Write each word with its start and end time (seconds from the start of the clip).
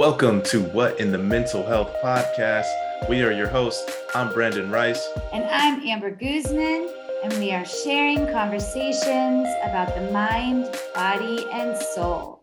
Welcome 0.00 0.40
to 0.44 0.62
What 0.62 0.98
in 0.98 1.12
the 1.12 1.18
Mental 1.18 1.62
Health 1.62 1.94
Podcast. 2.02 2.64
We 3.06 3.22
are 3.22 3.32
your 3.32 3.48
hosts. 3.48 3.84
I'm 4.14 4.32
Brandon 4.32 4.70
Rice. 4.70 5.06
And 5.30 5.44
I'm 5.44 5.86
Amber 5.86 6.10
Guzman, 6.10 6.88
and 7.22 7.34
we 7.34 7.52
are 7.52 7.66
sharing 7.66 8.26
conversations 8.32 9.46
about 9.62 9.94
the 9.94 10.10
mind, 10.10 10.74
body, 10.94 11.46
and 11.52 11.76
soul. 11.76 12.40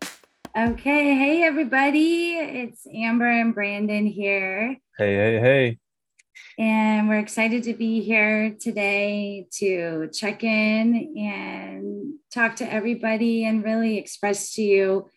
Okay, 0.55 1.15
hey 1.15 1.41
everybody, 1.41 2.33
it's 2.35 2.85
Amber 2.93 3.27
and 3.27 3.55
Brandon 3.55 4.05
here. 4.05 4.77
Hey, 4.95 5.15
hey, 5.15 5.39
hey. 5.39 5.77
And 6.59 7.09
we're 7.09 7.17
excited 7.17 7.63
to 7.63 7.73
be 7.73 8.01
here 8.01 8.55
today 8.61 9.47
to 9.53 10.11
check 10.13 10.43
in 10.43 11.15
and 11.17 12.19
talk 12.31 12.57
to 12.57 12.71
everybody 12.71 13.45
and 13.45 13.63
really 13.63 13.97
express 13.97 14.53
to 14.53 14.61
you 14.61 15.09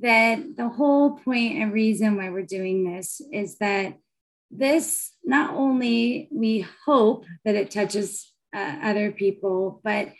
that 0.00 0.56
the 0.56 0.68
whole 0.68 1.18
point 1.18 1.58
and 1.58 1.72
reason 1.72 2.16
why 2.16 2.30
we're 2.30 2.42
doing 2.42 2.84
this 2.84 3.20
is 3.32 3.58
that 3.58 3.98
this 4.50 5.12
not 5.24 5.54
only 5.54 6.28
we 6.30 6.66
hope 6.84 7.24
that 7.44 7.54
it 7.54 7.70
touches 7.70 8.32
uh, 8.54 8.76
other 8.82 9.10
people, 9.10 9.80
but 9.82 10.12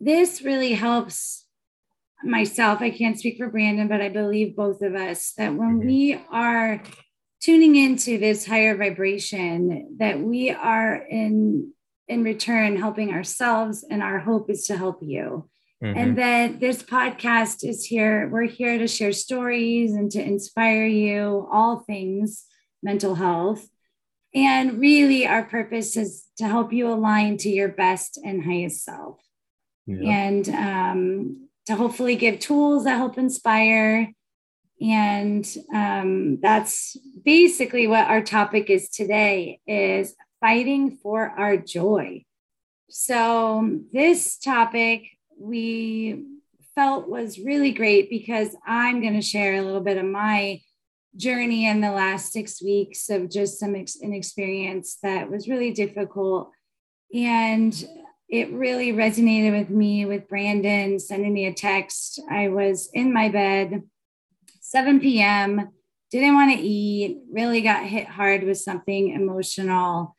this 0.00 0.42
really 0.42 0.72
helps 0.72 1.46
myself. 2.24 2.80
I 2.80 2.90
can't 2.90 3.18
speak 3.18 3.38
for 3.38 3.48
Brandon, 3.48 3.88
but 3.88 4.00
I 4.00 4.08
believe 4.08 4.56
both 4.56 4.82
of 4.82 4.94
us 4.94 5.32
that 5.36 5.54
when 5.54 5.78
mm-hmm. 5.78 5.86
we 5.86 6.20
are 6.30 6.82
tuning 7.40 7.76
into 7.76 8.18
this 8.18 8.46
higher 8.46 8.76
vibration, 8.76 9.96
that 9.98 10.20
we 10.20 10.50
are 10.50 10.96
in 10.96 11.72
in 12.08 12.22
return 12.22 12.76
helping 12.76 13.12
ourselves, 13.12 13.84
and 13.88 14.02
our 14.02 14.20
hope 14.20 14.48
is 14.48 14.66
to 14.66 14.76
help 14.76 14.98
you. 15.02 15.48
Mm-hmm. 15.82 15.98
And 15.98 16.18
that 16.18 16.60
this 16.60 16.82
podcast 16.82 17.68
is 17.68 17.84
here. 17.84 18.28
We're 18.30 18.44
here 18.44 18.78
to 18.78 18.88
share 18.88 19.12
stories 19.12 19.92
and 19.92 20.10
to 20.12 20.22
inspire 20.22 20.86
you, 20.86 21.46
all 21.52 21.80
things 21.80 22.44
mental 22.82 23.14
health. 23.16 23.68
And 24.34 24.80
really, 24.80 25.26
our 25.26 25.44
purpose 25.44 25.96
is 25.96 26.24
to 26.38 26.46
help 26.46 26.72
you 26.72 26.88
align 26.88 27.36
to 27.38 27.50
your 27.50 27.68
best 27.68 28.18
and 28.22 28.44
highest 28.44 28.84
self. 28.84 29.20
And 29.88 30.48
um, 30.48 31.48
to 31.66 31.76
hopefully 31.76 32.16
give 32.16 32.40
tools 32.40 32.84
that 32.84 32.96
help 32.96 33.18
inspire. 33.18 34.12
And 34.80 35.46
um, 35.74 36.38
that's 36.40 36.96
basically 37.24 37.86
what 37.86 38.08
our 38.08 38.22
topic 38.22 38.68
is 38.68 38.88
today 38.88 39.60
is 39.66 40.14
fighting 40.40 40.96
for 40.96 41.30
our 41.30 41.56
joy. 41.56 42.24
So 42.88 43.80
this 43.92 44.38
topic 44.38 45.15
we 45.38 46.24
felt 46.74 47.08
was 47.08 47.38
really 47.38 47.72
great 47.72 48.10
because 48.10 48.56
I'm 48.66 49.00
going 49.00 49.14
to 49.14 49.22
share 49.22 49.54
a 49.54 49.62
little 49.62 49.80
bit 49.80 49.96
of 49.96 50.04
my 50.04 50.60
journey 51.16 51.66
in 51.66 51.80
the 51.80 51.90
last 51.90 52.32
six 52.32 52.62
weeks 52.62 53.08
of 53.08 53.30
just 53.30 53.58
some 53.58 53.74
ex- 53.74 54.00
an 54.00 54.12
experience 54.12 54.98
that 55.02 55.30
was 55.30 55.48
really 55.48 55.72
difficult. 55.72 56.50
And 57.14 57.72
it 58.28 58.52
really 58.52 58.92
resonated 58.92 59.56
with 59.56 59.70
me 59.70 60.04
with 60.04 60.28
Brandon 60.28 60.98
sending 60.98 61.32
me 61.32 61.46
a 61.46 61.54
text. 61.54 62.20
I 62.30 62.48
was 62.48 62.90
in 62.92 63.12
my 63.12 63.28
bed, 63.28 63.82
7 64.60 65.00
p.m., 65.00 65.70
didn't 66.10 66.34
want 66.34 66.52
to 66.52 66.62
eat, 66.62 67.18
really 67.32 67.62
got 67.62 67.84
hit 67.84 68.06
hard 68.06 68.44
with 68.44 68.58
something 68.58 69.10
emotional. 69.10 70.15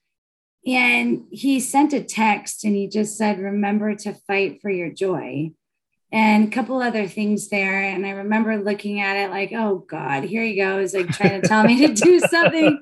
And 0.68 1.28
he 1.32 1.62
sent 1.62 1.94
a 1.94 2.04
text 2.04 2.66
and 2.66 2.76
he 2.76 2.88
just 2.88 3.18
said, 3.18 3.40
Remember 3.40 3.96
to 3.96 4.14
fight 4.14 4.62
for 4.62 4.70
your 4.70 4.92
joy. 4.92 5.54
And 6.12 6.48
a 6.48 6.52
couple 6.52 6.82
other 6.82 7.08
things 7.08 7.48
there. 7.48 7.82
And 7.82 8.06
I 8.06 8.12
remember 8.12 8.58
looking 8.58 9.00
at 9.00 9.18
it 9.18 9.30
like, 9.30 9.52
oh 9.54 9.80
God, 9.90 10.24
here 10.24 10.44
he 10.44 10.56
goes, 10.56 10.94
like 10.94 11.10
trying 11.10 11.42
to 11.42 11.48
tell 11.48 11.64
me 11.64 11.86
to 11.88 11.94
do 11.94 12.20
something. 12.32 12.80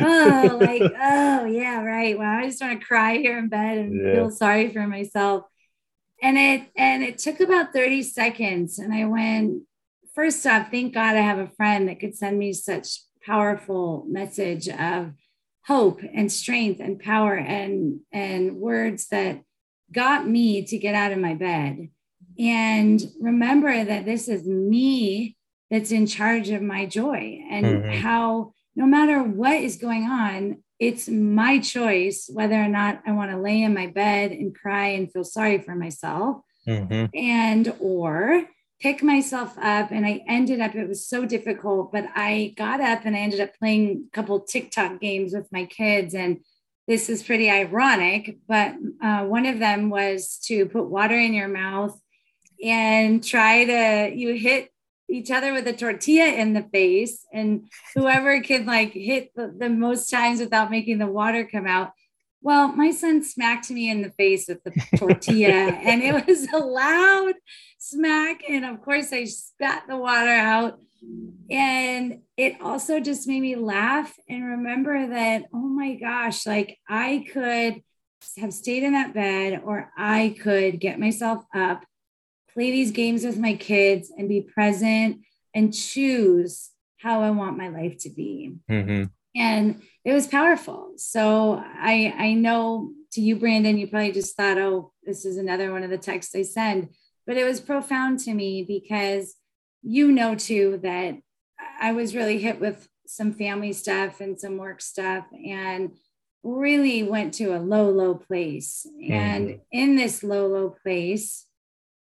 oh, 0.00 0.58
like, 0.60 0.82
oh 0.82 1.44
yeah, 1.44 1.82
right. 1.82 2.16
Well, 2.16 2.28
I 2.28 2.46
just 2.46 2.60
want 2.60 2.80
to 2.80 2.86
cry 2.86 3.16
here 3.18 3.38
in 3.38 3.48
bed 3.48 3.78
and 3.78 4.00
yeah. 4.00 4.14
feel 4.14 4.30
sorry 4.30 4.72
for 4.72 4.86
myself. 4.86 5.44
And 6.22 6.38
it 6.38 6.70
and 6.76 7.02
it 7.02 7.18
took 7.18 7.40
about 7.40 7.72
30 7.72 8.02
seconds. 8.04 8.78
And 8.78 8.94
I 8.94 9.06
went, 9.06 9.62
first 10.14 10.46
off, 10.46 10.70
thank 10.70 10.94
God 10.94 11.16
I 11.16 11.20
have 11.20 11.38
a 11.38 11.50
friend 11.56 11.88
that 11.88 11.98
could 11.98 12.16
send 12.16 12.38
me 12.38 12.52
such 12.52 13.00
powerful 13.26 14.04
message 14.08 14.68
of 14.68 15.14
hope 15.66 16.00
and 16.14 16.30
strength 16.30 16.80
and 16.80 16.98
power 16.98 17.34
and 17.34 18.00
and 18.12 18.56
words 18.56 19.08
that 19.08 19.42
got 19.92 20.26
me 20.26 20.64
to 20.64 20.78
get 20.78 20.94
out 20.94 21.12
of 21.12 21.18
my 21.18 21.34
bed 21.34 21.88
and 22.38 23.02
remember 23.20 23.84
that 23.84 24.04
this 24.04 24.28
is 24.28 24.46
me 24.46 25.36
that's 25.70 25.92
in 25.92 26.06
charge 26.06 26.50
of 26.50 26.62
my 26.62 26.86
joy 26.86 27.38
and 27.50 27.66
mm-hmm. 27.66 28.00
how 28.00 28.52
no 28.74 28.86
matter 28.86 29.22
what 29.22 29.54
is 29.54 29.76
going 29.76 30.04
on 30.04 30.62
it's 30.78 31.08
my 31.08 31.58
choice 31.58 32.28
whether 32.32 32.60
or 32.60 32.68
not 32.68 33.00
i 33.06 33.12
want 33.12 33.30
to 33.30 33.38
lay 33.38 33.62
in 33.62 33.74
my 33.74 33.86
bed 33.86 34.32
and 34.32 34.54
cry 34.54 34.88
and 34.88 35.12
feel 35.12 35.24
sorry 35.24 35.58
for 35.58 35.74
myself 35.74 36.38
mm-hmm. 36.66 37.06
and 37.14 37.72
or 37.78 38.44
pick 38.82 39.00
myself 39.00 39.56
up 39.58 39.92
and 39.92 40.04
I 40.04 40.24
ended 40.26 40.60
up, 40.60 40.74
it 40.74 40.88
was 40.88 41.06
so 41.06 41.24
difficult, 41.24 41.92
but 41.92 42.06
I 42.16 42.52
got 42.56 42.80
up 42.80 43.04
and 43.04 43.14
I 43.14 43.20
ended 43.20 43.40
up 43.40 43.56
playing 43.56 44.08
a 44.08 44.10
couple 44.10 44.40
TikTok 44.40 45.00
games 45.00 45.32
with 45.32 45.46
my 45.52 45.66
kids. 45.66 46.14
And 46.14 46.40
this 46.88 47.08
is 47.08 47.22
pretty 47.22 47.48
ironic, 47.48 48.38
but 48.48 48.74
uh, 49.00 49.24
one 49.24 49.46
of 49.46 49.60
them 49.60 49.88
was 49.88 50.38
to 50.46 50.66
put 50.66 50.90
water 50.90 51.16
in 51.16 51.32
your 51.32 51.46
mouth 51.46 51.96
and 52.62 53.22
try 53.22 53.64
to, 53.64 54.12
you 54.12 54.34
hit 54.34 54.70
each 55.08 55.30
other 55.30 55.52
with 55.52 55.68
a 55.68 55.72
tortilla 55.72 56.26
in 56.26 56.52
the 56.52 56.62
face 56.72 57.24
and 57.32 57.68
whoever 57.94 58.40
could 58.42 58.66
like 58.66 58.92
hit 58.92 59.30
the, 59.36 59.54
the 59.56 59.68
most 59.68 60.10
times 60.10 60.40
without 60.40 60.72
making 60.72 60.98
the 60.98 61.06
water 61.06 61.44
come 61.44 61.68
out 61.68 61.92
well, 62.42 62.68
my 62.68 62.90
son 62.90 63.22
smacked 63.22 63.70
me 63.70 63.88
in 63.88 64.02
the 64.02 64.10
face 64.10 64.48
with 64.48 64.64
the 64.64 64.72
tortilla, 64.96 65.52
and 65.52 66.02
it 66.02 66.26
was 66.26 66.48
a 66.52 66.58
loud 66.58 67.34
smack. 67.82 68.42
And 68.48 68.64
of 68.64 68.82
course, 68.82 69.12
I 69.12 69.24
spat 69.24 69.84
the 69.88 69.96
water 69.96 70.30
out. 70.30 70.78
And 71.50 72.20
it 72.36 72.60
also 72.62 73.00
just 73.00 73.26
made 73.26 73.40
me 73.40 73.56
laugh 73.56 74.14
and 74.28 74.44
remember 74.44 75.08
that, 75.08 75.46
oh 75.52 75.58
my 75.58 75.96
gosh, 75.96 76.46
like 76.46 76.78
I 76.88 77.26
could 77.32 77.82
have 78.38 78.54
stayed 78.54 78.84
in 78.84 78.92
that 78.92 79.12
bed, 79.12 79.62
or 79.64 79.90
I 79.98 80.36
could 80.40 80.78
get 80.78 81.00
myself 81.00 81.44
up, 81.52 81.84
play 82.54 82.70
these 82.70 82.92
games 82.92 83.24
with 83.24 83.36
my 83.36 83.54
kids, 83.54 84.12
and 84.16 84.28
be 84.28 84.42
present 84.42 85.22
and 85.52 85.74
choose 85.74 86.70
how 86.98 87.22
I 87.22 87.30
want 87.30 87.58
my 87.58 87.68
life 87.68 87.98
to 87.98 88.10
be. 88.10 88.54
Mm-hmm 88.70 89.04
and 89.34 89.82
it 90.04 90.12
was 90.12 90.26
powerful 90.26 90.92
so 90.96 91.62
i 91.80 92.14
i 92.18 92.34
know 92.34 92.90
to 93.10 93.20
you 93.20 93.36
brandon 93.36 93.78
you 93.78 93.86
probably 93.86 94.12
just 94.12 94.36
thought 94.36 94.58
oh 94.58 94.92
this 95.04 95.24
is 95.24 95.36
another 95.36 95.72
one 95.72 95.82
of 95.82 95.90
the 95.90 95.98
texts 95.98 96.34
i 96.34 96.42
send 96.42 96.88
but 97.26 97.36
it 97.36 97.44
was 97.44 97.60
profound 97.60 98.18
to 98.18 98.34
me 98.34 98.62
because 98.62 99.36
you 99.82 100.10
know 100.10 100.34
too 100.34 100.78
that 100.82 101.16
i 101.80 101.92
was 101.92 102.14
really 102.14 102.38
hit 102.38 102.60
with 102.60 102.88
some 103.06 103.32
family 103.32 103.72
stuff 103.72 104.20
and 104.20 104.38
some 104.40 104.56
work 104.56 104.80
stuff 104.80 105.26
and 105.46 105.92
really 106.44 107.02
went 107.02 107.32
to 107.34 107.54
a 107.54 107.58
low 107.58 107.88
low 107.90 108.14
place 108.14 108.86
mm-hmm. 108.86 109.12
and 109.12 109.60
in 109.70 109.96
this 109.96 110.22
low 110.22 110.46
low 110.46 110.74
place 110.82 111.46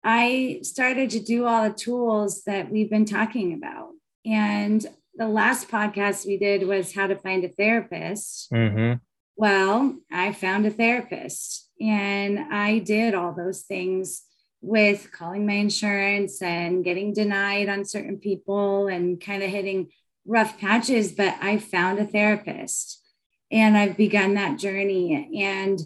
i 0.03 0.59
started 0.62 1.09
to 1.09 1.20
do 1.20 1.46
all 1.46 1.64
the 1.64 1.76
tools 1.76 2.44
that 2.44 2.72
we've 2.72 2.90
been 2.90 3.06
talking 3.06 3.53
about 3.53 3.90
and 4.26 4.86
the 5.20 5.28
last 5.28 5.68
podcast 5.68 6.26
we 6.26 6.38
did 6.38 6.66
was 6.66 6.94
how 6.94 7.06
to 7.06 7.16
find 7.16 7.44
a 7.44 7.50
therapist. 7.50 8.50
Mm-hmm. 8.52 9.00
Well, 9.36 9.97
I 10.12 10.31
found 10.31 10.66
a 10.66 10.72
therapist 10.72 11.70
and 11.80 12.40
I 12.53 12.80
did 12.80 13.14
all 13.14 13.34
those 13.34 13.62
things 13.62 14.24
with 14.62 15.12
calling 15.12 15.46
my 15.46 15.53
insurance 15.53 16.42
and 16.42 16.84
getting 16.84 17.14
denied 17.14 17.70
on 17.70 17.86
certain 17.86 18.18
people 18.18 18.88
and 18.88 19.22
kind 19.22 19.44
of 19.44 19.50
hitting 19.50 19.90
rough 20.25 20.59
patches. 20.59 21.11
But 21.11 21.35
I 21.41 21.58
found 21.58 22.00
a 22.00 22.06
therapist 22.06 23.02
and 23.52 23.78
I've 23.78 23.97
begun 23.97 24.35
that 24.35 24.59
journey 24.59 25.41
and 25.41 25.79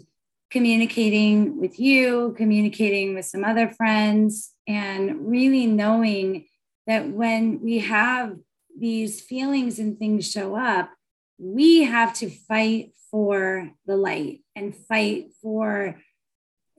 communicating 0.50 1.60
with 1.60 1.80
you, 1.80 2.34
communicating 2.36 3.14
with 3.14 3.24
some 3.24 3.44
other 3.44 3.68
friends, 3.68 4.52
and 4.68 5.28
really 5.28 5.66
knowing 5.66 6.46
that 6.86 7.08
when 7.08 7.60
we 7.60 7.80
have 7.80 8.36
these 8.78 9.20
feelings 9.20 9.78
and 9.78 9.98
things 9.98 10.30
show 10.30 10.54
up, 10.54 10.90
we 11.38 11.82
have 11.82 12.14
to 12.14 12.30
fight 12.30 12.92
for 13.10 13.70
the 13.86 13.96
light 13.96 14.40
and 14.54 14.76
fight 14.76 15.30
for 15.40 15.96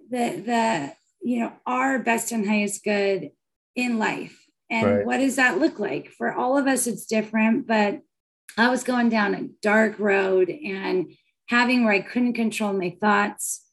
the 0.10 0.42
the 0.46 0.94
you 1.26 1.40
know 1.40 1.52
our 1.66 1.98
best 2.00 2.32
and 2.32 2.48
highest 2.48 2.84
good 2.84 3.32
in 3.76 3.98
life. 3.98 4.46
And 4.70 4.86
right. 4.86 5.06
what 5.06 5.18
does 5.18 5.36
that 5.36 5.60
look 5.60 5.80
like? 5.80 6.10
For 6.12 6.34
all 6.34 6.58
of 6.58 6.68
us, 6.68 6.88
it's 6.88 7.06
different, 7.06 7.68
but 7.68 8.02
I 8.58 8.70
was 8.70 8.84
going 8.84 9.10
down 9.10 9.34
a 9.34 9.50
dark 9.62 10.00
road 10.00 10.50
and 10.50 11.12
having 11.50 11.84
where 11.84 11.94
I 11.94 12.02
couldn't 12.02 12.34
control 12.34 12.74
my 12.74 12.96
thoughts. 13.02 13.64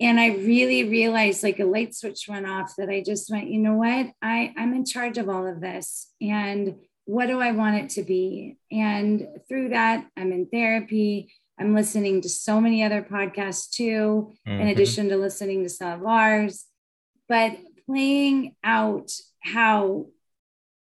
And 0.00 0.20
I 0.20 0.28
really 0.28 0.88
realized 0.88 1.42
like 1.42 1.58
a 1.58 1.64
light 1.64 1.94
switch 1.94 2.26
went 2.28 2.46
off 2.46 2.74
that 2.78 2.88
I 2.88 3.02
just 3.02 3.30
went, 3.30 3.48
you 3.48 3.58
know 3.58 3.74
what? 3.74 4.12
I, 4.22 4.52
I'm 4.56 4.74
in 4.74 4.84
charge 4.84 5.18
of 5.18 5.28
all 5.28 5.46
of 5.46 5.60
this. 5.60 6.12
And 6.20 6.76
what 7.04 7.26
do 7.26 7.40
I 7.40 7.52
want 7.52 7.76
it 7.76 7.90
to 7.90 8.02
be? 8.02 8.58
And 8.70 9.26
through 9.48 9.70
that, 9.70 10.06
I'm 10.16 10.30
in 10.30 10.46
therapy. 10.46 11.32
I'm 11.58 11.74
listening 11.74 12.20
to 12.20 12.28
so 12.28 12.60
many 12.60 12.84
other 12.84 13.02
podcasts 13.02 13.70
too, 13.70 14.32
mm-hmm. 14.46 14.60
in 14.60 14.68
addition 14.68 15.08
to 15.08 15.16
listening 15.16 15.64
to 15.64 15.68
some 15.68 16.00
of 16.00 16.06
ours. 16.06 16.67
But 17.28 17.58
playing 17.86 18.56
out 18.64 19.12
how 19.40 20.06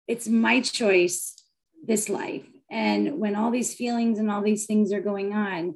it's 0.07 0.27
my 0.27 0.61
choice 0.61 1.35
this 1.85 2.09
life. 2.09 2.45
And 2.69 3.19
when 3.19 3.35
all 3.35 3.51
these 3.51 3.73
feelings 3.73 4.19
and 4.19 4.29
all 4.29 4.41
these 4.41 4.65
things 4.65 4.91
are 4.91 5.01
going 5.01 5.33
on, 5.33 5.75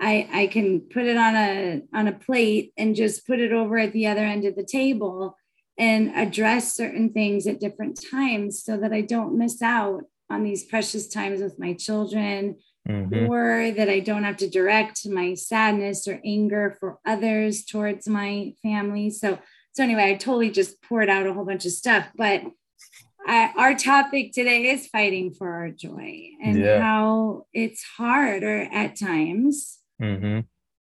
I, 0.00 0.28
I 0.32 0.46
can 0.46 0.80
put 0.80 1.06
it 1.06 1.16
on 1.16 1.34
a 1.34 1.82
on 1.92 2.08
a 2.08 2.12
plate 2.12 2.72
and 2.76 2.94
just 2.94 3.26
put 3.26 3.40
it 3.40 3.52
over 3.52 3.78
at 3.78 3.92
the 3.92 4.06
other 4.06 4.24
end 4.24 4.44
of 4.44 4.54
the 4.54 4.64
table 4.64 5.36
and 5.78 6.10
address 6.14 6.74
certain 6.74 7.12
things 7.12 7.46
at 7.46 7.60
different 7.60 8.00
times 8.10 8.62
so 8.62 8.76
that 8.76 8.92
I 8.92 9.00
don't 9.00 9.38
miss 9.38 9.62
out 9.62 10.02
on 10.30 10.42
these 10.42 10.64
precious 10.64 11.08
times 11.08 11.40
with 11.40 11.58
my 11.58 11.72
children 11.72 12.56
mm-hmm. 12.88 13.30
or 13.30 13.70
that 13.70 13.88
I 13.88 14.00
don't 14.00 14.24
have 14.24 14.36
to 14.38 14.50
direct 14.50 15.06
my 15.06 15.34
sadness 15.34 16.06
or 16.06 16.20
anger 16.24 16.76
for 16.78 16.98
others 17.06 17.64
towards 17.64 18.08
my 18.08 18.54
family. 18.62 19.10
So 19.10 19.38
so 19.78 19.84
anyway, 19.84 20.10
I 20.10 20.14
totally 20.14 20.50
just 20.50 20.82
poured 20.82 21.08
out 21.08 21.28
a 21.28 21.32
whole 21.32 21.44
bunch 21.44 21.64
of 21.64 21.70
stuff, 21.70 22.04
but 22.16 22.42
I, 23.24 23.52
our 23.56 23.76
topic 23.76 24.32
today 24.32 24.70
is 24.70 24.88
fighting 24.88 25.32
for 25.32 25.48
our 25.52 25.70
joy 25.70 26.30
and 26.42 26.58
yeah. 26.58 26.82
how 26.82 27.46
it's 27.52 27.84
hard 27.96 28.42
or 28.42 28.62
at 28.62 28.98
times. 28.98 29.78
Mm-hmm. 30.02 30.40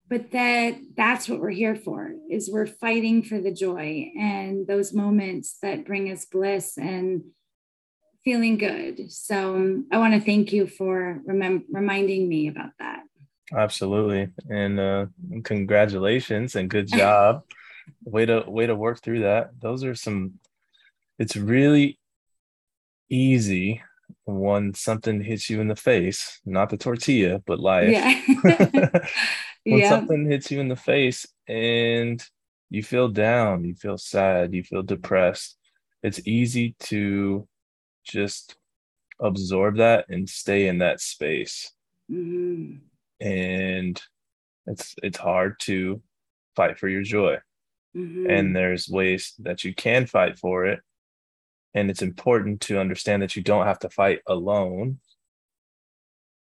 But 0.09 0.31
that 0.31 0.80
that's 0.97 1.30
what 1.30 1.39
we're 1.39 1.51
here 1.51 1.75
for 1.75 2.13
is 2.31 2.50
we're 2.50 2.65
fighting 2.65 3.21
for 3.21 3.39
the 3.39 3.53
joy 3.53 4.12
and 4.18 4.65
those 4.65 4.92
moments 4.92 5.59
that 5.62 5.85
bring 5.85 6.12
us 6.12 6.25
bliss 6.25 6.75
and 6.75 7.25
feeling 8.24 8.57
good. 8.57 9.12
So 9.12 9.56
um, 9.56 9.85
I 9.92 10.00
want 10.00 10.15
to 10.15 10.19
thank 10.19 10.51
you 10.51 10.65
for 10.65 11.21
remem- 11.30 11.65
reminding 11.71 12.27
me 12.27 12.47
about 12.47 12.71
that. 12.80 13.03
Absolutely. 13.56 14.30
And 14.50 14.80
uh, 14.80 15.06
congratulations 15.44 16.56
and 16.56 16.71
good 16.71 16.88
job 16.88 17.44
way 18.03 18.25
to 18.25 18.44
way 18.47 18.65
to 18.65 18.75
work 18.75 19.01
through 19.01 19.21
that 19.21 19.51
those 19.59 19.83
are 19.83 19.95
some 19.95 20.33
it's 21.18 21.36
really 21.36 22.00
easy 23.09 23.81
when 24.25 24.74
something 24.74 25.21
hits 25.21 25.50
you 25.50 25.62
in 25.62 25.68
the 25.68 25.75
face 25.75 26.39
not 26.45 26.69
the 26.69 26.77
tortilla 26.77 27.41
but 27.45 27.59
life 27.59 27.89
yeah. 27.89 28.21
when 29.63 29.80
yeah. 29.80 29.89
something 29.89 30.30
hits 30.30 30.51
you 30.51 30.59
in 30.59 30.68
the 30.68 30.75
face 30.75 31.25
and 31.47 32.24
you 32.69 32.83
feel 32.83 33.07
down 33.07 33.63
you 33.63 33.75
feel 33.75 33.97
sad 33.97 34.53
you 34.53 34.63
feel 34.63 34.83
depressed 34.83 35.57
it's 36.03 36.25
easy 36.25 36.75
to 36.80 37.47
just 38.03 38.56
absorb 39.19 39.77
that 39.77 40.06
and 40.09 40.30
stay 40.30 40.68
in 40.68 40.77
that 40.77 41.01
space 41.01 41.71
mm-hmm. 42.09 42.77
and 43.25 44.01
it's 44.68 44.95
it's 45.03 45.18
hard 45.18 45.56
to 45.59 46.01
fight 46.56 46.77
for 46.80 46.88
your 46.88 47.01
joy 47.01 47.38
Mm-hmm. 47.95 48.30
And 48.30 48.56
there's 48.56 48.88
ways 48.88 49.33
that 49.39 49.63
you 49.63 49.74
can 49.74 50.06
fight 50.06 50.38
for 50.38 50.65
it. 50.65 50.80
And 51.74 51.89
it's 51.89 52.01
important 52.01 52.62
to 52.62 52.80
understand 52.80 53.21
that 53.21 53.36
you 53.36 53.44
don't 53.44 53.65
have 53.65 53.80
to 53.80 53.89
fight 53.89 54.19
alone. 54.27 55.00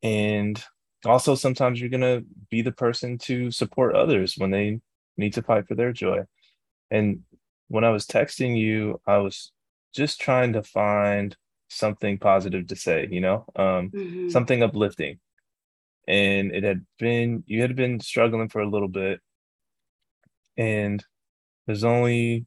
And 0.02 0.62
also, 1.04 1.34
sometimes 1.34 1.80
you're 1.80 1.90
going 1.90 2.00
to 2.00 2.24
be 2.50 2.62
the 2.62 2.72
person 2.72 3.18
to 3.18 3.50
support 3.50 3.94
others 3.94 4.34
when 4.36 4.50
they 4.50 4.80
need 5.16 5.34
to 5.34 5.42
fight 5.42 5.66
for 5.66 5.74
their 5.74 5.92
joy. 5.92 6.20
And 6.90 7.20
when 7.68 7.84
I 7.84 7.90
was 7.90 8.06
texting 8.06 8.56
you, 8.56 9.00
I 9.06 9.18
was 9.18 9.52
just 9.94 10.20
trying 10.20 10.52
to 10.54 10.62
find 10.62 11.36
something 11.68 12.18
positive 12.18 12.66
to 12.68 12.76
say, 12.76 13.08
you 13.10 13.20
know, 13.20 13.46
um, 13.56 13.90
mm-hmm. 13.90 14.28
something 14.28 14.62
uplifting. 14.62 15.18
And 16.06 16.52
it 16.54 16.64
had 16.64 16.84
been, 16.98 17.44
you 17.46 17.62
had 17.62 17.74
been 17.76 18.00
struggling 18.00 18.48
for 18.48 18.60
a 18.60 18.68
little 18.68 18.88
bit. 18.88 19.20
And 20.56 21.04
there's 21.66 21.84
only 21.84 22.46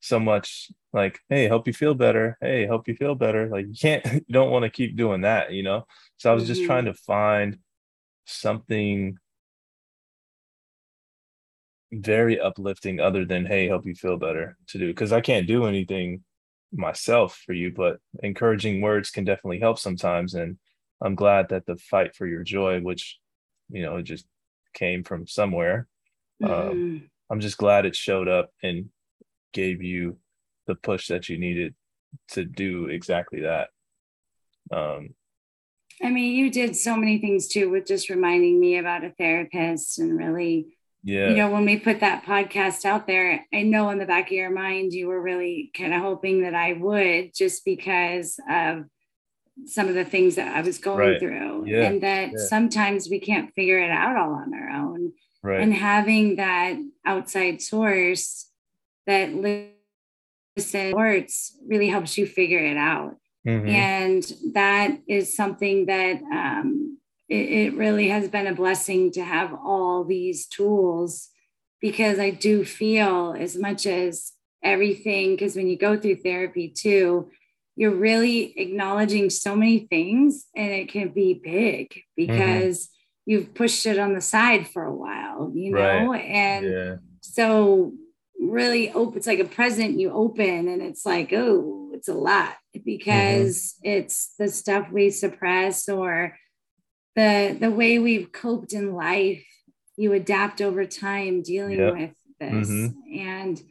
so 0.00 0.20
much 0.20 0.70
like 0.92 1.18
hey 1.28 1.44
help 1.44 1.66
you 1.66 1.72
feel 1.72 1.94
better 1.94 2.36
hey 2.40 2.66
help 2.66 2.86
you 2.86 2.94
feel 2.94 3.14
better 3.14 3.48
like 3.48 3.66
you 3.66 3.74
can't 3.74 4.04
you 4.12 4.32
don't 4.32 4.50
want 4.50 4.62
to 4.62 4.70
keep 4.70 4.96
doing 4.96 5.22
that 5.22 5.52
you 5.52 5.62
know 5.62 5.86
so 6.16 6.30
i 6.30 6.34
was 6.34 6.44
mm-hmm. 6.44 6.54
just 6.54 6.64
trying 6.64 6.84
to 6.84 6.94
find 6.94 7.58
something 8.26 9.16
very 11.92 12.38
uplifting 12.38 13.00
other 13.00 13.24
than 13.24 13.46
hey 13.46 13.66
help 13.66 13.86
you 13.86 13.94
feel 13.94 14.16
better 14.16 14.56
to 14.68 14.78
do 14.78 14.88
because 14.88 15.12
i 15.12 15.20
can't 15.20 15.46
do 15.46 15.66
anything 15.66 16.22
myself 16.72 17.42
for 17.46 17.54
you 17.54 17.72
but 17.74 17.98
encouraging 18.22 18.80
words 18.80 19.10
can 19.10 19.24
definitely 19.24 19.58
help 19.58 19.78
sometimes 19.78 20.34
and 20.34 20.58
i'm 21.02 21.14
glad 21.14 21.48
that 21.48 21.64
the 21.64 21.76
fight 21.76 22.14
for 22.14 22.26
your 22.26 22.44
joy 22.44 22.78
which 22.80 23.18
you 23.70 23.82
know 23.82 24.02
just 24.02 24.26
came 24.74 25.02
from 25.02 25.26
somewhere 25.26 25.88
um, 26.44 26.50
mm-hmm. 26.50 26.70
um, 26.70 27.10
I'm 27.30 27.40
just 27.40 27.58
glad 27.58 27.86
it 27.86 27.96
showed 27.96 28.28
up 28.28 28.50
and 28.62 28.86
gave 29.52 29.82
you 29.82 30.18
the 30.66 30.74
push 30.74 31.08
that 31.08 31.28
you 31.28 31.38
needed 31.38 31.74
to 32.28 32.44
do 32.44 32.86
exactly 32.86 33.42
that. 33.42 33.68
Um, 34.70 35.10
I 36.02 36.10
mean, 36.10 36.34
you 36.34 36.50
did 36.50 36.76
so 36.76 36.96
many 36.96 37.18
things 37.18 37.48
too 37.48 37.70
with 37.70 37.86
just 37.86 38.08
reminding 38.08 38.60
me 38.60 38.78
about 38.78 39.04
a 39.04 39.10
therapist 39.10 39.98
and 39.98 40.18
really, 40.18 40.78
yeah. 41.04 41.28
You 41.28 41.36
know, 41.36 41.50
when 41.50 41.64
we 41.64 41.78
put 41.78 42.00
that 42.00 42.24
podcast 42.24 42.84
out 42.84 43.06
there, 43.06 43.46
I 43.54 43.62
know 43.62 43.88
in 43.90 43.98
the 43.98 44.04
back 44.04 44.26
of 44.26 44.32
your 44.32 44.50
mind 44.50 44.92
you 44.92 45.06
were 45.06 45.20
really 45.20 45.70
kind 45.74 45.94
of 45.94 46.02
hoping 46.02 46.42
that 46.42 46.54
I 46.54 46.72
would 46.72 47.34
just 47.34 47.64
because 47.64 48.38
of 48.50 48.84
some 49.64 49.88
of 49.88 49.94
the 49.94 50.04
things 50.04 50.34
that 50.34 50.54
I 50.54 50.60
was 50.60 50.78
going 50.78 50.98
right. 50.98 51.20
through. 51.20 51.66
Yeah. 51.66 51.84
And 51.84 52.02
that 52.02 52.32
yeah. 52.32 52.38
sometimes 52.38 53.08
we 53.08 53.20
can't 53.20 53.54
figure 53.54 53.78
it 53.78 53.90
out 53.90 54.16
all 54.16 54.32
on 54.32 54.52
our 54.52 54.70
own. 54.70 55.12
Right. 55.42 55.60
And 55.60 55.72
having 55.72 56.36
that 56.36 56.76
outside 57.08 57.62
source 57.62 58.50
that 59.06 59.34
listens 59.34 59.72
really 61.66 61.88
helps 61.88 62.18
you 62.18 62.26
figure 62.26 62.58
it 62.58 62.76
out. 62.76 63.16
Mm-hmm. 63.46 63.68
And 63.68 64.32
that 64.52 64.98
is 65.08 65.34
something 65.34 65.86
that 65.86 66.20
um, 66.22 66.98
it, 67.28 67.48
it 67.48 67.74
really 67.74 68.08
has 68.08 68.28
been 68.28 68.46
a 68.46 68.54
blessing 68.54 69.10
to 69.12 69.24
have 69.24 69.54
all 69.54 70.04
these 70.04 70.46
tools 70.46 71.28
because 71.80 72.18
I 72.18 72.30
do 72.30 72.64
feel 72.64 73.34
as 73.38 73.56
much 73.56 73.86
as 73.86 74.32
everything, 74.62 75.30
because 75.30 75.56
when 75.56 75.68
you 75.68 75.78
go 75.78 75.98
through 75.98 76.16
therapy 76.16 76.68
too, 76.68 77.30
you're 77.76 77.94
really 77.94 78.58
acknowledging 78.58 79.30
so 79.30 79.54
many 79.54 79.86
things 79.86 80.46
and 80.54 80.72
it 80.72 80.90
can 80.90 81.10
be 81.10 81.34
big 81.34 81.90
mm-hmm. 81.90 82.26
because 82.26 82.90
you've 83.28 83.52
pushed 83.52 83.84
it 83.84 83.98
on 83.98 84.14
the 84.14 84.22
side 84.22 84.66
for 84.66 84.82
a 84.82 84.94
while, 84.94 85.52
you 85.54 85.70
know? 85.70 86.12
Right. 86.12 86.24
And 86.24 86.66
yeah. 86.66 86.96
so 87.20 87.92
really 88.40 88.90
open, 88.90 89.18
it's 89.18 89.26
like 89.26 89.38
a 89.38 89.44
present 89.44 90.00
you 90.00 90.10
open 90.12 90.66
and 90.66 90.80
it's 90.80 91.04
like, 91.04 91.30
oh, 91.34 91.90
it's 91.92 92.08
a 92.08 92.14
lot 92.14 92.54
because 92.86 93.74
mm-hmm. 93.84 93.98
it's 93.98 94.32
the 94.38 94.48
stuff 94.48 94.90
we 94.90 95.10
suppress 95.10 95.90
or 95.90 96.38
the 97.16 97.54
the 97.60 97.70
way 97.70 97.98
we've 97.98 98.32
coped 98.32 98.72
in 98.72 98.94
life. 98.94 99.44
You 99.98 100.14
adapt 100.14 100.62
over 100.62 100.86
time 100.86 101.42
dealing 101.42 101.80
yep. 101.80 101.92
with 101.92 102.14
this. 102.40 102.70
Mm-hmm. 102.70 103.18
And 103.18 103.62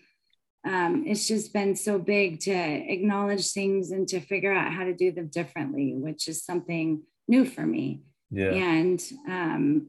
um, 0.67 1.03
it's 1.07 1.27
just 1.27 1.51
been 1.51 1.75
so 1.75 1.97
big 1.97 2.41
to 2.41 2.53
acknowledge 2.53 3.51
things 3.53 3.89
and 3.89 4.07
to 4.09 4.19
figure 4.19 4.53
out 4.53 4.71
how 4.71 4.83
to 4.83 4.93
do 4.93 5.11
them 5.11 5.29
differently, 5.29 5.95
which 5.95 6.27
is 6.27 6.43
something 6.45 7.01
new 7.27 7.43
for 7.43 7.65
me. 7.65 8.03
Yeah. 8.29 8.51
And, 8.51 9.01
um, 9.27 9.87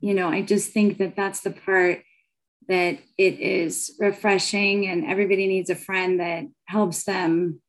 you 0.00 0.14
know, 0.14 0.28
I 0.28 0.42
just 0.42 0.72
think 0.72 0.98
that 0.98 1.16
that's 1.16 1.40
the 1.40 1.50
part 1.50 2.02
that 2.68 2.98
it 3.16 3.40
is 3.40 3.94
refreshing 3.98 4.86
and 4.86 5.04
everybody 5.04 5.46
needs 5.46 5.70
a 5.70 5.76
friend 5.76 6.20
that 6.20 6.44
helps 6.66 7.04
them 7.04 7.60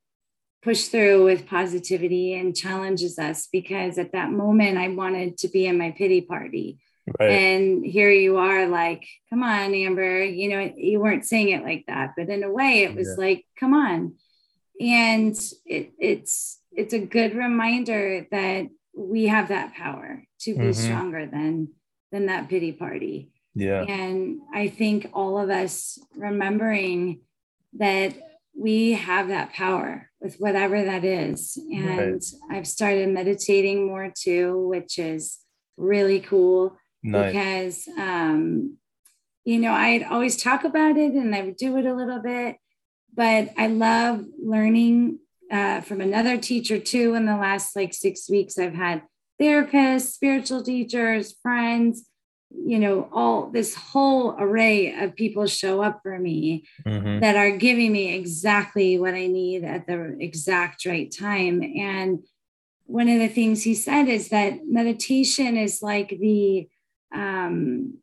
push 0.64 0.86
through 0.86 1.24
with 1.24 1.48
positivity 1.48 2.34
and 2.34 2.56
challenges 2.56 3.20
us 3.20 3.48
because 3.52 3.98
at 3.98 4.12
that 4.12 4.32
moment 4.32 4.78
I 4.78 4.90
wanted 4.90 5.38
to 5.40 5.48
be 5.48 5.66
in 5.66 5.78
my 5.78 5.92
pity 5.92 6.22
party. 6.22 6.80
Right. 7.20 7.30
And 7.30 7.86
here 7.86 8.12
you 8.12 8.38
are, 8.38 8.68
like, 8.68 9.08
come 9.30 9.42
on, 9.42 9.74
Amber. 9.74 10.26
You 10.26 10.50
know, 10.50 10.74
you 10.76 11.00
weren't 11.00 11.26
saying 11.26 11.50
it 11.50 11.64
like 11.64 11.86
that, 11.88 12.14
but 12.18 12.28
in 12.28 12.44
a 12.44 12.52
way, 12.52 12.84
it 12.84 12.96
was 12.96 13.16
yeah. 13.18 13.26
like, 13.26 13.46
come 13.58 13.74
on. 13.74 14.16
And 14.82 15.38
it, 15.66 15.94
it's 16.00 16.60
it's 16.74 16.94
a 16.94 17.00
good 17.00 17.34
reminder 17.34 18.28
that 18.30 18.68
we 18.98 19.28
have 19.28 19.50
that 19.50 19.74
power 19.74 20.24
to 20.40 20.54
be 20.54 20.60
mm-hmm. 20.60 20.72
stronger 20.72 21.26
than 21.26 21.70
than 22.12 22.26
that 22.26 22.50
pity 22.50 22.72
party 22.72 23.32
yeah 23.54 23.84
and 23.84 24.40
i 24.54 24.68
think 24.68 25.10
all 25.14 25.38
of 25.38 25.50
us 25.50 26.00
remembering 26.16 27.22
that 27.74 28.16
we 28.58 28.94
have 28.94 29.28
that 29.28 29.54
power 29.54 30.10
with 30.20 30.38
whatever 30.38 30.84
that 30.84 31.06
is 31.06 31.58
and 31.72 31.98
right. 31.98 32.26
i've 32.50 32.68
started 32.68 33.08
meditating 33.10 33.86
more 33.86 34.12
too 34.18 34.68
which 34.68 34.98
is 34.98 35.38
really 35.78 36.20
cool 36.20 36.76
nice. 37.04 37.32
because 37.32 37.88
um 38.00 38.78
you 39.46 39.60
know 39.60 39.74
i'd 39.74 40.04
always 40.04 40.42
talk 40.42 40.64
about 40.64 40.98
it 40.98 41.14
and 41.14 41.36
i 41.36 41.42
would 41.42 41.58
do 41.58 41.78
it 41.78 41.86
a 41.86 41.94
little 41.94 42.20
bit 42.20 42.58
but 43.14 43.50
i 43.58 43.68
love 43.68 44.26
learning 44.44 45.20
uh, 45.52 45.82
from 45.82 46.02
another 46.02 46.38
teacher 46.38 46.80
too 46.80 47.14
in 47.16 47.26
the 47.26 47.38
last 47.38 47.76
like 47.76 47.94
six 47.94 48.30
weeks. 48.30 48.58
I've 48.58 48.74
had 48.74 49.04
therapists, 49.40 50.14
spiritual 50.14 50.64
teachers, 50.64 51.36
friends, 51.42 52.08
you 52.50 52.80
know, 52.80 53.10
all 53.12 53.50
this 53.50 53.76
whole 53.76 54.36
array 54.40 54.94
of 54.94 55.16
people 55.16 55.48
show 55.48 55.82
up 55.82 56.00
for 56.02 56.18
me 56.18 56.66
mm-hmm. 56.86 57.20
that 57.20 57.36
are 57.36 57.52
giving 57.52 57.92
me 57.92 58.16
exactly 58.16 58.98
what 58.98 59.14
I 59.14 59.28
need 59.28 59.64
at 59.64 59.86
the 59.86 60.18
exact 60.20 60.86
right 60.86 61.12
time. 61.12 61.62
And 61.62 62.24
one 62.86 63.10
of 63.10 63.20
the 63.20 63.28
things 63.28 63.64
he 63.64 63.76
said 63.76 64.08
is 64.08 64.30
that 64.30 64.66
meditation 64.66 65.58
is 65.58 65.82
like 65.82 66.10
the, 66.10 66.70
um, 67.14 67.98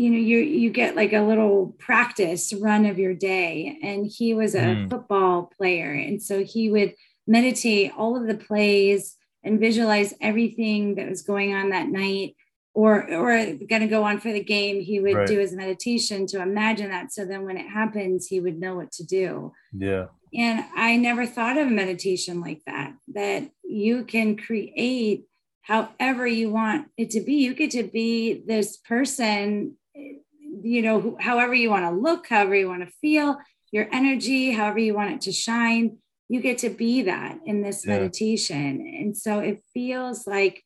you 0.00 0.08
know, 0.08 0.18
you 0.18 0.38
you 0.38 0.70
get 0.70 0.96
like 0.96 1.12
a 1.12 1.20
little 1.20 1.74
practice 1.78 2.54
run 2.54 2.86
of 2.86 2.98
your 2.98 3.12
day. 3.12 3.78
And 3.82 4.06
he 4.06 4.32
was 4.32 4.54
a 4.54 4.60
mm. 4.60 4.90
football 4.90 5.50
player, 5.58 5.92
and 5.92 6.22
so 6.22 6.42
he 6.42 6.70
would 6.70 6.94
meditate 7.26 7.92
all 7.96 8.16
of 8.16 8.26
the 8.26 8.34
plays 8.34 9.16
and 9.44 9.60
visualize 9.60 10.14
everything 10.20 10.94
that 10.94 11.08
was 11.08 11.20
going 11.20 11.54
on 11.54 11.68
that 11.70 11.88
night 11.88 12.34
or 12.72 13.12
or 13.12 13.36
going 13.68 13.82
to 13.82 13.86
go 13.86 14.02
on 14.04 14.20
for 14.20 14.32
the 14.32 14.42
game 14.42 14.80
he 14.80 15.00
would 15.00 15.14
right. 15.14 15.26
do 15.28 15.38
his 15.38 15.52
meditation 15.52 16.26
to 16.26 16.40
imagine 16.40 16.88
that 16.88 17.12
so 17.12 17.24
then 17.24 17.44
when 17.44 17.56
it 17.56 17.68
happens 17.68 18.26
he 18.26 18.40
would 18.40 18.58
know 18.58 18.76
what 18.76 18.92
to 18.92 19.04
do 19.04 19.52
yeah 19.72 20.06
and 20.32 20.64
i 20.76 20.96
never 20.96 21.26
thought 21.26 21.58
of 21.58 21.68
meditation 21.68 22.40
like 22.40 22.62
that 22.66 22.94
that 23.12 23.50
you 23.64 24.04
can 24.04 24.36
create 24.36 25.24
however 25.62 26.26
you 26.26 26.48
want 26.48 26.86
it 26.96 27.10
to 27.10 27.20
be 27.20 27.34
you 27.34 27.54
get 27.54 27.72
to 27.72 27.82
be 27.82 28.40
this 28.46 28.76
person 28.76 29.76
you 29.94 30.82
know 30.82 31.16
however 31.20 31.54
you 31.54 31.70
want 31.70 31.84
to 31.84 31.90
look 31.90 32.28
however 32.28 32.54
you 32.54 32.68
want 32.68 32.84
to 32.84 32.92
feel 33.00 33.38
your 33.72 33.88
energy 33.92 34.52
however 34.52 34.78
you 34.78 34.94
want 34.94 35.12
it 35.12 35.20
to 35.22 35.32
shine 35.32 35.98
you 36.28 36.40
get 36.40 36.58
to 36.58 36.70
be 36.70 37.02
that 37.02 37.38
in 37.44 37.62
this 37.62 37.84
yeah. 37.84 37.94
meditation 37.94 38.80
and 39.00 39.16
so 39.16 39.38
it 39.38 39.62
feels 39.72 40.26
like 40.26 40.62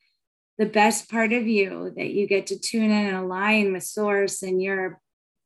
the 0.59 0.67
best 0.67 1.11
part 1.11 1.33
of 1.33 1.47
you 1.47 1.93
that 1.97 2.11
you 2.11 2.27
get 2.27 2.47
to 2.49 2.59
tune 2.59 2.85
in 2.85 3.07
and 3.07 3.17
align 3.17 3.73
with 3.73 3.83
source 3.83 4.43
and 4.43 4.63
your 4.63 5.01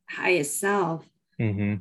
highest 0.08 0.60
self. 0.60 1.08
Mm-hmm. 1.40 1.76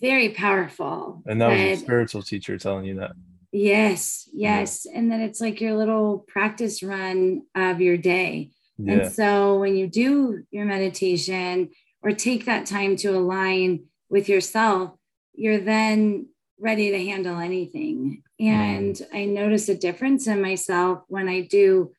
Very 0.00 0.30
powerful. 0.30 1.22
And 1.26 1.40
that 1.40 1.48
was 1.48 1.60
a 1.60 1.76
spiritual 1.76 2.22
teacher 2.22 2.58
telling 2.58 2.84
you 2.84 2.96
that. 2.96 3.12
Yes, 3.52 4.28
yes. 4.32 4.84
Yeah. 4.84 4.98
And 4.98 5.10
then 5.10 5.20
it's 5.20 5.40
like 5.40 5.60
your 5.60 5.76
little 5.76 6.18
practice 6.18 6.82
run 6.82 7.42
of 7.54 7.80
your 7.80 7.96
day. 7.96 8.50
Yeah. 8.78 8.92
And 8.92 9.12
so 9.12 9.58
when 9.58 9.76
you 9.76 9.86
do 9.86 10.44
your 10.50 10.64
meditation 10.64 11.70
or 12.02 12.12
take 12.12 12.44
that 12.46 12.66
time 12.66 12.96
to 12.96 13.16
align 13.16 13.84
with 14.08 14.28
yourself, 14.28 14.92
you're 15.34 15.60
then 15.60 16.28
ready 16.58 16.90
to 16.90 17.04
handle 17.04 17.38
anything. 17.38 18.22
And 18.40 18.94
mm. 18.94 19.06
I 19.12 19.24
notice 19.24 19.68
a 19.68 19.76
difference 19.76 20.26
in 20.26 20.40
myself 20.40 21.02
when 21.08 21.28
I 21.28 21.42
do 21.42 21.92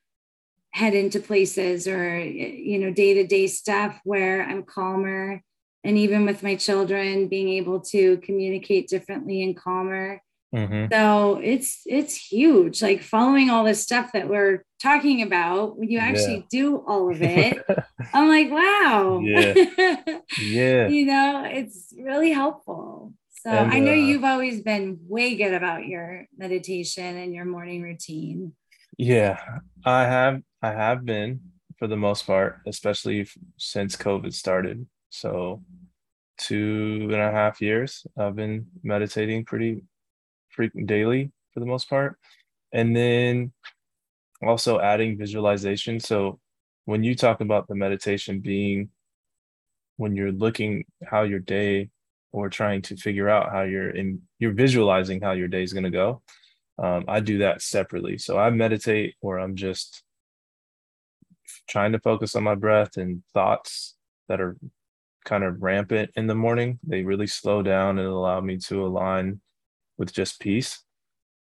head 0.75 0.94
into 0.94 1.22
places 1.22 1.88
or 1.88 2.20
you 2.20 2.77
know 2.77 2.91
day-to-day 2.91 3.48
stuff 3.48 3.98
where 4.03 4.44
i'm 4.44 4.62
calmer 4.62 5.41
and 5.86 5.98
even 5.98 6.25
with 6.25 6.44
my 6.44 6.53
children 6.53 7.29
being 7.29 7.48
able 7.48 7.79
to 7.79 8.17
communicate 8.17 8.89
differently 8.89 9.41
and 9.41 9.55
calmer 9.55 10.22
mm-hmm. 10.55 10.85
so 10.91 11.39
it's 11.43 11.81
it's 11.85 12.15
huge 12.15 12.81
like 12.81 13.01
following 13.01 13.50
all 13.50 13.63
this 13.63 13.81
stuff 13.81 14.12
that 14.13 14.27
we're 14.27 14.63
talking 14.81 15.21
about 15.21 15.77
when 15.77 15.89
you 15.89 16.00
actually 16.00 16.38
yeah. 16.38 16.50
do 16.50 16.77
all 16.88 17.12
of 17.12 17.21
it 17.21 17.63
i'm 18.13 18.27
like 18.27 18.50
wow 18.51 19.19
yeah 19.24 19.53
yeah 20.39 20.88
you 20.95 21.05
know 21.05 21.43
it's 21.45 21.93
really 21.97 22.31
helpful 22.31 23.13
so 23.29 23.50
and, 23.50 23.71
i 23.71 23.79
know 23.79 23.91
uh, 23.91 23.95
you've 23.95 24.24
always 24.24 24.62
been 24.62 25.00
way 25.07 25.35
good 25.35 25.53
about 25.53 25.85
your 25.85 26.25
meditation 26.38 27.17
and 27.17 27.33
your 27.33 27.45
morning 27.45 27.81
routine 27.81 28.53
yeah 28.97 29.39
i 29.85 30.03
have 30.03 30.41
I 30.65 30.71
have 30.71 31.05
been 31.05 31.41
for 31.77 31.88
the 31.88 31.95
most 31.95 32.25
part, 32.25 32.62
especially 32.65 33.27
since 33.57 33.95
COVID 33.95 34.33
started. 34.33 34.88
So, 35.12 35.62
two 36.39 37.09
and 37.12 37.21
a 37.21 37.31
half 37.31 37.62
years, 37.62 38.07
I've 38.17 38.35
been 38.35 38.65
meditating 38.81 39.45
pretty 39.45 39.83
frequent 40.55 40.88
daily 40.88 41.31
for 41.53 41.59
the 41.59 41.65
most 41.65 41.89
part. 41.89 42.17
And 42.71 42.95
then 42.95 43.51
also 44.45 44.79
adding 44.79 45.17
visualization. 45.17 46.00
So, 46.00 46.39
when 46.85 47.03
you 47.03 47.15
talk 47.15 47.41
about 47.41 47.67
the 47.67 47.75
meditation 47.75 48.41
being 48.41 48.89
when 49.97 50.15
you're 50.15 50.31
looking 50.31 50.85
how 51.03 51.24
your 51.24 51.39
day 51.39 51.89
or 52.31 52.50
trying 52.50 52.81
to 52.83 52.97
figure 52.97 53.29
out 53.29 53.51
how 53.51 53.62
you're 53.62 53.89
in, 53.89 54.21
you're 54.39 54.53
visualizing 54.53 55.21
how 55.21 55.31
your 55.31 55.47
day 55.47 55.63
is 55.63 55.74
going 55.74 55.85
to 55.85 55.89
go. 55.89 56.21
Um, 56.77 57.05
I 57.07 57.21
do 57.21 57.39
that 57.39 57.62
separately. 57.62 58.17
So 58.17 58.38
I 58.38 58.50
meditate 58.50 59.15
or 59.21 59.39
I'm 59.39 59.55
just 59.55 60.03
trying 61.69 61.93
to 61.93 62.00
focus 62.00 62.35
on 62.35 62.43
my 62.43 62.55
breath 62.55 62.97
and 62.97 63.24
thoughts 63.33 63.95
that 64.27 64.41
are 64.41 64.57
kind 65.24 65.43
of 65.43 65.62
rampant 65.62 66.12
in 66.15 66.27
the 66.27 66.35
morning, 66.35 66.79
they 66.83 67.03
really 67.03 67.27
slow 67.27 67.62
down 67.62 67.97
and 68.00 68.07
allow 68.07 68.39
me 68.41 68.57
to 68.57 68.85
align 68.85 69.41
with 69.97 70.13
just 70.13 70.39
peace. 70.39 70.83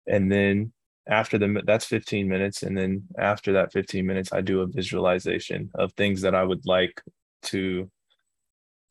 And 0.08 0.32
then 0.32 0.74
after 1.08 1.38
the 1.38 1.62
that's 1.66 1.86
15 1.86 2.28
minutes 2.28 2.64
and 2.64 2.78
then 2.78 3.04
after 3.18 3.54
that 3.54 3.72
15 3.72 4.06
minutes 4.06 4.34
I 4.34 4.42
do 4.42 4.62
a 4.62 4.68
visualization 4.68 5.70
of 5.74 5.94
things 5.94 6.22
that 6.22 6.36
I 6.36 6.44
would 6.44 6.66
like 6.66 7.02
to 7.44 7.90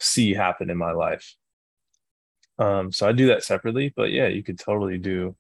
see 0.01 0.33
happen 0.33 0.71
in 0.71 0.79
my 0.79 0.93
life. 0.93 1.35
Um 2.59 2.91
so 2.91 3.07
I 3.07 3.13
do 3.13 3.27
that 3.29 3.45
separately, 3.45 3.93
but 3.95 4.11
yeah, 4.11 4.29
you 4.29 4.43
could 4.43 4.59
totally 4.59 4.99
do 4.99 5.37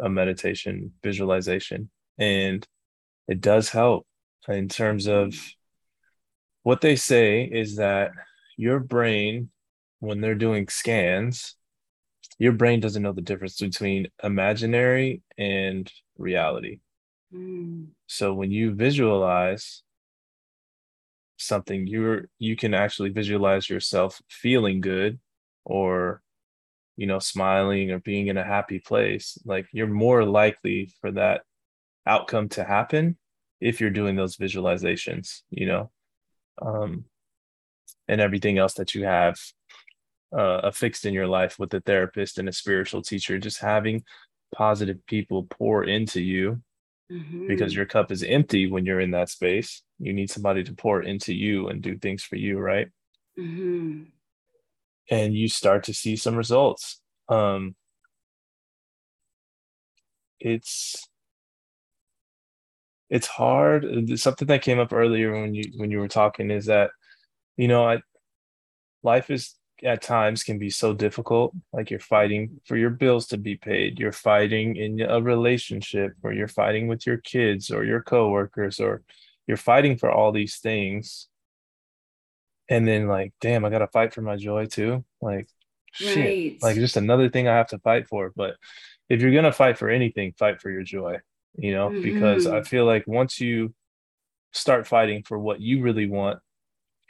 a 0.00 0.08
meditation 0.08 0.92
visualization 1.02 1.90
and 2.18 2.66
it 3.28 3.40
does 3.40 3.68
help 3.68 4.06
in 4.48 4.68
terms 4.68 5.06
of 5.06 5.34
what 6.62 6.80
they 6.80 6.96
say 6.96 7.44
is 7.44 7.76
that 7.76 8.10
your 8.56 8.80
brain, 8.80 9.50
when 10.00 10.20
they're 10.20 10.34
doing 10.34 10.68
scans, 10.68 11.54
your 12.40 12.52
brain 12.52 12.80
doesn't 12.80 13.02
know 13.02 13.12
the 13.12 13.20
difference 13.20 13.60
between 13.60 14.08
imaginary 14.24 15.22
and 15.38 15.92
reality. 16.16 16.80
Mm. 17.32 17.88
So 18.06 18.32
when 18.32 18.50
you 18.50 18.74
visualize 18.74 19.82
something, 21.36 21.86
you're 21.86 22.28
you 22.38 22.56
can 22.56 22.74
actually 22.74 23.10
visualize 23.10 23.68
yourself 23.68 24.20
feeling 24.28 24.80
good 24.80 25.20
or 25.66 26.22
you 26.96 27.06
know 27.06 27.18
smiling 27.18 27.90
or 27.90 27.98
being 28.00 28.28
in 28.28 28.36
a 28.36 28.44
happy 28.44 28.78
place 28.78 29.38
like 29.44 29.66
you're 29.72 29.86
more 29.86 30.24
likely 30.24 30.92
for 31.00 31.12
that 31.12 31.42
outcome 32.06 32.48
to 32.48 32.64
happen 32.64 33.16
if 33.60 33.80
you're 33.80 33.90
doing 33.90 34.16
those 34.16 34.36
visualizations, 34.36 35.42
you 35.50 35.66
know, 35.66 35.90
um, 36.62 37.04
and 38.08 38.20
everything 38.20 38.58
else 38.58 38.74
that 38.74 38.94
you 38.94 39.04
have 39.04 39.38
uh, 40.36 40.60
affixed 40.62 41.04
in 41.04 41.14
your 41.14 41.26
life 41.26 41.58
with 41.58 41.72
a 41.74 41.80
therapist 41.80 42.38
and 42.38 42.48
a 42.48 42.52
spiritual 42.52 43.02
teacher, 43.02 43.38
just 43.38 43.60
having 43.60 44.04
positive 44.54 45.04
people 45.06 45.44
pour 45.44 45.84
into 45.84 46.20
you 46.20 46.60
mm-hmm. 47.10 47.46
because 47.46 47.74
your 47.74 47.86
cup 47.86 48.12
is 48.12 48.22
empty 48.22 48.70
when 48.70 48.84
you're 48.84 49.00
in 49.00 49.10
that 49.12 49.28
space. 49.28 49.82
You 49.98 50.12
need 50.12 50.30
somebody 50.30 50.64
to 50.64 50.72
pour 50.74 51.02
into 51.02 51.34
you 51.34 51.68
and 51.68 51.82
do 51.82 51.96
things 51.96 52.22
for 52.22 52.36
you, 52.36 52.58
right? 52.58 52.88
Mm-hmm. 53.38 54.04
And 55.10 55.34
you 55.34 55.48
start 55.48 55.84
to 55.84 55.94
see 55.94 56.16
some 56.16 56.36
results. 56.36 57.00
Um, 57.28 57.74
it's 60.38 61.08
it's 63.08 63.26
hard. 63.26 63.84
Something 64.18 64.48
that 64.48 64.62
came 64.62 64.78
up 64.78 64.92
earlier 64.92 65.32
when 65.32 65.54
you 65.54 65.64
when 65.76 65.90
you 65.90 65.98
were 65.98 66.08
talking 66.08 66.50
is 66.50 66.66
that, 66.66 66.90
you 67.56 67.66
know, 67.66 67.84
I, 67.84 68.00
life 69.02 69.30
is 69.30 69.54
at 69.82 70.02
times 70.02 70.42
can 70.42 70.58
be 70.58 70.70
so 70.70 70.92
difficult. 70.92 71.54
Like 71.72 71.90
you're 71.90 72.00
fighting 72.00 72.60
for 72.66 72.76
your 72.76 72.90
bills 72.90 73.26
to 73.28 73.38
be 73.38 73.56
paid. 73.56 73.98
You're 73.98 74.12
fighting 74.12 74.76
in 74.76 75.00
a 75.00 75.20
relationship, 75.20 76.12
or 76.22 76.32
you're 76.32 76.48
fighting 76.48 76.88
with 76.88 77.06
your 77.06 77.18
kids 77.18 77.70
or 77.70 77.84
your 77.84 78.02
coworkers, 78.02 78.80
or 78.80 79.02
you're 79.46 79.56
fighting 79.56 79.96
for 79.96 80.10
all 80.10 80.32
these 80.32 80.56
things. 80.58 81.28
And 82.68 82.86
then 82.86 83.08
like, 83.08 83.32
damn, 83.40 83.64
I 83.64 83.70
gotta 83.70 83.88
fight 83.88 84.14
for 84.14 84.22
my 84.22 84.36
joy 84.36 84.66
too. 84.66 85.04
Like, 85.20 85.48
shit, 85.92 86.16
right. 86.16 86.58
like 86.62 86.76
just 86.76 86.96
another 86.96 87.28
thing 87.28 87.48
I 87.48 87.56
have 87.56 87.68
to 87.68 87.78
fight 87.78 88.08
for. 88.08 88.32
But 88.34 88.56
if 89.08 89.20
you're 89.20 89.34
gonna 89.34 89.52
fight 89.52 89.78
for 89.78 89.90
anything, 89.90 90.34
fight 90.38 90.60
for 90.60 90.70
your 90.70 90.82
joy 90.82 91.18
you 91.56 91.74
know, 91.74 91.88
mm-hmm. 91.88 92.02
because 92.02 92.46
I 92.46 92.62
feel 92.62 92.84
like 92.84 93.06
once 93.06 93.40
you 93.40 93.74
start 94.52 94.86
fighting 94.86 95.22
for 95.22 95.38
what 95.38 95.60
you 95.60 95.82
really 95.82 96.06
want 96.06 96.40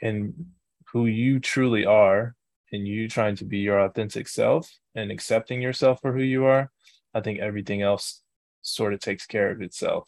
and 0.01 0.47
who 0.91 1.05
you 1.05 1.39
truly 1.39 1.85
are, 1.85 2.35
and 2.71 2.87
you 2.87 3.07
trying 3.07 3.35
to 3.37 3.45
be 3.45 3.59
your 3.59 3.79
authentic 3.79 4.27
self 4.27 4.71
and 4.95 5.11
accepting 5.11 5.61
yourself 5.61 5.99
for 6.01 6.13
who 6.13 6.21
you 6.21 6.45
are, 6.45 6.71
I 7.13 7.21
think 7.21 7.39
everything 7.39 7.81
else 7.81 8.21
sort 8.61 8.93
of 8.93 8.99
takes 8.99 9.25
care 9.25 9.51
of 9.51 9.61
itself, 9.61 10.07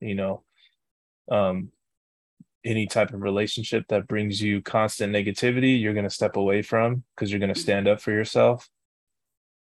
you 0.00 0.14
know. 0.14 0.44
Um, 1.30 1.72
any 2.64 2.86
type 2.86 3.12
of 3.12 3.22
relationship 3.22 3.86
that 3.88 4.08
brings 4.08 4.42
you 4.42 4.60
constant 4.60 5.12
negativity, 5.12 5.80
you're 5.80 5.94
going 5.94 6.04
to 6.04 6.10
step 6.10 6.36
away 6.36 6.62
from 6.62 7.04
because 7.14 7.30
you're 7.30 7.40
going 7.40 7.54
to 7.54 7.60
stand 7.60 7.86
up 7.86 8.00
for 8.00 8.10
yourself. 8.10 8.68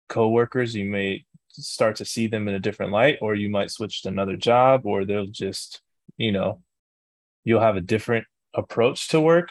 Coworkers, 0.09 0.75
you 0.75 0.87
may 0.87 1.25
start 1.53 1.97
to 1.97 2.05
see 2.05 2.27
them 2.27 2.49
in 2.49 2.55
a 2.55 2.61
different 2.61 2.93
light 2.93 3.19
or 3.21 3.35
you 3.35 3.49
might 3.49 3.71
switch 3.71 4.03
to 4.03 4.09
another 4.09 4.37
job 4.37 4.87
or 4.87 5.05
they'll 5.05 5.27
just 5.27 5.83
you 6.17 6.33
know 6.33 6.63
you'll 7.45 7.61
have 7.61 7.77
a 7.77 7.81
different 7.81 8.27
approach 8.55 9.09
to 9.09 9.21
work 9.21 9.51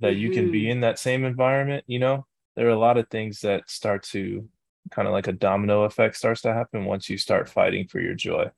that 0.00 0.12
mm-hmm. 0.12 0.20
you 0.20 0.30
can 0.30 0.50
be 0.50 0.62
mm-hmm. 0.62 0.72
in 0.72 0.80
that 0.80 0.98
same 0.98 1.24
environment 1.24 1.84
you 1.86 1.98
know 1.98 2.26
there 2.56 2.66
are 2.66 2.70
a 2.70 2.78
lot 2.78 2.98
of 2.98 3.08
things 3.08 3.40
that 3.40 3.68
start 3.68 4.02
to 4.02 4.48
kind 4.90 5.06
of 5.06 5.12
like 5.12 5.28
a 5.28 5.32
domino 5.32 5.82
effect 5.82 6.16
starts 6.16 6.42
to 6.42 6.52
happen 6.52 6.84
once 6.84 7.08
you 7.08 7.18
start 7.18 7.48
fighting 7.48 7.86
for 7.86 8.00
your 8.00 8.14
joy 8.14 8.50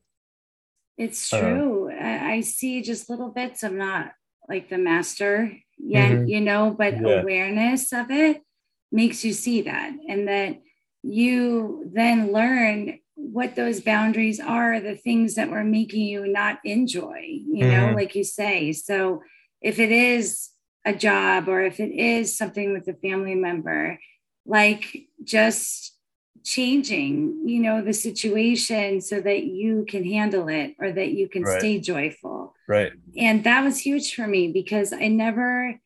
it's 0.96 1.32
uh, 1.32 1.40
true 1.40 1.90
uh, 1.92 2.18
i 2.22 2.40
see 2.40 2.82
just 2.82 3.10
little 3.10 3.30
bits 3.30 3.62
i'm 3.62 3.78
not 3.78 4.12
like 4.48 4.68
the 4.68 4.78
master 4.78 5.52
yet 5.78 6.12
mm-hmm. 6.12 6.26
you 6.26 6.40
know 6.40 6.74
but 6.76 7.00
yeah. 7.00 7.20
awareness 7.20 7.92
of 7.92 8.10
it 8.10 8.42
makes 8.92 9.24
you 9.24 9.32
see 9.32 9.62
that 9.62 9.92
and 10.08 10.28
that 10.28 10.60
you 11.02 11.90
then 11.92 12.32
learn 12.32 12.98
what 13.14 13.54
those 13.54 13.80
boundaries 13.80 14.40
are 14.40 14.80
the 14.80 14.96
things 14.96 15.34
that 15.34 15.50
were 15.50 15.64
making 15.64 16.06
you 16.06 16.26
not 16.26 16.58
enjoy 16.64 17.20
you 17.22 17.64
know 17.66 17.86
mm-hmm. 17.86 17.96
like 17.96 18.14
you 18.14 18.24
say 18.24 18.72
so 18.72 19.22
if 19.60 19.78
it 19.78 19.92
is 19.92 20.50
a 20.84 20.94
job 20.94 21.48
or 21.48 21.62
if 21.62 21.80
it 21.80 21.92
is 21.92 22.36
something 22.36 22.72
with 22.72 22.88
a 22.88 22.94
family 22.94 23.34
member 23.34 23.98
like 24.46 25.06
just 25.22 25.96
changing 26.42 27.42
you 27.44 27.60
know 27.60 27.82
the 27.82 27.92
situation 27.92 29.00
so 29.00 29.20
that 29.20 29.44
you 29.44 29.84
can 29.86 30.04
handle 30.04 30.48
it 30.48 30.74
or 30.78 30.90
that 30.90 31.10
you 31.12 31.28
can 31.28 31.42
right. 31.42 31.58
stay 31.60 31.78
joyful 31.78 32.54
right 32.66 32.92
and 33.16 33.44
that 33.44 33.62
was 33.62 33.78
huge 33.78 34.14
for 34.14 34.26
me 34.26 34.50
because 34.50 34.92
i 34.92 35.06
never 35.06 35.78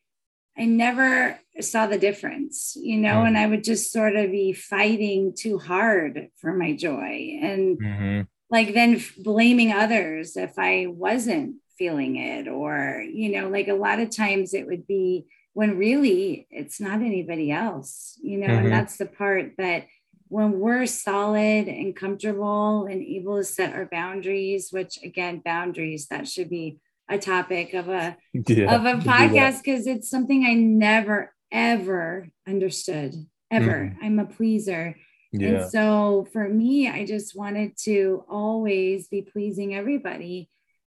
I 0.57 0.65
never 0.65 1.37
saw 1.59 1.87
the 1.87 1.97
difference, 1.97 2.77
you 2.81 2.97
know, 2.97 3.15
mm-hmm. 3.15 3.27
and 3.27 3.37
I 3.37 3.47
would 3.47 3.63
just 3.63 3.91
sort 3.91 4.15
of 4.15 4.31
be 4.31 4.53
fighting 4.53 5.33
too 5.37 5.57
hard 5.57 6.29
for 6.37 6.53
my 6.53 6.73
joy 6.73 7.39
and 7.41 7.77
mm-hmm. 7.77 8.21
like 8.49 8.73
then 8.73 9.03
blaming 9.17 9.73
others 9.73 10.37
if 10.37 10.57
I 10.57 10.87
wasn't 10.87 11.55
feeling 11.77 12.15
it, 12.17 12.47
or, 12.47 13.03
you 13.07 13.29
know, 13.29 13.49
like 13.49 13.67
a 13.67 13.73
lot 13.73 13.99
of 13.99 14.09
times 14.09 14.53
it 14.53 14.67
would 14.67 14.87
be 14.87 15.25
when 15.53 15.77
really 15.77 16.47
it's 16.51 16.81
not 16.81 17.01
anybody 17.01 17.51
else, 17.51 18.19
you 18.21 18.37
know, 18.37 18.47
mm-hmm. 18.47 18.65
and 18.65 18.71
that's 18.71 18.97
the 18.97 19.05
part 19.05 19.53
that 19.57 19.85
when 20.27 20.59
we're 20.59 20.85
solid 20.85 21.67
and 21.67 21.95
comfortable 21.95 22.87
and 22.89 23.01
able 23.01 23.37
to 23.37 23.43
set 23.43 23.73
our 23.73 23.85
boundaries, 23.85 24.69
which 24.71 24.99
again, 25.03 25.41
boundaries 25.43 26.07
that 26.07 26.27
should 26.27 26.49
be 26.49 26.79
a 27.09 27.17
topic 27.17 27.73
of 27.73 27.87
a 27.87 28.17
yeah, 28.33 28.75
of 28.75 28.85
a 28.85 29.01
podcast 29.01 29.63
because 29.63 29.85
it's 29.85 30.09
something 30.09 30.43
I 30.43 30.55
never 30.55 31.33
ever 31.51 32.29
understood 32.47 33.13
ever. 33.51 33.71
Mm. 33.71 33.97
I'm 34.01 34.19
a 34.19 34.25
pleaser. 34.25 34.95
Yeah. 35.31 35.47
And 35.47 35.71
so 35.71 36.27
for 36.33 36.47
me, 36.49 36.89
I 36.89 37.05
just 37.05 37.35
wanted 37.35 37.77
to 37.83 38.23
always 38.29 39.07
be 39.07 39.21
pleasing 39.21 39.75
everybody. 39.75 40.49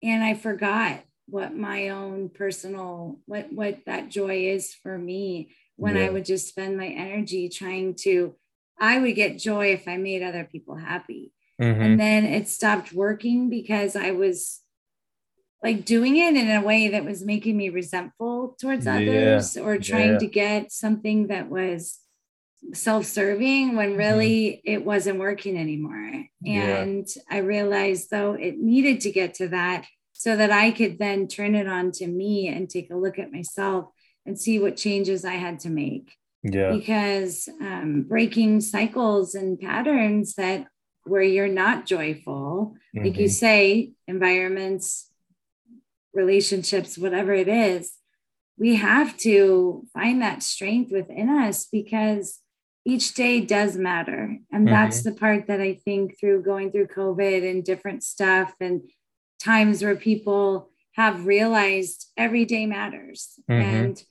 And 0.05 0.23
I 0.23 0.35
forgot 0.35 1.01
what 1.27 1.55
my 1.55 1.89
own 1.89 2.29
personal 2.29 3.19
what 3.25 3.51
what 3.51 3.79
that 3.87 4.09
joy 4.09 4.45
is 4.45 4.73
for 4.73 4.97
me 4.97 5.55
when 5.75 5.95
yeah. 5.95 6.05
I 6.05 6.09
would 6.09 6.25
just 6.25 6.47
spend 6.47 6.77
my 6.77 6.87
energy 6.87 7.49
trying 7.49 7.95
to 8.01 8.35
I 8.79 8.99
would 8.99 9.15
get 9.15 9.39
joy 9.39 9.73
if 9.73 9.87
I 9.87 9.97
made 9.97 10.21
other 10.21 10.43
people 10.43 10.75
happy. 10.75 11.33
Mm-hmm. 11.59 11.81
And 11.81 11.99
then 11.99 12.25
it 12.25 12.49
stopped 12.49 12.93
working 12.93 13.49
because 13.49 13.95
I 13.95 14.11
was 14.11 14.61
like 15.63 15.85
doing 15.85 16.17
it 16.17 16.35
in 16.35 16.51
a 16.51 16.61
way 16.61 16.89
that 16.89 17.05
was 17.05 17.23
making 17.23 17.57
me 17.57 17.69
resentful 17.69 18.55
towards 18.59 18.85
others 18.85 19.55
yeah. 19.55 19.63
or 19.63 19.77
trying 19.79 20.13
yeah. 20.13 20.19
to 20.19 20.27
get 20.27 20.71
something 20.71 21.27
that 21.27 21.49
was 21.49 21.99
self-serving 22.73 23.75
when 23.75 23.89
mm-hmm. 23.89 23.97
really 23.97 24.61
mm-hmm. 24.65 24.73
it 24.73 24.85
wasn't 24.85 25.19
working 25.19 25.57
anymore 25.57 26.11
and 26.45 27.07
yeah. 27.15 27.21
i 27.29 27.37
realized 27.37 28.09
though 28.09 28.33
it 28.33 28.57
needed 28.57 29.01
to 29.01 29.11
get 29.11 29.33
to 29.33 29.47
that 29.47 29.85
so 30.13 30.35
that 30.35 30.51
i 30.51 30.71
could 30.71 30.97
then 30.97 31.27
turn 31.27 31.55
it 31.55 31.67
on 31.67 31.91
to 31.91 32.07
me 32.07 32.47
and 32.47 32.69
take 32.69 32.89
a 32.91 32.97
look 32.97 33.19
at 33.19 33.31
myself 33.31 33.85
and 34.25 34.39
see 34.39 34.59
what 34.59 34.77
changes 34.77 35.25
i 35.25 35.33
had 35.33 35.59
to 35.59 35.69
make 35.69 36.13
yeah 36.43 36.71
because 36.71 37.47
um, 37.61 38.03
breaking 38.03 38.61
cycles 38.61 39.35
and 39.35 39.59
patterns 39.59 40.35
that 40.35 40.65
where 41.03 41.21
you're 41.21 41.47
not 41.47 41.85
joyful 41.85 42.75
mm-hmm. 42.95 43.05
like 43.05 43.17
you 43.17 43.25
mm-hmm. 43.25 43.31
say 43.31 43.91
environments 44.07 45.09
relationships, 46.15 46.97
whatever 46.97 47.33
it 47.33 47.47
is, 47.47 47.93
we 48.57 48.75
have 48.75 49.17
to 49.17 49.85
find 49.93 50.21
that 50.21 50.41
strength 50.41 50.91
within 50.91 51.29
us 51.29 51.67
because 51.71 52.39
each 52.85 53.15
day 53.15 53.41
does 53.41 53.75
matter. 53.77 54.37
And 54.51 54.65
mm-hmm. 54.65 54.73
that's 54.73 55.03
the 55.03 55.11
part 55.11 55.47
that 55.47 55.59
I 55.59 55.73
think 55.73 56.19
through 56.19 56.43
going 56.43 56.71
through 56.71 56.87
COVID 56.87 57.49
and 57.49 57.63
different 57.63 58.03
stuff 58.03 58.53
and 58.59 58.81
times 59.39 59.83
where 59.83 59.95
people 59.95 60.69
have 60.93 61.25
realized 61.25 62.11
every 62.15 62.45
day 62.45 62.65
matters. 62.65 63.39
Mm-hmm. 63.49 63.75
And 63.75 64.03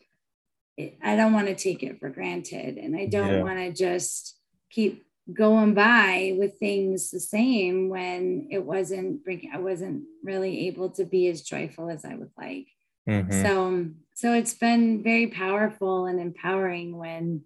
it, 0.77 0.99
I 1.03 1.17
don't 1.17 1.33
want 1.33 1.47
to 1.47 1.55
take 1.55 1.83
it 1.83 2.01
for 2.01 2.11
granted. 2.11 2.77
And 2.77 2.97
I 2.97 3.07
don't 3.07 3.35
yeah. 3.35 3.43
want 3.43 3.59
to 3.59 3.73
just 3.73 4.37
keep 4.71 5.05
going 5.33 5.73
by 5.73 6.35
with 6.39 6.59
things 6.59 7.11
the 7.11 7.21
same 7.21 7.89
when 7.89 8.47
it 8.51 8.63
wasn't 8.63 9.25
bringing 9.25 9.51
i 9.55 9.59
wasn't 9.59 10.03
really 10.23 10.67
able 10.67 10.91
to 10.91 11.05
be 11.05 11.29
as 11.29 11.41
joyful 11.41 11.89
as 11.89 12.05
i 12.05 12.15
would 12.15 12.31
like 12.37 12.67
mm-hmm. 13.09 13.43
so 13.43 13.89
so 14.15 14.35
it's 14.35 14.53
been 14.53 15.03
very 15.03 15.27
powerful 15.29 16.05
and 16.05 16.21
empowering 16.21 16.99
when 16.99 17.41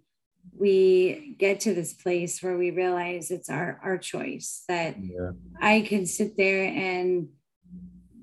we 0.59 1.37
get 1.39 1.61
to 1.61 1.75
this 1.75 1.93
place 1.95 2.43
where 2.43 2.57
we 2.57 2.71
realize 2.71 3.31
it's 3.31 3.49
our 3.49 3.81
our 3.83 3.99
choice 3.99 4.65
that 4.69 4.97
yeah. 4.99 5.31
i 5.61 5.81
can 5.81 6.07
sit 6.07 6.37
there 6.37 6.65
and 6.65 7.29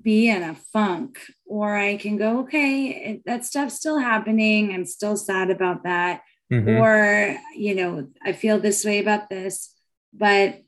be 0.02 0.28
in 0.28 0.42
a 0.42 0.54
funk 0.54 1.18
or 1.46 1.76
i 1.76 1.96
can 1.96 2.16
go 2.16 2.40
okay 2.40 2.88
it, 2.88 3.22
that 3.26 3.44
stuff's 3.44 3.74
still 3.74 3.98
happening 3.98 4.72
i'm 4.72 4.84
still 4.84 5.16
sad 5.16 5.50
about 5.50 5.82
that 5.84 6.22
mm-hmm. 6.52 6.68
or 6.68 7.36
you 7.56 7.74
know 7.74 8.06
i 8.24 8.32
feel 8.32 8.58
this 8.58 8.84
way 8.84 8.98
about 8.98 9.28
this 9.28 9.74
but 10.12 10.60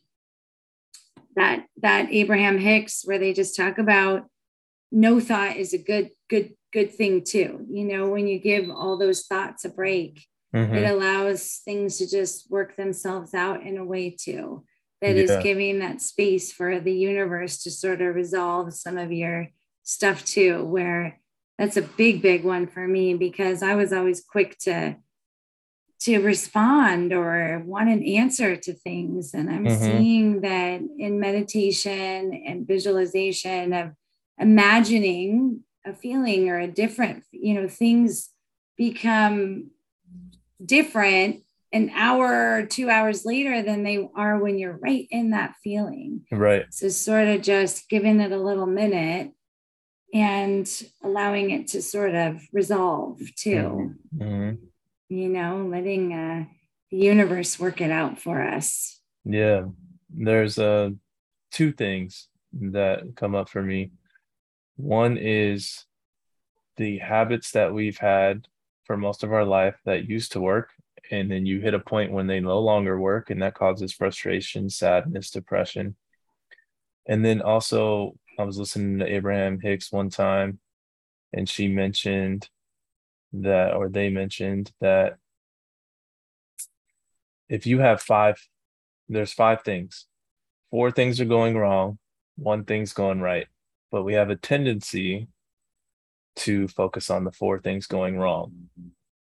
that 1.36 1.66
that 1.76 2.08
abraham 2.10 2.58
hicks 2.58 3.02
where 3.04 3.18
they 3.18 3.32
just 3.32 3.54
talk 3.54 3.78
about 3.78 4.26
no 4.90 5.20
thought 5.20 5.56
is 5.56 5.72
a 5.72 5.78
good 5.78 6.10
good 6.28 6.54
good 6.72 6.92
thing 6.92 7.22
too 7.22 7.64
you 7.70 7.84
know 7.84 8.08
when 8.08 8.26
you 8.26 8.38
give 8.38 8.68
all 8.70 8.96
those 8.96 9.24
thoughts 9.26 9.64
a 9.64 9.68
break 9.68 10.26
mm-hmm. 10.54 10.74
it 10.74 10.90
allows 10.90 11.60
things 11.64 11.98
to 11.98 12.08
just 12.08 12.50
work 12.50 12.76
themselves 12.76 13.34
out 13.34 13.62
in 13.62 13.76
a 13.76 13.84
way 13.84 14.10
too 14.10 14.64
that 15.00 15.16
yeah. 15.16 15.22
is 15.22 15.42
giving 15.42 15.78
that 15.78 16.00
space 16.00 16.52
for 16.52 16.80
the 16.80 16.92
universe 16.92 17.62
to 17.62 17.70
sort 17.70 18.00
of 18.00 18.14
resolve 18.14 18.72
some 18.74 18.98
of 18.98 19.12
your 19.12 19.48
stuff 19.82 20.24
too 20.24 20.64
where 20.64 21.20
that's 21.58 21.76
a 21.76 21.82
big 21.82 22.20
big 22.22 22.44
one 22.44 22.66
for 22.66 22.86
me 22.86 23.14
because 23.14 23.62
i 23.62 23.74
was 23.74 23.92
always 23.92 24.22
quick 24.22 24.58
to 24.58 24.96
to 26.00 26.20
respond 26.20 27.12
or 27.12 27.62
want 27.64 27.88
an 27.88 28.04
answer 28.04 28.56
to 28.56 28.72
things. 28.72 29.34
And 29.34 29.50
I'm 29.50 29.64
mm-hmm. 29.64 29.82
seeing 29.84 30.40
that 30.42 30.80
in 30.98 31.18
meditation 31.18 32.32
and 32.46 32.66
visualization 32.66 33.72
of 33.72 33.92
imagining 34.38 35.64
a 35.84 35.92
feeling 35.92 36.48
or 36.48 36.58
a 36.60 36.68
different, 36.68 37.24
you 37.32 37.54
know, 37.54 37.68
things 37.68 38.30
become 38.76 39.70
different 40.64 41.42
an 41.70 41.90
hour 41.94 42.56
or 42.56 42.66
two 42.66 42.88
hours 42.88 43.26
later 43.26 43.62
than 43.62 43.82
they 43.82 44.08
are 44.14 44.38
when 44.38 44.58
you're 44.58 44.78
right 44.78 45.06
in 45.10 45.30
that 45.30 45.54
feeling. 45.62 46.24
Right. 46.32 46.64
So, 46.70 46.88
sort 46.88 47.28
of 47.28 47.42
just 47.42 47.88
giving 47.90 48.20
it 48.20 48.32
a 48.32 48.38
little 48.38 48.66
minute 48.66 49.32
and 50.14 50.66
allowing 51.02 51.50
it 51.50 51.68
to 51.68 51.82
sort 51.82 52.14
of 52.14 52.40
resolve 52.52 53.20
too. 53.36 53.94
Mm-hmm. 54.16 54.22
mm-hmm 54.22 54.64
you 55.08 55.28
know, 55.28 55.66
letting 55.70 56.12
uh, 56.12 56.44
the 56.90 56.96
universe 56.96 57.58
work 57.58 57.80
it 57.80 57.90
out 57.90 58.18
for 58.18 58.42
us. 58.42 59.00
Yeah, 59.24 59.64
there's 60.10 60.58
uh, 60.58 60.90
two 61.50 61.72
things 61.72 62.28
that 62.52 63.16
come 63.16 63.34
up 63.34 63.48
for 63.48 63.62
me. 63.62 63.92
One 64.76 65.16
is 65.16 65.84
the 66.76 66.98
habits 66.98 67.52
that 67.52 67.72
we've 67.72 67.98
had 67.98 68.46
for 68.88 68.96
most 68.96 69.22
of 69.22 69.32
our 69.32 69.44
life 69.44 69.76
that 69.84 70.08
used 70.08 70.32
to 70.32 70.40
work. 70.40 70.70
And 71.12 71.30
then 71.30 71.46
you 71.46 71.60
hit 71.60 71.74
a 71.74 71.78
point 71.78 72.10
when 72.10 72.26
they 72.26 72.40
no 72.40 72.58
longer 72.58 72.98
work, 72.98 73.30
and 73.30 73.40
that 73.42 73.54
causes 73.54 73.92
frustration, 73.92 74.68
sadness, 74.68 75.30
depression. 75.30 75.94
And 77.06 77.24
then 77.24 77.40
also, 77.40 78.16
I 78.38 78.42
was 78.42 78.58
listening 78.58 78.98
to 78.98 79.06
Abraham 79.06 79.60
Hicks 79.60 79.92
one 79.92 80.10
time, 80.10 80.58
and 81.32 81.48
she 81.48 81.68
mentioned 81.68 82.48
that, 83.34 83.74
or 83.74 83.88
they 83.88 84.10
mentioned 84.10 84.72
that 84.80 85.16
if 87.48 87.66
you 87.66 87.78
have 87.78 88.02
five, 88.02 88.36
there's 89.08 89.32
five 89.32 89.62
things. 89.62 90.06
Four 90.70 90.90
things 90.90 91.20
are 91.20 91.26
going 91.26 91.56
wrong, 91.56 91.98
one 92.36 92.64
thing's 92.64 92.92
going 92.92 93.20
right. 93.20 93.46
But 93.90 94.02
we 94.02 94.14
have 94.14 94.28
a 94.28 94.36
tendency 94.36 95.28
to 96.38 96.68
focus 96.68 97.10
on 97.10 97.24
the 97.24 97.32
four 97.32 97.60
things 97.60 97.86
going 97.86 98.18
wrong. 98.18 98.52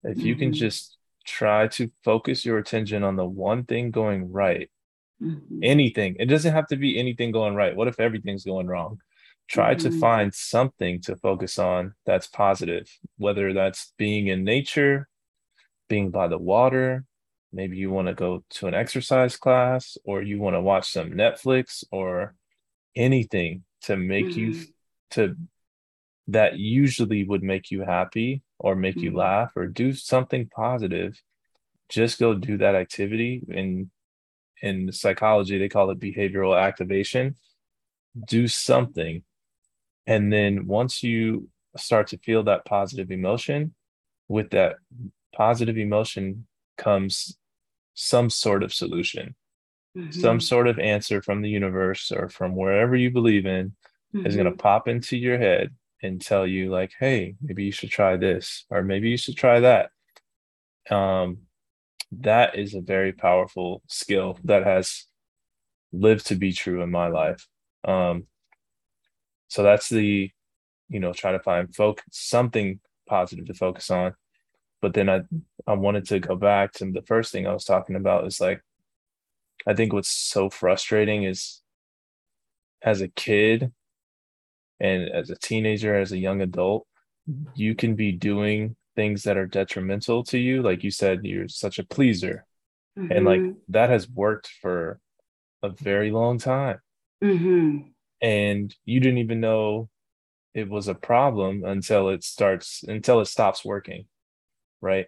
If 0.04 0.22
you 0.22 0.36
can 0.36 0.50
mm-hmm. 0.50 0.60
just 0.60 0.98
try 1.26 1.68
to 1.68 1.92
focus 2.04 2.46
your 2.46 2.58
attention 2.58 3.04
on 3.04 3.16
the 3.16 3.26
one 3.26 3.64
thing 3.66 3.92
going 3.92 4.32
right, 4.32 4.70
mm-hmm. 5.22 5.60
anything. 5.62 6.16
It 6.20 6.26
doesn't 6.26 6.54
have 6.54 6.68
to 6.68 6.78
be 6.78 7.00
anything 7.00 7.32
going 7.32 7.56
right. 7.56 7.76
What 7.76 7.88
if 7.88 8.00
everything's 8.00 8.46
going 8.46 8.68
wrong? 8.68 9.00
Try 9.48 9.76
mm-hmm. 9.76 9.90
to 9.90 10.00
find 10.00 10.34
something 10.34 11.02
to 11.02 11.16
focus 11.16 11.60
on 11.60 11.94
that's 12.06 12.28
positive, 12.28 12.90
whether 13.18 13.54
that's 13.54 13.94
being 13.98 14.28
in 14.28 14.44
nature, 14.44 15.08
being 15.88 16.12
by 16.12 16.28
the 16.28 16.38
water, 16.38 17.06
maybe 17.52 17.78
you 17.78 17.90
want 17.90 18.08
to 18.08 18.14
go 18.14 18.44
to 18.50 18.68
an 18.68 18.74
exercise 18.74 19.36
class 19.36 19.98
or 20.04 20.22
you 20.22 20.40
want 20.40 20.56
to 20.56 20.62
watch 20.62 20.92
some 20.92 21.12
Netflix 21.12 21.84
or 21.92 22.36
anything 22.96 23.64
to 23.82 23.98
make 23.98 24.28
mm-hmm. 24.28 24.40
you 24.40 24.66
to 25.12 25.36
that 26.32 26.60
usually 26.60 27.24
would 27.24 27.44
make 27.44 27.72
you 27.72 27.82
happy 27.82 28.42
or 28.60 28.76
make 28.76 28.96
mm-hmm. 28.96 29.06
you 29.06 29.16
laugh 29.16 29.52
or 29.56 29.68
do 29.68 29.94
something 29.94 30.48
positive 30.48 31.22
just 31.90 32.20
go 32.20 32.34
do 32.34 32.58
that 32.58 32.76
activity 32.76 33.42
in 33.50 33.90
in 34.62 34.92
psychology 34.92 35.58
they 35.58 35.70
call 35.70 35.90
it 35.90 36.00
behavioral 36.00 36.60
activation 36.60 37.36
do 38.28 38.48
something 38.48 39.24
and 40.06 40.32
then 40.32 40.68
once 40.68 41.04
you 41.04 41.50
start 41.78 42.08
to 42.08 42.18
feel 42.18 42.44
that 42.44 42.66
positive 42.66 43.12
emotion 43.12 43.74
with 44.28 44.52
that 44.52 44.76
positive 45.36 45.78
emotion 45.78 46.46
comes 46.78 47.38
some 47.96 48.30
sort 48.30 48.62
of 48.62 48.74
solution 48.74 49.36
mm-hmm. 49.98 50.12
some 50.12 50.40
sort 50.40 50.68
of 50.68 50.78
answer 50.78 51.22
from 51.22 51.42
the 51.42 51.50
universe 51.50 52.12
or 52.12 52.30
from 52.30 52.56
wherever 52.56 52.96
you 52.96 53.10
believe 53.10 53.46
in 53.46 53.74
mm-hmm. 54.14 54.26
is 54.28 54.36
going 54.36 54.52
to 54.52 54.64
pop 54.64 54.88
into 54.88 55.18
your 55.18 55.40
head 55.40 55.74
and 56.02 56.22
tell 56.22 56.48
you 56.48 56.70
like 56.72 56.92
hey 57.00 57.36
maybe 57.42 57.64
you 57.64 57.72
should 57.72 57.90
try 57.90 58.16
this 58.18 58.66
or 58.70 58.84
maybe 58.84 59.10
you 59.10 59.18
should 59.18 59.38
try 59.38 59.60
that. 59.60 59.92
Um 60.90 61.40
that 62.12 62.58
is 62.58 62.74
a 62.74 62.82
very 62.82 63.14
powerful 63.14 63.84
skill 63.88 64.40
that 64.44 64.64
has 64.66 65.06
lived 65.94 66.26
to 66.28 66.36
be 66.36 66.52
true 66.54 66.82
in 66.82 66.92
my 66.92 67.08
life. 67.08 67.48
Um 67.86 68.28
so 69.48 69.64
that's 69.64 69.90
the 69.90 70.32
you 70.90 71.00
know 71.00 71.14
try 71.14 71.32
to 71.32 71.40
find 71.40 71.76
focus 71.76 72.06
something 72.12 72.80
positive 73.08 73.46
to 73.48 73.54
focus 73.54 73.90
on. 73.92 74.16
But 74.82 74.94
then 74.94 75.10
i 75.10 75.22
i 75.68 75.74
wanted 75.74 76.06
to 76.08 76.20
go 76.20 76.36
back 76.36 76.74
to 76.74 76.92
the 76.92 77.02
first 77.02 77.32
thing 77.32 77.46
i 77.46 77.54
was 77.54 77.66
talking 77.66 77.96
about 77.96 78.26
is 78.26 78.40
like 78.40 78.62
i 79.68 79.74
think 79.74 79.92
what's 79.94 80.10
so 80.10 80.50
frustrating 80.50 81.24
is 81.24 81.62
as 82.82 83.02
a 83.02 83.10
kid 83.10 83.72
and 84.80 85.10
as 85.10 85.30
a 85.30 85.36
teenager 85.36 85.96
as 85.96 86.12
a 86.12 86.18
young 86.18 86.42
adult 86.42 86.86
you 87.56 87.76
can 87.76 87.96
be 87.96 88.12
doing 88.12 88.76
things 88.96 89.24
that 89.24 89.38
are 89.38 89.46
detrimental 89.46 90.24
to 90.24 90.38
you 90.38 90.62
like 90.62 90.84
you 90.84 90.92
said 90.92 91.24
you're 91.24 91.48
such 91.48 91.80
a 91.80 91.86
pleaser 91.86 92.46
mm-hmm. 92.98 93.12
and 93.12 93.26
like 93.26 93.40
mm-hmm. 93.40 93.58
that 93.70 93.90
has 93.90 94.10
worked 94.10 94.50
for 94.62 95.00
a 95.62 95.70
very 95.70 96.12
long 96.12 96.38
time 96.38 96.80
mm-hmm. 97.24 97.80
and 98.22 98.76
you 98.86 99.00
didn't 99.00 99.20
even 99.20 99.40
know 99.40 99.90
it 100.54 100.70
was 100.70 100.88
a 100.88 100.96
problem 100.96 101.64
until 101.64 102.10
it 102.10 102.24
starts 102.24 102.84
until 102.88 103.20
it 103.20 103.26
stops 103.26 103.64
working 103.64 104.06
right 104.82 105.08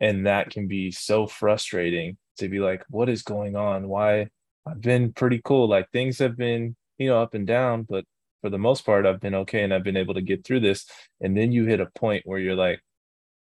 and 0.00 0.26
that 0.26 0.50
can 0.50 0.66
be 0.66 0.90
so 0.90 1.26
frustrating 1.26 2.16
to 2.38 2.48
be 2.48 2.58
like 2.58 2.84
what 2.88 3.08
is 3.08 3.22
going 3.22 3.54
on 3.54 3.88
why 3.88 4.26
i've 4.66 4.80
been 4.80 5.12
pretty 5.12 5.40
cool 5.44 5.68
like 5.68 5.88
things 5.90 6.18
have 6.18 6.36
been 6.36 6.74
you 6.98 7.08
know 7.08 7.22
up 7.22 7.34
and 7.34 7.46
down 7.46 7.82
but 7.88 8.04
for 8.40 8.50
the 8.50 8.58
most 8.58 8.84
part, 8.86 9.06
I've 9.06 9.20
been 9.20 9.34
okay 9.34 9.62
and 9.62 9.72
I've 9.72 9.84
been 9.84 9.96
able 9.96 10.14
to 10.14 10.22
get 10.22 10.44
through 10.44 10.60
this. 10.60 10.86
And 11.20 11.36
then 11.36 11.52
you 11.52 11.66
hit 11.66 11.80
a 11.80 11.86
point 11.94 12.22
where 12.26 12.38
you're 12.38 12.56
like, 12.56 12.80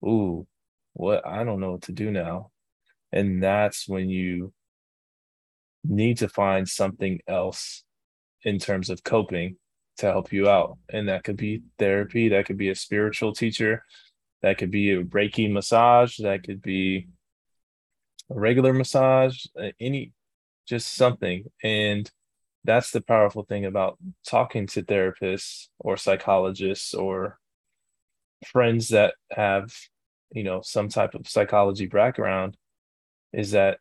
ooh, 0.05 0.47
what? 0.93 1.25
I 1.25 1.43
don't 1.43 1.59
know 1.59 1.71
what 1.71 1.83
to 1.83 1.91
do 1.91 2.11
now. 2.11 2.51
And 3.11 3.41
that's 3.41 3.87
when 3.87 4.09
you 4.09 4.53
need 5.83 6.17
to 6.17 6.29
find 6.29 6.67
something 6.67 7.19
else 7.27 7.83
in 8.43 8.59
terms 8.59 8.89
of 8.89 9.03
coping 9.03 9.57
to 9.97 10.05
help 10.05 10.31
you 10.31 10.47
out. 10.49 10.77
And 10.89 11.09
that 11.09 11.23
could 11.23 11.37
be 11.37 11.63
therapy, 11.79 12.29
that 12.29 12.45
could 12.45 12.57
be 12.57 12.69
a 12.69 12.75
spiritual 12.75 13.33
teacher, 13.33 13.83
that 14.41 14.57
could 14.57 14.71
be 14.71 14.91
a 14.91 15.03
Reiki 15.03 15.51
massage, 15.51 16.17
that 16.17 16.43
could 16.43 16.61
be 16.61 17.07
a 18.29 18.39
regular 18.39 18.73
massage, 18.73 19.45
any 19.79 20.11
just 20.67 20.93
something. 20.93 21.45
And 21.63 22.09
that's 22.67 22.91
the 22.91 23.01
powerful 23.01 23.43
thing 23.43 23.65
about 23.65 23.97
talking 24.27 24.67
to 24.67 24.83
therapists 24.83 25.69
or 25.79 25.97
psychologists 25.97 26.93
or 26.93 27.39
friends 28.45 28.89
that 28.89 29.15
have 29.31 29.73
you 30.31 30.43
know 30.43 30.61
some 30.61 30.89
type 30.89 31.15
of 31.15 31.27
psychology 31.27 31.87
background 31.87 32.57
is 33.33 33.51
that 33.51 33.79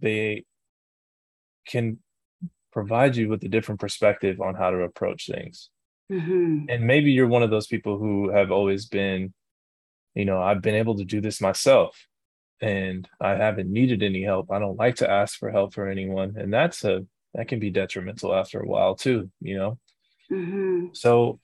they 0.00 0.44
can 1.66 1.98
provide 2.72 3.16
you 3.16 3.28
with 3.28 3.42
a 3.44 3.48
different 3.48 3.80
perspective 3.80 4.40
on 4.40 4.54
how 4.54 4.70
to 4.70 4.82
approach 4.82 5.26
things. 5.26 5.70
Mm-hmm. 6.10 6.66
and 6.68 6.84
maybe 6.86 7.10
you're 7.12 7.26
one 7.28 7.42
of 7.42 7.48
those 7.48 7.68
people 7.68 7.96
who 7.96 8.28
have 8.28 8.50
always 8.50 8.84
been 8.84 9.32
you 10.14 10.26
know 10.26 10.42
i've 10.42 10.60
been 10.60 10.74
able 10.74 10.98
to 10.98 11.04
do 11.06 11.22
this 11.22 11.40
myself 11.40 12.06
and 12.60 13.08
i 13.18 13.30
haven't 13.30 13.72
needed 13.72 14.02
any 14.02 14.22
help. 14.22 14.50
I 14.50 14.58
don't 14.58 14.76
like 14.76 14.96
to 14.96 15.10
ask 15.10 15.38
for 15.38 15.50
help 15.50 15.72
for 15.72 15.88
anyone. 15.88 16.34
And 16.36 16.52
that's 16.52 16.84
a 16.84 17.06
that 17.34 17.48
can 17.48 17.58
be 17.58 17.70
detrimental 17.70 18.34
after 18.34 18.60
a 18.60 18.66
while 18.66 18.94
too 18.94 19.30
you 19.40 19.56
know 19.56 19.78
mm-hmm. 20.30 20.86
so 20.92 21.38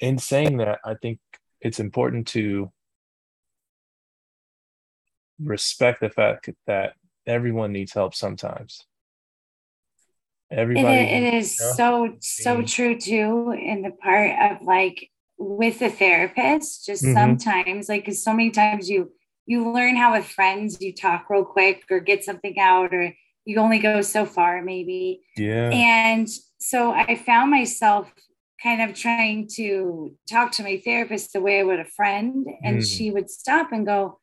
in 0.00 0.18
saying 0.18 0.58
that 0.58 0.78
i 0.84 0.94
think 0.94 1.18
it's 1.60 1.80
important 1.80 2.26
to 2.26 2.70
respect 5.40 6.00
the 6.00 6.10
fact 6.10 6.48
that 6.66 6.94
everyone 7.26 7.72
needs 7.72 7.92
help 7.92 8.14
sometimes 8.14 8.84
everybody 10.50 10.86
it, 10.86 11.22
it 11.22 11.34
is 11.34 11.56
so 11.56 12.14
so 12.20 12.62
true 12.62 12.98
too 12.98 13.52
in 13.52 13.82
the 13.82 13.90
part 13.90 14.30
of 14.38 14.62
like 14.66 15.10
with 15.38 15.78
the 15.78 15.90
therapist 15.90 16.86
just 16.86 17.02
mm-hmm. 17.02 17.14
sometimes 17.14 17.88
like 17.88 18.02
because 18.02 18.22
so 18.22 18.32
many 18.32 18.50
times 18.50 18.88
you 18.88 19.10
you 19.46 19.72
learn 19.72 19.96
how 19.96 20.12
with 20.12 20.26
friends 20.26 20.78
you 20.80 20.92
talk 20.94 21.28
real 21.28 21.44
quick 21.44 21.82
or 21.90 22.00
get 22.00 22.22
something 22.22 22.58
out 22.60 22.94
or 22.94 23.12
you 23.44 23.58
only 23.58 23.78
go 23.78 24.00
so 24.02 24.24
far 24.24 24.62
maybe 24.62 25.22
yeah 25.36 25.70
and 25.70 26.28
so 26.58 26.92
i 26.92 27.14
found 27.14 27.50
myself 27.50 28.12
kind 28.62 28.80
of 28.82 28.96
trying 28.96 29.48
to 29.56 30.14
talk 30.30 30.52
to 30.52 30.62
my 30.62 30.80
therapist 30.84 31.32
the 31.32 31.40
way 31.40 31.60
i 31.60 31.62
would 31.62 31.80
a 31.80 31.84
friend 31.84 32.46
and 32.62 32.78
mm. 32.78 32.96
she 32.96 33.10
would 33.10 33.30
stop 33.30 33.72
and 33.72 33.86
go 33.86 34.18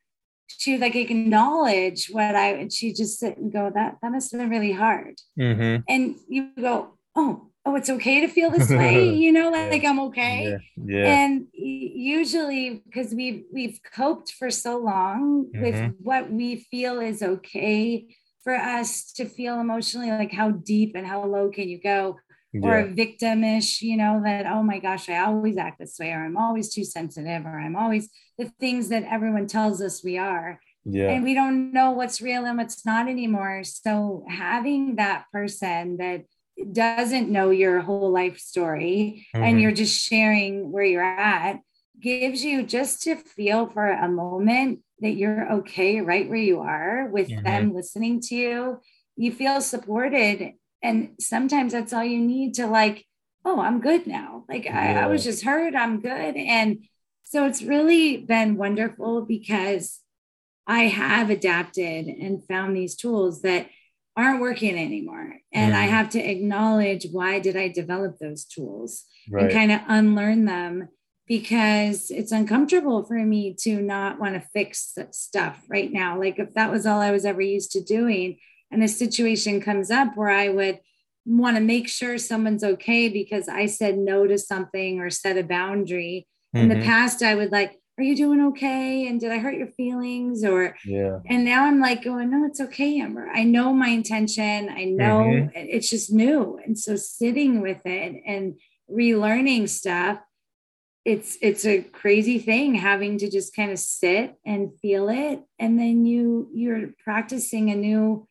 she 0.47 0.71
would 0.71 0.81
like 0.81 0.95
acknowledge 0.95 2.07
what 2.07 2.35
i 2.35 2.49
and 2.53 2.71
she 2.71 2.93
just 2.93 3.19
sit 3.19 3.37
and 3.37 3.51
go 3.51 3.71
that 3.73 3.97
that 4.01 4.11
must 4.11 4.31
have 4.31 4.39
been 4.39 4.49
really 4.49 4.71
hard 4.71 5.15
mm-hmm. 5.37 5.81
and 5.87 6.15
you 6.27 6.49
go 6.59 6.93
oh 7.15 7.49
oh 7.65 7.75
it's 7.75 7.89
okay 7.89 8.21
to 8.21 8.27
feel 8.27 8.49
this 8.49 8.69
way 8.69 9.09
you 9.13 9.31
know 9.31 9.49
like, 9.49 9.65
yeah. 9.65 9.69
like 9.69 9.85
i'm 9.85 9.99
okay 9.99 10.57
yeah. 10.77 10.97
yeah. 10.97 11.23
and 11.23 11.45
usually 11.53 12.81
because 12.85 13.13
we've 13.13 13.43
we've 13.53 13.79
coped 13.93 14.31
for 14.31 14.49
so 14.49 14.77
long 14.77 15.45
mm-hmm. 15.53 15.61
with 15.61 15.93
what 15.99 16.31
we 16.31 16.67
feel 16.71 16.99
is 16.99 17.21
okay 17.21 18.07
for 18.43 18.55
us 18.55 19.11
to 19.13 19.25
feel 19.25 19.59
emotionally 19.59 20.09
like 20.11 20.31
how 20.31 20.51
deep 20.51 20.93
and 20.95 21.05
how 21.05 21.23
low 21.25 21.49
can 21.49 21.67
you 21.67 21.79
go 21.81 22.17
yeah. 22.53 22.67
or 22.67 22.79
a 22.79 22.87
victimish 22.87 23.81
you 23.81 23.97
know 23.97 24.21
that 24.23 24.45
oh 24.45 24.63
my 24.63 24.79
gosh 24.79 25.09
i 25.09 25.17
always 25.17 25.57
act 25.57 25.79
this 25.79 25.97
way 25.99 26.11
or 26.11 26.23
i'm 26.23 26.37
always 26.37 26.73
too 26.73 26.83
sensitive 26.83 27.45
or 27.45 27.59
i'm 27.59 27.75
always 27.75 28.09
the 28.37 28.49
things 28.59 28.89
that 28.89 29.03
everyone 29.03 29.47
tells 29.47 29.81
us 29.81 30.03
we 30.03 30.17
are 30.17 30.59
yeah. 30.85 31.09
and 31.09 31.23
we 31.23 31.33
don't 31.33 31.71
know 31.73 31.91
what's 31.91 32.21
real 32.21 32.45
and 32.45 32.57
what's 32.57 32.85
not 32.85 33.07
anymore 33.07 33.63
so 33.63 34.25
having 34.27 34.95
that 34.95 35.25
person 35.31 35.97
that 35.97 36.23
doesn't 36.73 37.29
know 37.29 37.51
your 37.51 37.79
whole 37.79 38.11
life 38.11 38.37
story 38.37 39.25
mm-hmm. 39.35 39.43
and 39.43 39.61
you're 39.61 39.71
just 39.71 40.01
sharing 40.01 40.71
where 40.71 40.83
you're 40.83 41.03
at 41.03 41.59
gives 42.01 42.43
you 42.43 42.63
just 42.63 43.01
to 43.03 43.15
feel 43.15 43.67
for 43.67 43.87
a 43.87 44.07
moment 44.07 44.79
that 45.01 45.15
you're 45.15 45.51
okay 45.53 46.01
right 46.01 46.27
where 46.27 46.37
you 46.37 46.59
are 46.59 47.07
with 47.11 47.29
mm-hmm. 47.29 47.43
them 47.43 47.73
listening 47.73 48.21
to 48.21 48.35
you. 48.35 48.81
You 49.15 49.31
feel 49.31 49.61
supported. 49.61 50.53
And 50.81 51.11
sometimes 51.19 51.73
that's 51.73 51.93
all 51.93 52.03
you 52.03 52.19
need 52.19 52.55
to 52.55 52.67
like, 52.67 53.05
oh, 53.45 53.59
I'm 53.59 53.81
good 53.81 54.07
now. 54.07 54.45
Like 54.47 54.65
yeah. 54.65 54.99
I, 54.99 55.03
I 55.03 55.07
was 55.07 55.23
just 55.23 55.43
hurt, 55.43 55.75
I'm 55.75 56.01
good. 56.01 56.35
And 56.35 56.85
so 57.23 57.45
it's 57.45 57.61
really 57.61 58.17
been 58.17 58.57
wonderful 58.57 59.21
because 59.23 59.99
I 60.65 60.83
have 60.83 61.29
adapted 61.29 62.07
and 62.07 62.45
found 62.45 62.75
these 62.75 62.95
tools 62.95 63.41
that 63.41 63.69
aren't 64.15 64.41
working 64.41 64.77
anymore. 64.77 65.35
And 65.53 65.73
mm. 65.73 65.77
I 65.77 65.83
have 65.83 66.09
to 66.11 66.19
acknowledge 66.19 67.07
why 67.11 67.39
did 67.39 67.55
I 67.55 67.69
develop 67.69 68.19
those 68.19 68.45
tools 68.45 69.05
right. 69.29 69.45
and 69.45 69.53
kind 69.53 69.71
of 69.71 69.81
unlearn 69.87 70.45
them 70.45 70.89
because 71.29 72.09
it's 72.09 72.31
uncomfortable 72.31 73.05
for 73.05 73.13
me 73.13 73.53
to 73.53 73.81
not 73.81 74.19
want 74.19 74.33
to 74.33 74.49
fix 74.51 74.97
stuff 75.11 75.63
right 75.69 75.93
now. 75.93 76.19
Like 76.19 76.39
if 76.39 76.55
that 76.55 76.71
was 76.71 76.87
all 76.87 76.99
I 76.99 77.11
was 77.11 77.23
ever 77.23 77.39
used 77.39 77.71
to 77.73 77.83
doing, 77.83 78.39
and 78.71 78.83
a 78.83 78.87
situation 78.87 79.61
comes 79.61 79.91
up 79.91 80.17
where 80.17 80.31
I 80.31 80.49
would 80.49 80.79
want 81.25 81.55
to 81.55 81.61
make 81.61 81.87
sure 81.87 82.17
someone's 82.17 82.63
okay 82.63 83.09
because 83.09 83.47
I 83.47 83.67
said 83.67 83.97
no 83.97 84.25
to 84.25 84.39
something 84.39 84.99
or 84.99 85.11
set 85.11 85.37
a 85.37 85.43
boundary. 85.43 86.27
Mm-hmm. 86.55 86.63
In 86.63 86.69
the 86.69 86.75
mm-hmm. 86.75 86.85
past, 86.85 87.21
I 87.21 87.35
would 87.35 87.51
like, 87.51 87.79
are 87.99 88.03
you 88.03 88.15
doing 88.15 88.41
okay? 88.47 89.07
And 89.07 89.19
did 89.19 89.31
I 89.31 89.37
hurt 89.37 89.57
your 89.57 89.67
feelings? 89.67 90.43
Or, 90.43 90.75
yeah. 90.83 91.19
And 91.27 91.45
now 91.45 91.65
I'm 91.65 91.79
like 91.79 92.03
going, 92.03 92.31
no, 92.31 92.45
it's 92.45 92.61
okay, 92.61 92.99
Amber. 92.99 93.29
I 93.31 93.43
know 93.43 93.71
my 93.73 93.89
intention. 93.89 94.69
I 94.69 94.85
know 94.85 95.25
mm-hmm. 95.25 95.49
it's 95.53 95.89
just 95.89 96.11
new. 96.11 96.59
And 96.65 96.79
so 96.79 96.95
sitting 96.95 97.61
with 97.61 97.85
it 97.85 98.23
and 98.25 98.55
relearning 98.89 99.69
stuff, 99.69 100.19
it's 101.09 101.39
it's 101.41 101.65
a 101.65 101.81
crazy 101.81 102.37
thing 102.37 102.75
having 102.75 103.17
to 103.17 103.29
just 103.29 103.55
kind 103.55 103.71
of 103.71 103.79
sit 103.79 104.35
and 104.45 104.71
feel 104.79 105.09
it 105.09 105.41
and 105.57 105.79
then 105.79 106.05
you 106.05 106.47
you're 106.53 106.89
practicing 107.03 107.71
a 107.71 107.75
new 107.75 108.27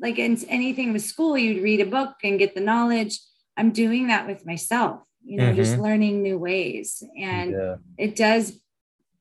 like 0.00 0.18
in 0.18 0.38
anything 0.48 0.92
with 0.92 1.02
school 1.02 1.36
you'd 1.36 1.62
read 1.62 1.80
a 1.80 1.86
book 1.86 2.14
and 2.22 2.38
get 2.38 2.54
the 2.54 2.60
knowledge 2.60 3.18
i'm 3.56 3.72
doing 3.72 4.06
that 4.06 4.26
with 4.26 4.46
myself 4.46 5.00
you 5.24 5.36
know 5.36 5.46
mm-hmm. 5.46 5.56
just 5.56 5.76
learning 5.78 6.22
new 6.22 6.38
ways 6.38 7.02
and 7.18 7.50
yeah. 7.50 7.74
it 7.98 8.14
does 8.14 8.52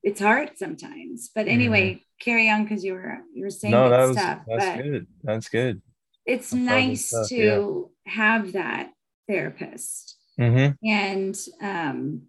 it's 0.04 0.22
hard 0.22 0.52
sometimes 0.56 1.32
but 1.34 1.48
anyway 1.48 1.96
mm-hmm. 1.96 2.04
carry 2.20 2.50
on 2.52 2.64
because 2.64 2.84
you 2.84 2.94
were 2.94 3.18
you 3.34 3.44
were 3.44 3.50
saying 3.50 3.72
no 3.72 3.90
that 3.90 4.08
was 4.08 4.18
stuff, 4.18 4.40
that's 4.48 4.82
good 4.82 5.08
that's 5.24 5.50
good 5.50 5.82
it's 6.28 6.52
that's 6.52 6.54
nice 6.54 7.06
stuff, 7.08 7.28
to 7.30 7.90
yeah. 8.06 8.14
have 8.14 8.54
that 8.54 8.92
therapist 9.28 10.18
mm-hmm. 10.40 10.74
and 10.88 11.36
um 11.62 12.28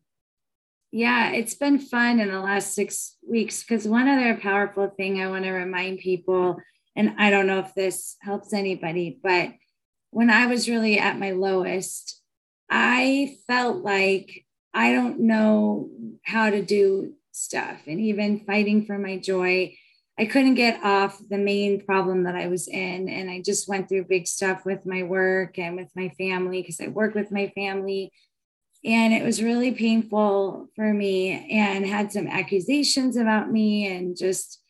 yeah 0.92 1.30
it's 1.32 1.54
been 1.54 1.78
fun 1.78 2.20
in 2.20 2.30
the 2.30 2.40
last 2.40 2.74
six 2.74 3.16
weeks 3.28 3.62
because 3.62 3.88
one 3.88 4.08
other 4.08 4.36
powerful 4.36 4.88
thing 4.88 5.20
i 5.20 5.28
want 5.28 5.44
to 5.44 5.50
remind 5.50 5.98
people 5.98 6.56
and 6.94 7.14
i 7.18 7.30
don't 7.30 7.46
know 7.46 7.58
if 7.58 7.74
this 7.74 8.16
helps 8.20 8.52
anybody 8.52 9.18
but 9.22 9.50
when 10.10 10.30
i 10.30 10.46
was 10.46 10.68
really 10.68 10.98
at 10.98 11.18
my 11.18 11.32
lowest 11.32 12.22
I 12.74 13.36
felt 13.46 13.84
like 13.84 14.46
I 14.72 14.92
don't 14.92 15.20
know 15.20 15.90
how 16.24 16.48
to 16.48 16.62
do 16.62 17.12
stuff. 17.30 17.82
And 17.86 18.00
even 18.00 18.46
fighting 18.46 18.86
for 18.86 18.96
my 18.96 19.18
joy, 19.18 19.76
I 20.18 20.24
couldn't 20.24 20.54
get 20.54 20.82
off 20.82 21.20
the 21.28 21.36
main 21.36 21.84
problem 21.84 22.22
that 22.24 22.34
I 22.34 22.48
was 22.48 22.68
in. 22.68 23.10
And 23.10 23.30
I 23.30 23.42
just 23.42 23.68
went 23.68 23.90
through 23.90 24.04
big 24.04 24.26
stuff 24.26 24.64
with 24.64 24.86
my 24.86 25.02
work 25.02 25.58
and 25.58 25.76
with 25.76 25.90
my 25.94 26.08
family 26.16 26.62
because 26.62 26.80
I 26.80 26.88
work 26.88 27.14
with 27.14 27.30
my 27.30 27.52
family. 27.54 28.10
And 28.84 29.14
it 29.14 29.24
was 29.24 29.42
really 29.42 29.72
painful 29.72 30.68
for 30.74 30.92
me 30.92 31.48
and 31.50 31.86
had 31.86 32.10
some 32.12 32.26
accusations 32.26 33.16
about 33.16 33.50
me 33.50 33.86
and 33.86 34.16
just 34.16 34.60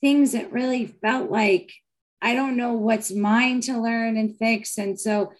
things 0.00 0.32
that 0.32 0.52
really 0.52 0.86
felt 0.86 1.30
like 1.30 1.72
I 2.20 2.34
don't 2.34 2.56
know 2.56 2.72
what's 2.72 3.12
mine 3.12 3.60
to 3.62 3.80
learn 3.80 4.16
and 4.16 4.36
fix. 4.36 4.78
And 4.78 4.98
so 4.98 5.32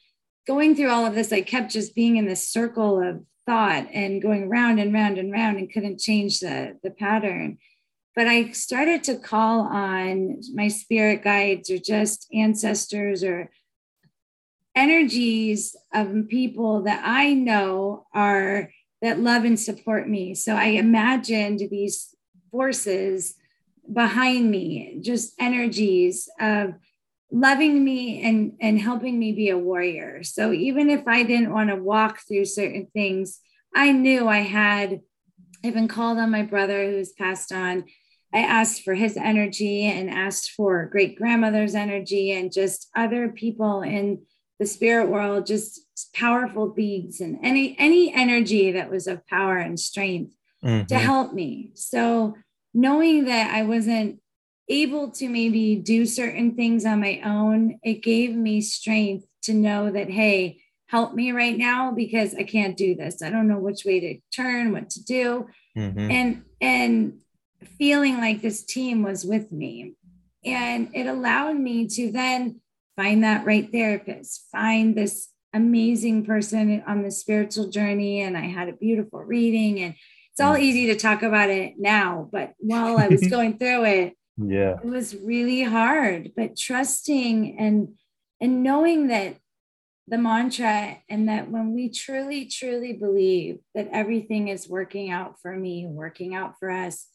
going 0.47 0.77
through 0.77 0.91
all 0.91 1.07
of 1.07 1.15
this, 1.15 1.33
I 1.33 1.41
kept 1.41 1.73
just 1.73 1.95
being 1.95 2.17
in 2.17 2.27
this 2.27 2.49
circle 2.49 3.03
of 3.03 3.25
thought 3.47 3.89
and 3.93 4.23
going 4.23 4.49
round 4.49 4.79
and 4.79 4.93
round 4.93 5.19
and 5.19 5.33
round 5.33 5.59
and 5.59 5.73
couldn't 5.73 5.99
change 6.01 6.41
the, 6.41 6.79
the 6.83 6.91
pattern. 6.91 7.59
But 8.15 8.27
I 8.27 8.51
started 8.51 9.05
to 9.05 9.17
call 9.17 9.61
on 9.61 10.41
my 10.53 10.69
spirit 10.69 11.23
guides 11.25 11.71
or 11.71 11.79
just 11.79 12.29
ancestors 12.33 13.25
or 13.25 13.51
energies 14.79 15.75
of 15.93 16.29
people 16.29 16.83
that 16.85 17.03
I 17.05 17.35
know 17.35 18.07
are 18.15 18.71
that 19.03 19.19
love 19.19 19.45
and 19.45 19.59
support 19.59 20.09
me. 20.09 20.35
So 20.35 20.55
I 20.55 20.67
imagined 20.67 21.61
these 21.71 22.15
forces 22.53 23.35
behind 23.93 24.51
me, 24.51 24.99
just 25.01 25.35
energies 25.41 26.29
of 26.41 26.75
loving 27.31 27.85
me 27.85 28.23
and 28.23 28.53
and 28.61 28.81
helping 28.81 29.19
me 29.19 29.33
be 29.33 29.51
a 29.51 29.59
warrior 29.59 30.23
so 30.23 30.51
even 30.51 30.89
if 30.89 31.07
i 31.07 31.23
didn't 31.23 31.53
want 31.53 31.69
to 31.69 31.77
walk 31.77 32.21
through 32.27 32.45
certain 32.47 32.87
things 32.95 33.41
i 33.77 33.93
knew 33.93 34.27
i 34.27 34.39
had 34.39 35.01
even 35.63 35.87
called 35.87 36.17
on 36.17 36.31
my 36.31 36.43
brother 36.43 36.91
who's 36.91 37.13
passed 37.13 37.53
on 37.53 37.85
i 38.33 38.39
asked 38.39 38.83
for 38.83 38.95
his 38.95 39.15
energy 39.19 39.85
and 39.85 40.09
asked 40.09 40.53
for 40.53 40.87
great 40.87 41.17
grandmother's 41.17 41.75
energy 41.75 42.33
and 42.33 42.51
just 42.51 42.89
other 42.97 43.29
people 43.29 43.83
in 43.83 44.23
the 44.59 44.67
spirit 44.67 45.09
world 45.09 45.47
just 45.47 45.81
powerful 46.15 46.69
beings 46.69 47.21
and 47.21 47.39
any 47.43 47.77
any 47.79 48.13
energy 48.13 48.73
that 48.73 48.91
was 48.91 49.07
of 49.07 49.27
power 49.27 49.59
and 49.59 49.79
strength 49.79 50.35
mm-hmm. 50.65 50.87
to 50.87 50.97
help 50.97 51.33
me 51.33 51.71
so 51.75 52.35
knowing 52.75 53.25
that 53.25 53.53
i 53.55 53.63
wasn't 53.63 54.21
able 54.69 55.11
to 55.11 55.29
maybe 55.29 55.77
do 55.77 56.05
certain 56.05 56.55
things 56.55 56.85
on 56.85 57.01
my 57.01 57.21
own, 57.25 57.79
it 57.83 58.03
gave 58.03 58.35
me 58.35 58.61
strength 58.61 59.27
to 59.43 59.55
know 59.55 59.91
that, 59.91 60.11
hey, 60.11 60.61
help 60.87 61.15
me 61.15 61.33
right 61.33 61.57
now 61.57 61.91
because 61.93 62.35
I 62.35 62.43
can't 62.43 62.77
do 62.77 62.95
this. 62.95 63.23
I 63.23 63.31
don't 63.31 63.49
know 63.49 63.59
which 63.59 63.85
way 63.85 64.01
to 64.01 64.21
turn, 64.35 64.73
what 64.73 64.91
to 64.91 65.05
do. 65.05 65.49
Mm-hmm. 65.77 66.11
And 66.11 66.43
and 66.61 67.21
feeling 67.79 68.19
like 68.19 68.41
this 68.41 68.65
team 68.65 69.03
was 69.03 69.25
with 69.25 69.53
me. 69.53 69.95
And 70.45 70.91
it 70.95 71.07
allowed 71.07 71.59
me 71.59 71.89
to 71.89 72.13
then 72.13 72.61
find 72.99 73.25
that 73.25 73.47
right 73.47 73.71
therapist, 73.71 74.47
find 74.51 74.95
this 74.95 75.29
amazing 75.55 76.27
person 76.27 76.83
on 76.87 77.03
the 77.03 77.11
spiritual 77.11 77.71
journey. 77.71 78.21
And 78.21 78.37
I 78.37 78.47
had 78.49 78.69
a 78.69 78.73
beautiful 78.73 79.21
reading. 79.21 79.81
And 79.81 79.95
it's 80.33 80.41
all 80.41 80.57
easy 80.57 80.87
to 80.89 80.97
talk 80.97 81.23
about 81.23 81.49
it 81.49 81.75
now, 81.79 82.29
but 82.31 82.53
while 82.59 82.99
I 82.99 83.09
was 83.09 83.27
going 83.31 83.57
through 83.59 83.85
it, 83.85 84.19
yeah 84.39 84.77
it 84.83 84.85
was 84.85 85.17
really 85.17 85.63
hard 85.63 86.31
but 86.37 86.57
trusting 86.57 87.59
and 87.59 87.89
and 88.41 88.63
knowing 88.63 89.09
that 89.09 89.37
the 90.07 90.17
mantra 90.17 90.97
and 91.09 91.29
that 91.29 91.51
when 91.51 91.75
we 91.75 91.91
truly 91.91 92.47
truly 92.47 92.93
believe 92.93 93.59
that 93.75 93.89
everything 93.93 94.49
is 94.49 94.69
working 94.69 95.11
out 95.11 95.41
for 95.43 95.57
me 95.57 95.87
working 95.89 96.35
out 96.35 96.55
for 96.59 96.71
us 96.71 97.07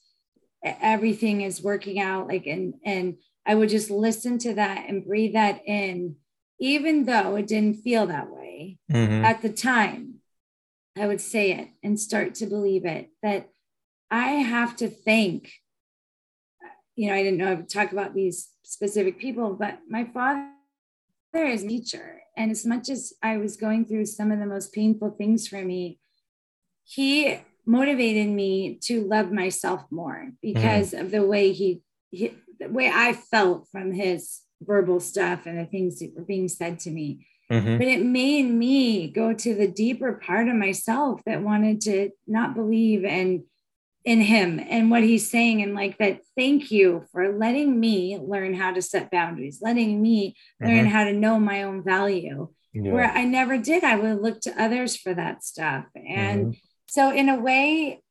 everything 0.63 1.41
is 1.41 1.63
working 1.63 1.99
out 1.99 2.27
like 2.27 2.45
and 2.45 2.73
and 2.85 3.15
i 3.45 3.55
would 3.55 3.69
just 3.69 3.89
listen 3.89 4.37
to 4.37 4.53
that 4.53 4.85
and 4.87 5.05
breathe 5.05 5.33
that 5.33 5.61
in 5.65 6.15
even 6.59 7.05
though 7.05 7.35
it 7.35 7.47
didn't 7.47 7.81
feel 7.81 8.07
that 8.07 8.29
way 8.29 8.77
mm-hmm. 8.91 9.25
at 9.25 9.41
the 9.41 9.51
time 9.51 10.15
i 10.97 11.07
would 11.07 11.21
say 11.21 11.51
it 11.51 11.69
and 11.83 11.99
start 11.99 12.35
to 12.35 12.45
believe 12.45 12.85
it 12.85 13.09
that 13.21 13.49
i 14.11 14.27
have 14.27 14.75
to 14.75 14.87
thank 14.87 15.51
you 16.95 17.07
know, 17.07 17.15
I 17.15 17.23
didn't 17.23 17.39
know 17.39 17.51
I 17.51 17.55
would 17.55 17.69
talk 17.69 17.91
about 17.91 18.13
these 18.13 18.49
specific 18.63 19.19
people, 19.19 19.53
but 19.53 19.79
my 19.89 20.05
father 20.05 20.49
is 21.33 21.63
nature. 21.63 22.21
And 22.37 22.51
as 22.51 22.65
much 22.65 22.89
as 22.89 23.13
I 23.21 23.37
was 23.37 23.57
going 23.57 23.85
through 23.85 24.05
some 24.05 24.31
of 24.31 24.39
the 24.39 24.45
most 24.45 24.73
painful 24.73 25.11
things 25.11 25.47
for 25.47 25.63
me, 25.63 25.99
he 26.83 27.39
motivated 27.65 28.27
me 28.27 28.77
to 28.83 29.03
love 29.03 29.31
myself 29.31 29.85
more 29.89 30.31
because 30.41 30.91
mm. 30.91 30.99
of 30.99 31.11
the 31.11 31.25
way 31.25 31.51
he, 31.51 31.81
he, 32.11 32.33
the 32.59 32.69
way 32.69 32.89
I 32.93 33.13
felt 33.13 33.67
from 33.71 33.91
his 33.91 34.41
verbal 34.61 34.99
stuff 34.99 35.45
and 35.45 35.59
the 35.59 35.65
things 35.65 35.99
that 35.99 36.13
were 36.15 36.23
being 36.23 36.47
said 36.47 36.79
to 36.79 36.91
me. 36.91 37.27
Mm-hmm. 37.51 37.77
But 37.77 37.87
it 37.87 38.05
made 38.05 38.49
me 38.49 39.09
go 39.09 39.33
to 39.33 39.55
the 39.55 39.67
deeper 39.67 40.13
part 40.13 40.47
of 40.47 40.55
myself 40.55 41.21
that 41.25 41.41
wanted 41.41 41.81
to 41.81 42.11
not 42.25 42.55
believe 42.55 43.03
and 43.03 43.43
in 44.05 44.19
him 44.19 44.59
and 44.69 44.91
what 44.91 45.03
he's 45.03 45.29
saying 45.29 45.61
and 45.61 45.73
like 45.73 45.97
that 45.97 46.19
thank 46.37 46.71
you 46.71 47.05
for 47.11 47.37
letting 47.37 47.79
me 47.79 48.19
learn 48.21 48.53
how 48.53 48.71
to 48.73 48.81
set 48.81 49.09
boundaries 49.09 49.59
letting 49.61 50.01
me 50.01 50.35
learn 50.59 50.71
mm-hmm. 50.71 50.87
how 50.87 51.05
to 51.05 51.13
know 51.13 51.39
my 51.39 51.63
own 51.63 51.81
value 51.81 52.49
yeah. 52.73 52.91
where 52.91 53.09
i 53.11 53.23
never 53.23 53.57
did 53.57 53.81
i 53.83 53.95
would 53.95 54.21
look 54.21 54.41
to 54.41 54.61
others 54.61 54.97
for 54.97 55.13
that 55.13 55.41
stuff 55.41 55.85
and 55.95 56.47
mm-hmm. 56.47 56.57
so 56.87 57.11
in 57.11 57.29
a 57.29 57.39
way 57.39 58.01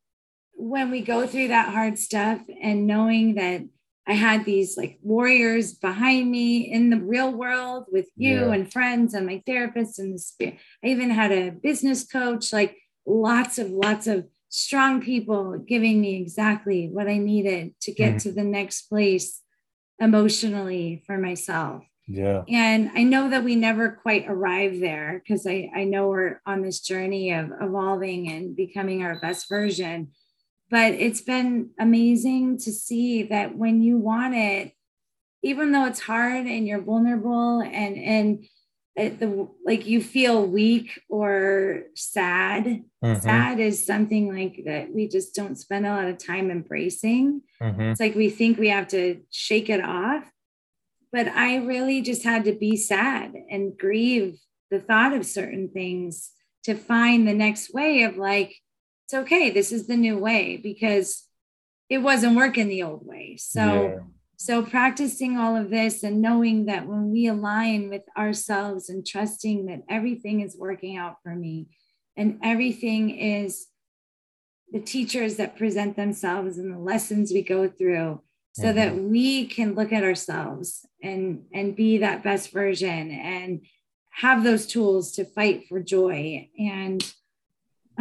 when 0.54 0.90
we 0.90 1.02
go 1.02 1.26
through 1.26 1.48
that 1.48 1.72
hard 1.72 1.98
stuff 1.98 2.40
and 2.62 2.86
knowing 2.86 3.34
that 3.34 3.60
i 4.06 4.14
had 4.14 4.44
these 4.44 4.76
like 4.76 4.98
warriors 5.02 5.74
behind 5.74 6.30
me 6.30 6.58
in 6.70 6.90
the 6.90 7.00
real 7.00 7.32
world 7.32 7.84
with 7.90 8.06
you 8.16 8.46
yeah. 8.46 8.52
and 8.52 8.72
friends 8.72 9.14
and 9.14 9.26
my 9.26 9.42
therapist 9.46 9.98
and 9.98 10.14
the 10.14 10.18
spirit 10.18 10.58
i 10.84 10.88
even 10.88 11.10
had 11.10 11.32
a 11.32 11.50
business 11.50 12.04
coach 12.04 12.52
like 12.52 12.78
lots 13.06 13.58
of 13.58 13.70
lots 13.70 14.06
of 14.06 14.26
strong 14.52 15.00
people 15.00 15.58
giving 15.66 16.00
me 16.02 16.16
exactly 16.16 16.86
what 16.86 17.08
I 17.08 17.16
needed 17.16 17.72
to 17.80 17.92
get 17.92 18.16
mm. 18.16 18.22
to 18.22 18.32
the 18.32 18.44
next 18.44 18.82
place 18.82 19.40
emotionally 19.98 21.02
for 21.06 21.16
myself. 21.16 21.84
Yeah. 22.06 22.42
And 22.48 22.90
I 22.94 23.02
know 23.02 23.30
that 23.30 23.44
we 23.44 23.56
never 23.56 23.90
quite 23.90 24.26
arrive 24.28 24.78
there 24.78 25.22
because 25.24 25.46
I, 25.46 25.70
I 25.74 25.84
know 25.84 26.08
we're 26.08 26.42
on 26.44 26.60
this 26.60 26.80
journey 26.80 27.32
of 27.32 27.50
evolving 27.62 28.28
and 28.28 28.54
becoming 28.54 29.02
our 29.02 29.18
best 29.20 29.48
version. 29.48 30.08
But 30.72 30.94
it's 30.94 31.20
been 31.20 31.68
amazing 31.78 32.56
to 32.60 32.72
see 32.72 33.24
that 33.24 33.54
when 33.54 33.82
you 33.82 33.98
want 33.98 34.34
it, 34.34 34.72
even 35.42 35.70
though 35.70 35.84
it's 35.84 36.00
hard 36.00 36.46
and 36.46 36.66
you're 36.66 36.80
vulnerable 36.80 37.60
and 37.60 37.98
and 37.98 38.46
the 38.96 39.48
like 39.66 39.86
you 39.86 40.02
feel 40.02 40.46
weak 40.46 40.98
or 41.10 41.82
sad 41.94 42.64
mm-hmm. 43.04 43.20
sad 43.20 43.58
is 43.58 43.86
something 43.86 44.34
like 44.34 44.64
that 44.66 44.92
we 44.92 45.08
just 45.08 45.34
don't 45.34 45.56
spend 45.56 45.86
a 45.86 45.90
lot 45.90 46.08
of 46.08 46.18
time 46.18 46.50
embracing 46.50 47.40
mm-hmm. 47.62 47.80
it's 47.80 48.00
like 48.00 48.14
we 48.14 48.28
think 48.28 48.58
we 48.58 48.68
have 48.68 48.86
to 48.86 49.18
shake 49.30 49.70
it 49.70 49.82
off 49.82 50.30
but 51.10 51.26
i 51.28 51.56
really 51.56 52.02
just 52.02 52.22
had 52.22 52.44
to 52.44 52.52
be 52.52 52.76
sad 52.76 53.32
and 53.50 53.78
grieve 53.78 54.38
the 54.70 54.78
thought 54.78 55.14
of 55.14 55.24
certain 55.24 55.70
things 55.70 56.30
to 56.64 56.74
find 56.74 57.26
the 57.26 57.34
next 57.34 57.72
way 57.72 58.02
of 58.02 58.18
like 58.18 58.54
it's 59.12 59.24
okay 59.24 59.50
this 59.50 59.72
is 59.72 59.86
the 59.86 59.96
new 59.96 60.18
way 60.18 60.56
because 60.56 61.28
it 61.92 61.98
wasn't 61.98 62.36
working 62.36 62.68
the 62.68 62.84
old 62.84 63.06
way. 63.06 63.36
So 63.36 63.60
yeah. 63.60 63.98
so 64.38 64.62
practicing 64.62 65.36
all 65.36 65.56
of 65.56 65.68
this 65.68 66.02
and 66.02 66.22
knowing 66.22 66.64
that 66.64 66.86
when 66.86 67.10
we 67.10 67.26
align 67.26 67.90
with 67.90 68.04
ourselves 68.16 68.88
and 68.88 69.06
trusting 69.06 69.66
that 69.66 69.82
everything 69.90 70.40
is 70.40 70.56
working 70.56 70.96
out 70.96 71.16
for 71.22 71.34
me 71.34 71.68
and 72.16 72.38
everything 72.42 73.10
is 73.10 73.66
the 74.70 74.80
teachers 74.80 75.36
that 75.36 75.58
present 75.58 75.96
themselves 75.96 76.56
and 76.56 76.72
the 76.72 76.78
lessons 76.78 77.30
we 77.30 77.42
go 77.42 77.68
through 77.68 78.22
so 78.52 78.64
mm-hmm. 78.64 78.76
that 78.76 78.94
we 78.96 79.44
can 79.46 79.74
look 79.74 79.92
at 79.92 80.02
ourselves 80.02 80.86
and 81.02 81.42
and 81.52 81.76
be 81.76 81.98
that 81.98 82.22
best 82.22 82.52
version 82.52 83.10
and 83.10 83.66
have 84.12 84.44
those 84.44 84.66
tools 84.66 85.12
to 85.12 85.26
fight 85.26 85.68
for 85.68 85.78
joy 85.78 86.48
and 86.58 87.12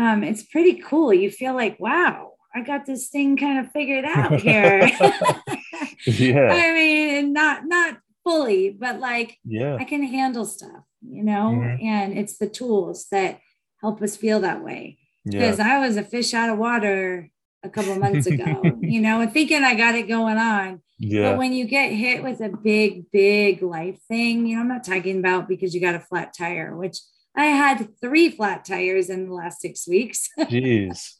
um, 0.01 0.23
it's 0.23 0.43
pretty 0.43 0.75
cool 0.75 1.13
you 1.13 1.29
feel 1.29 1.53
like 1.53 1.79
wow 1.79 2.33
i 2.55 2.61
got 2.61 2.85
this 2.85 3.09
thing 3.09 3.37
kind 3.37 3.59
of 3.59 3.71
figured 3.71 4.05
out 4.05 4.39
here 4.39 4.89
yeah 6.05 6.49
i 6.51 6.73
mean 6.73 7.33
not 7.33 7.65
not 7.65 7.97
fully 8.23 8.69
but 8.69 8.99
like 8.99 9.37
yeah 9.45 9.75
i 9.79 9.83
can 9.83 10.03
handle 10.03 10.45
stuff 10.45 10.83
you 11.01 11.23
know 11.23 11.53
mm-hmm. 11.53 11.85
and 11.85 12.17
it's 12.17 12.37
the 12.37 12.49
tools 12.49 13.07
that 13.11 13.39
help 13.81 14.01
us 14.01 14.15
feel 14.15 14.39
that 14.39 14.63
way 14.63 14.97
because 15.23 15.59
yeah. 15.59 15.75
i 15.75 15.79
was 15.79 15.97
a 15.97 16.03
fish 16.03 16.33
out 16.33 16.49
of 16.49 16.57
water 16.57 17.29
a 17.63 17.69
couple 17.69 17.95
months 17.95 18.27
ago, 18.27 18.61
you 18.81 19.01
know, 19.01 19.21
and 19.21 19.31
thinking 19.31 19.63
I 19.63 19.75
got 19.75 19.95
it 19.95 20.07
going 20.07 20.37
on. 20.37 20.81
Yeah. 20.97 21.31
But 21.31 21.39
when 21.39 21.53
you 21.53 21.65
get 21.65 21.91
hit 21.91 22.23
with 22.23 22.41
a 22.41 22.49
big, 22.49 23.11
big 23.11 23.61
life 23.61 23.99
thing, 24.07 24.45
you 24.45 24.55
know, 24.55 24.61
I'm 24.61 24.67
not 24.67 24.83
talking 24.83 25.19
about 25.19 25.47
because 25.47 25.73
you 25.73 25.81
got 25.81 25.95
a 25.95 25.99
flat 25.99 26.33
tire, 26.37 26.75
which 26.75 26.97
I 27.35 27.45
had 27.45 27.99
three 28.01 28.29
flat 28.29 28.65
tires 28.65 29.09
in 29.09 29.27
the 29.27 29.33
last 29.33 29.61
six 29.61 29.87
weeks. 29.87 30.29
Jeez. 30.39 31.13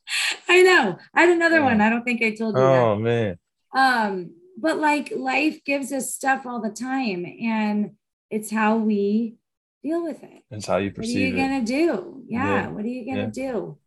I 0.48 0.62
know. 0.62 0.98
I 1.14 1.22
had 1.22 1.30
another 1.30 1.58
yeah. 1.58 1.64
one. 1.64 1.82
I 1.82 1.90
don't 1.90 2.04
think 2.04 2.22
I 2.22 2.36
told 2.36 2.56
you. 2.56 2.62
Oh 2.62 2.96
that. 2.96 3.02
man. 3.02 3.38
Um, 3.74 4.36
but 4.58 4.78
like 4.78 5.14
life 5.16 5.64
gives 5.64 5.92
us 5.92 6.14
stuff 6.14 6.46
all 6.46 6.62
the 6.62 6.70
time, 6.70 7.26
and 7.26 7.92
it's 8.30 8.52
how 8.52 8.78
we 8.78 9.36
deal 9.84 10.04
with 10.04 10.22
it. 10.24 10.44
It's 10.52 10.68
how 10.68 10.78
you 10.78 10.92
perceive 10.92 11.16
it. 11.16 11.38
What 11.38 11.40
are 11.40 11.44
you 11.44 11.50
gonna 11.50 11.66
do? 11.66 12.24
Yeah. 12.28 12.46
yeah. 12.46 12.68
What 12.68 12.84
are 12.84 12.90
you 12.90 13.06
gonna 13.06 13.32
do? 13.32 13.78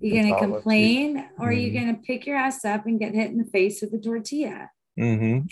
You're 0.00 0.22
going 0.22 0.34
to 0.34 0.40
complain 0.40 1.28
or 1.38 1.48
are 1.48 1.52
you 1.52 1.72
mm-hmm. 1.72 1.86
going 1.86 1.96
to 1.96 2.02
pick 2.02 2.26
your 2.26 2.36
ass 2.36 2.64
up 2.64 2.86
and 2.86 2.98
get 2.98 3.14
hit 3.14 3.30
in 3.30 3.38
the 3.38 3.44
face 3.44 3.80
with 3.80 3.94
a 3.94 3.98
tortilla? 3.98 4.70
Mm-hmm. 4.98 5.46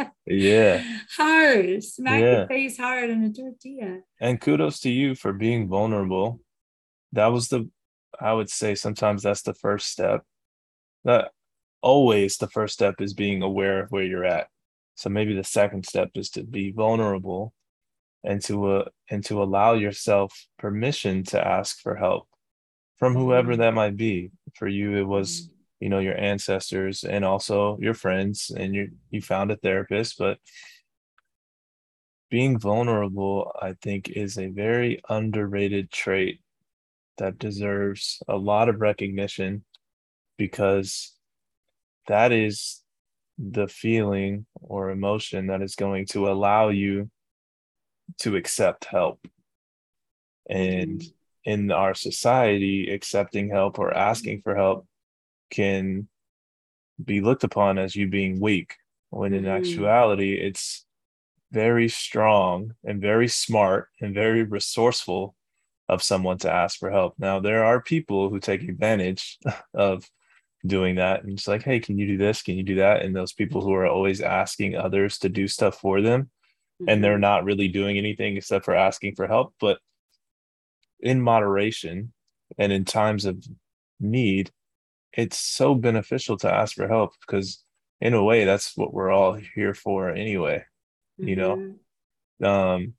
yeah. 0.26 0.82
Hard. 1.16 1.82
Smack 1.84 2.20
yeah. 2.20 2.40
the 2.40 2.46
face 2.48 2.76
hard 2.76 3.10
in 3.10 3.24
a 3.24 3.32
tortilla. 3.32 4.00
And 4.20 4.40
kudos 4.40 4.80
to 4.80 4.90
you 4.90 5.14
for 5.14 5.32
being 5.32 5.68
vulnerable. 5.68 6.40
That 7.12 7.28
was 7.28 7.48
the, 7.48 7.68
I 8.20 8.32
would 8.32 8.50
say 8.50 8.74
sometimes 8.74 9.22
that's 9.22 9.42
the 9.42 9.54
first 9.54 9.88
step. 9.88 10.22
That 11.04 11.30
always 11.80 12.36
the 12.36 12.48
first 12.48 12.74
step 12.74 13.00
is 13.00 13.14
being 13.14 13.42
aware 13.42 13.80
of 13.80 13.90
where 13.90 14.02
you're 14.02 14.24
at. 14.24 14.48
So 14.96 15.10
maybe 15.10 15.34
the 15.34 15.44
second 15.44 15.86
step 15.86 16.10
is 16.14 16.30
to 16.30 16.42
be 16.42 16.72
vulnerable 16.72 17.52
and 18.24 18.42
to 18.42 18.66
uh, 18.66 18.84
and 19.10 19.24
to 19.26 19.42
allow 19.42 19.74
yourself 19.74 20.46
permission 20.58 21.22
to 21.24 21.46
ask 21.46 21.80
for 21.80 21.94
help 21.94 22.28
from 22.98 23.14
whoever 23.14 23.52
mm-hmm. 23.52 23.60
that 23.60 23.74
might 23.74 23.96
be. 23.96 24.30
For 24.54 24.66
you, 24.66 24.96
it 24.96 25.06
was 25.06 25.42
mm-hmm. 25.42 25.55
You 25.80 25.88
know 25.88 25.98
your 25.98 26.16
ancestors 26.16 27.04
and 27.04 27.24
also 27.24 27.78
your 27.80 27.94
friends, 27.94 28.50
and 28.54 28.74
you 28.74 28.90
you 29.10 29.20
found 29.20 29.50
a 29.50 29.56
therapist. 29.56 30.18
But 30.18 30.38
being 32.30 32.58
vulnerable, 32.58 33.52
I 33.60 33.74
think, 33.82 34.08
is 34.08 34.38
a 34.38 34.48
very 34.48 35.00
underrated 35.08 35.90
trait 35.90 36.40
that 37.18 37.38
deserves 37.38 38.22
a 38.28 38.36
lot 38.36 38.68
of 38.68 38.80
recognition 38.80 39.64
because 40.36 41.14
that 42.08 42.32
is 42.32 42.82
the 43.38 43.68
feeling 43.68 44.46
or 44.60 44.90
emotion 44.90 45.48
that 45.48 45.62
is 45.62 45.76
going 45.76 46.06
to 46.06 46.28
allow 46.28 46.68
you 46.68 47.10
to 48.18 48.36
accept 48.36 48.86
help. 48.86 49.26
And 50.48 51.00
mm-hmm 51.00 51.16
in 51.46 51.70
our 51.70 51.94
society, 51.94 52.90
accepting 52.92 53.48
help 53.48 53.78
or 53.78 53.96
asking 53.96 54.42
for 54.42 54.56
help 54.56 54.86
can 55.50 56.08
be 57.02 57.20
looked 57.20 57.44
upon 57.44 57.78
as 57.78 57.94
you 57.94 58.08
being 58.08 58.40
weak, 58.40 58.76
when 59.10 59.34
in 59.34 59.44
mm. 59.44 59.50
actuality, 59.50 60.34
it's 60.34 60.84
very 61.52 61.88
strong 61.88 62.74
and 62.84 63.00
very 63.00 63.28
smart 63.28 63.88
and 64.00 64.14
very 64.14 64.42
resourceful 64.42 65.34
of 65.88 66.02
someone 66.02 66.38
to 66.38 66.52
ask 66.52 66.78
for 66.78 66.90
help. 66.90 67.14
Now, 67.18 67.38
there 67.40 67.64
are 67.64 67.80
people 67.80 68.28
who 68.28 68.40
take 68.40 68.62
advantage 68.62 69.38
of 69.74 70.08
doing 70.66 70.96
that 70.96 71.22
and 71.22 71.32
it's 71.32 71.46
like, 71.46 71.62
hey, 71.62 71.78
can 71.78 71.96
you 71.98 72.06
do 72.06 72.16
this? 72.16 72.42
Can 72.42 72.56
you 72.56 72.62
do 72.62 72.76
that? 72.76 73.02
And 73.02 73.14
those 73.14 73.32
people 73.32 73.60
who 73.60 73.72
are 73.74 73.86
always 73.86 74.20
asking 74.20 74.74
others 74.74 75.18
to 75.18 75.28
do 75.28 75.46
stuff 75.46 75.78
for 75.78 76.00
them 76.00 76.22
mm-hmm. 76.80 76.88
and 76.88 77.04
they're 77.04 77.12
mm-hmm. 77.12 77.20
not 77.20 77.44
really 77.44 77.68
doing 77.68 77.98
anything 77.98 78.36
except 78.36 78.64
for 78.64 78.74
asking 78.74 79.14
for 79.14 79.26
help. 79.26 79.54
But 79.60 79.78
in 81.00 81.20
moderation 81.20 82.12
and 82.58 82.72
in 82.72 82.84
times 82.84 83.24
of 83.24 83.44
need, 84.00 84.50
it's 85.16 85.38
so 85.38 85.74
beneficial 85.74 86.36
to 86.36 86.52
ask 86.52 86.74
for 86.74 86.86
help 86.86 87.14
because 87.26 87.64
in 88.00 88.14
a 88.14 88.22
way 88.22 88.44
that's 88.44 88.76
what 88.76 88.92
we're 88.92 89.10
all 89.10 89.32
here 89.32 89.74
for 89.74 90.10
anyway. 90.10 90.64
Mm-hmm. 91.18 91.28
You 91.28 91.36
know? 91.36 91.56
Mm-hmm. 91.56 92.44
Um 92.44 92.94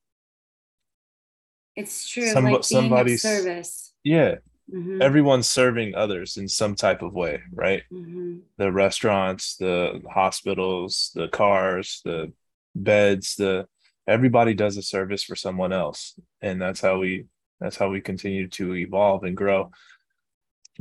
it's 1.76 2.10
true. 2.10 2.32
Some, 2.32 2.46
like 2.46 2.64
somebody's 2.64 3.22
service. 3.22 3.94
Yeah. 4.04 4.36
Mm-hmm. 4.74 5.02
Everyone's 5.02 5.48
serving 5.48 5.94
others 5.94 6.36
in 6.38 6.48
some 6.48 6.74
type 6.76 7.04
of 7.04 7.14
way, 7.14 7.42
right? 7.54 7.84
Mm-hmm. 7.94 8.40
The 8.58 8.72
restaurants, 8.72 9.56
the 9.58 10.02
hospitals, 10.12 11.12
the 11.14 11.28
cars, 11.28 12.02
the 12.04 12.34
beds, 12.76 13.36
the 13.36 13.68
everybody 14.08 14.56
does 14.56 14.76
a 14.76 14.82
service 14.82 15.24
for 15.24 15.36
someone 15.36 15.72
else. 15.72 16.20
And 16.42 16.60
that's 16.60 16.82
how 16.82 16.98
we 16.98 17.28
that's 17.62 17.78
how 17.78 17.90
we 17.90 18.02
continue 18.02 18.48
to 18.50 18.76
evolve 18.76 19.24
and 19.24 19.38
grow. 19.38 19.72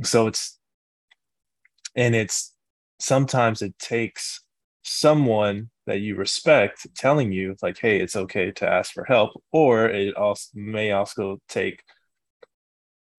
So 0.03 0.27
it's, 0.27 0.56
and 1.97 2.15
it's 2.15 2.53
sometimes 2.99 3.61
it 3.61 3.77
takes 3.79 4.41
someone 4.83 5.69
that 5.85 5.99
you 5.99 6.15
respect 6.15 6.87
telling 6.95 7.31
you 7.33 7.55
like 7.61 7.77
hey 7.79 7.99
it's 7.99 8.15
okay 8.15 8.51
to 8.51 8.69
ask 8.69 8.93
for 8.93 9.03
help 9.03 9.31
or 9.51 9.89
it 9.89 10.15
also 10.15 10.49
may 10.53 10.91
also 10.91 11.41
take 11.49 11.83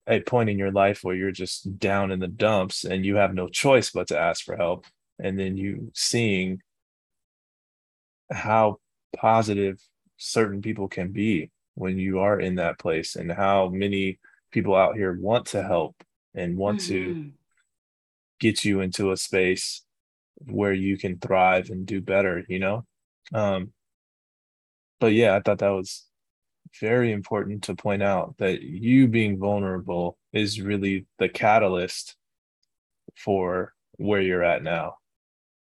a 0.07 0.19
point 0.21 0.49
in 0.49 0.57
your 0.57 0.71
life 0.71 1.01
where 1.03 1.15
you're 1.15 1.31
just 1.31 1.77
down 1.77 2.11
in 2.11 2.19
the 2.19 2.27
dumps 2.27 2.83
and 2.83 3.05
you 3.05 3.17
have 3.17 3.35
no 3.35 3.47
choice 3.47 3.91
but 3.91 4.07
to 4.07 4.19
ask 4.19 4.43
for 4.43 4.57
help 4.57 4.85
and 5.19 5.37
then 5.37 5.55
you 5.55 5.91
seeing 5.93 6.59
how 8.31 8.77
positive 9.15 9.79
certain 10.17 10.61
people 10.61 10.87
can 10.87 11.11
be 11.11 11.51
when 11.75 11.99
you 11.99 12.19
are 12.19 12.39
in 12.39 12.55
that 12.55 12.79
place 12.79 13.15
and 13.15 13.31
how 13.31 13.69
many 13.69 14.17
people 14.51 14.75
out 14.75 14.95
here 14.95 15.17
want 15.19 15.45
to 15.45 15.61
help 15.61 15.95
and 16.33 16.57
want 16.57 16.79
mm-hmm. 16.79 16.93
to 16.93 17.31
get 18.39 18.63
you 18.63 18.81
into 18.81 19.11
a 19.11 19.17
space 19.17 19.83
where 20.47 20.73
you 20.73 20.97
can 20.97 21.17
thrive 21.19 21.69
and 21.69 21.85
do 21.85 22.01
better 22.01 22.43
you 22.47 22.59
know? 22.59 22.85
Um 23.33 23.73
but 24.99 25.13
yeah 25.13 25.35
i 25.35 25.39
thought 25.39 25.59
that 25.59 25.69
was 25.69 26.05
very 26.79 27.11
important 27.11 27.63
to 27.63 27.75
point 27.75 28.03
out 28.03 28.35
that 28.37 28.61
you 28.61 29.07
being 29.07 29.39
vulnerable 29.39 30.17
is 30.33 30.61
really 30.61 31.05
the 31.17 31.29
catalyst 31.29 32.15
for 33.15 33.73
where 33.97 34.21
you're 34.21 34.43
at 34.43 34.63
now 34.63 34.95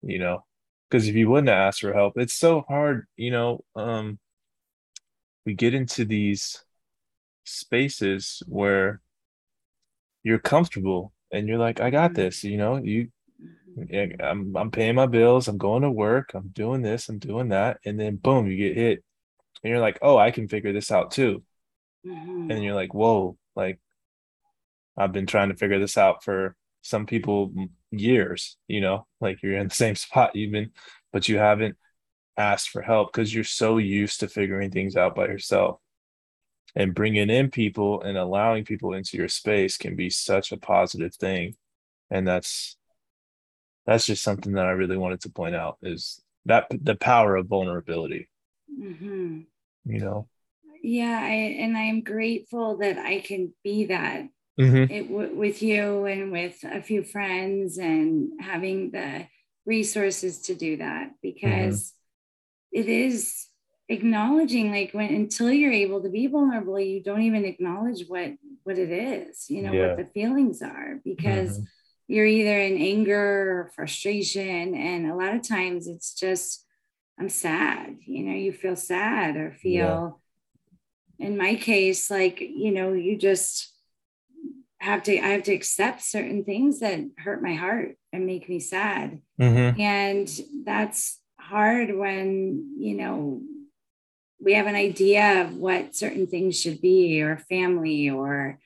you 0.03 0.19
know? 0.19 0.45
Because 0.91 1.07
if 1.09 1.15
you 1.15 1.31
wouldn't 1.31 1.49
ask 1.49 1.81
for 1.81 1.93
help 1.93 2.15
it's 2.17 2.35
so 2.35 2.65
hard 2.69 3.07
you 3.17 3.31
know? 3.31 3.65
Um 3.77 4.19
we 5.45 5.55
get 5.55 5.75
into 5.75 6.05
these 6.05 6.65
spaces 7.45 8.43
where 8.47 9.01
you're 10.23 10.39
comfortable 10.39 11.13
and 11.33 11.49
you're 11.49 11.59
like, 11.59 11.81
I 11.81 11.91
got 11.91 12.13
mm-hmm. 12.13 12.23
this, 12.23 12.45
you 12.45 12.57
know, 12.57 12.77
you 12.77 13.09
I'm 14.21 14.55
I'm 14.57 14.71
paying 14.71 14.95
my 14.95 15.07
bills, 15.07 15.49
I'm 15.49 15.59
going 15.59 15.83
to 15.83 15.91
work, 15.91 16.33
I'm 16.35 16.49
doing 16.49 16.83
this, 16.83 17.09
I'm 17.09 17.19
doing 17.19 17.49
that, 17.49 17.79
and 17.85 17.99
then 17.99 18.17
boom, 18.17 18.47
you 18.47 18.57
get 18.57 18.77
hit. 18.77 19.05
And 19.63 19.71
you're 19.71 19.81
like, 19.81 19.99
oh, 20.03 20.19
I 20.19 20.31
can 20.31 20.49
figure 20.49 20.73
this 20.73 20.91
out 20.91 21.13
too. 21.13 21.43
Mm-hmm. 22.07 22.51
And 22.51 22.65
you're 22.65 22.75
like, 22.75 22.95
whoa, 22.95 23.39
like 23.57 23.81
I've 24.97 25.13
been 25.13 25.27
trying 25.27 25.49
to 25.51 25.57
figure 25.57 25.79
this 25.79 25.97
out 25.97 26.25
for 26.25 26.57
some 26.83 27.07
people 27.07 27.53
years, 27.91 28.57
you 28.69 28.81
know, 28.81 29.07
like 29.21 29.43
you're 29.43 29.57
in 29.57 29.69
the 29.69 29.75
same 29.75 29.95
spot 29.95 30.37
you've 30.37 30.53
been, 30.53 30.73
but 31.13 31.29
you 31.29 31.39
haven't 31.39 31.77
asked 32.37 32.71
for 32.71 32.83
help 32.83 33.13
because 33.13 33.33
you're 33.33 33.45
so 33.45 33.79
used 33.79 34.21
to 34.21 34.29
figuring 34.29 34.71
things 34.71 34.97
out 34.97 35.15
by 35.15 35.27
yourself. 35.27 35.79
And 36.75 36.95
bringing 36.95 37.29
in 37.29 37.51
people 37.51 38.01
and 38.03 38.17
allowing 38.17 38.65
people 38.65 38.95
into 38.95 39.19
your 39.19 39.29
space 39.29 39.77
can 39.77 39.95
be 39.95 40.09
such 40.09 40.53
a 40.53 40.57
positive 40.57 41.15
thing. 41.15 41.57
And 42.11 42.27
that's 42.27 42.77
that's 43.87 44.07
just 44.07 44.23
something 44.23 44.53
that 44.53 44.67
I 44.67 44.71
really 44.71 44.97
wanted 44.97 45.21
to 45.23 45.31
point 45.31 45.55
out 45.55 45.77
is 45.83 46.23
that 46.47 46.67
the 46.71 46.95
power 46.95 47.37
of 47.37 47.47
vulnerability. 47.47 48.29
Mm-hmm. 48.81 49.41
You 49.85 49.99
know. 50.01 50.29
Yeah, 50.83 51.21
I, 51.23 51.35
and 51.61 51.77
I 51.77 51.83
am 51.83 52.03
grateful 52.03 52.79
that 52.79 52.99
I 52.99 53.21
can 53.21 53.53
be 53.63 53.87
that 53.87 54.29
mm-hmm. 54.59 54.93
it, 54.93 55.09
w- 55.09 55.35
with 55.37 55.63
you 55.63 56.07
and 56.07 56.33
with 56.33 56.59
a 56.65 56.83
few 56.83 57.05
friends 57.05 57.79
and 57.79 58.41
having 58.41 58.91
the 58.91 59.27
resources 59.65 60.41
to 60.43 60.55
do 60.55 60.79
that 60.79 61.13
because 61.23 61.93
mm-hmm. 62.75 62.81
it 62.81 62.89
is 62.89 63.47
acknowledging 63.93 64.71
like 64.71 64.93
when 64.93 65.15
until 65.15 65.53
you're 65.53 65.73
able 65.73 66.03
to 66.03 66.09
be 66.09 66.27
vulnerable 66.27 66.81
you 66.81 67.03
don't 67.03 67.23
even 67.23 67.45
acknowledge 67.45 68.05
what 68.09 68.33
what 68.65 68.79
it 68.79 68.91
is 68.91 69.51
you 69.51 69.63
know 69.63 69.73
yeah. 69.73 69.89
what 69.89 69.99
the 69.99 70.13
feelings 70.13 70.63
are 70.63 71.01
because 71.05 71.59
mm-hmm. 71.59 71.65
you're 72.09 72.27
either 72.27 72.59
in 72.59 72.81
anger 72.81 73.61
or 73.61 73.71
frustration 73.75 74.75
and 74.75 75.11
a 75.11 75.15
lot 75.15 75.35
of 75.35 75.47
times 75.47 75.87
it's 75.87 76.15
just 76.15 76.65
i'm 77.21 77.29
sad 77.29 77.97
you 78.07 78.25
know 78.25 78.35
you 78.35 78.53
feel 78.53 78.77
sad 78.77 79.37
or 79.37 79.53
feel 79.53 80.21
yeah. 81.19 81.27
in 81.27 81.37
my 81.37 81.55
case 81.55 82.11
like 82.11 82.41
you 82.41 82.73
know 82.73 82.93
you 82.93 83.17
just 83.17 83.73
have 84.81 85.03
to 85.03 85.19
i 85.19 85.29
have 85.29 85.43
to 85.43 85.55
accept 85.55 86.03
certain 86.03 86.45
things 86.45 86.81
that 86.81 87.01
hurt 87.19 87.43
my 87.43 87.55
heart 87.55 87.97
and 88.13 88.27
make 88.27 88.49
me 88.49 88.59
sad 88.59 89.21
mm-hmm. 89.41 89.81
and 89.81 90.41
that's 90.65 91.21
hard 91.39 91.95
when 91.95 92.75
you 92.79 92.97
know 92.97 93.43
we 94.43 94.55
have 94.55 94.67
an 94.67 94.75
idea 94.75 95.43
of 95.43 95.57
what 95.57 95.95
certain 95.95 96.27
things 96.27 96.61
should 96.61 96.81
be 96.81 97.23
or 97.23 97.39
family 97.49 98.11
or 98.11 98.59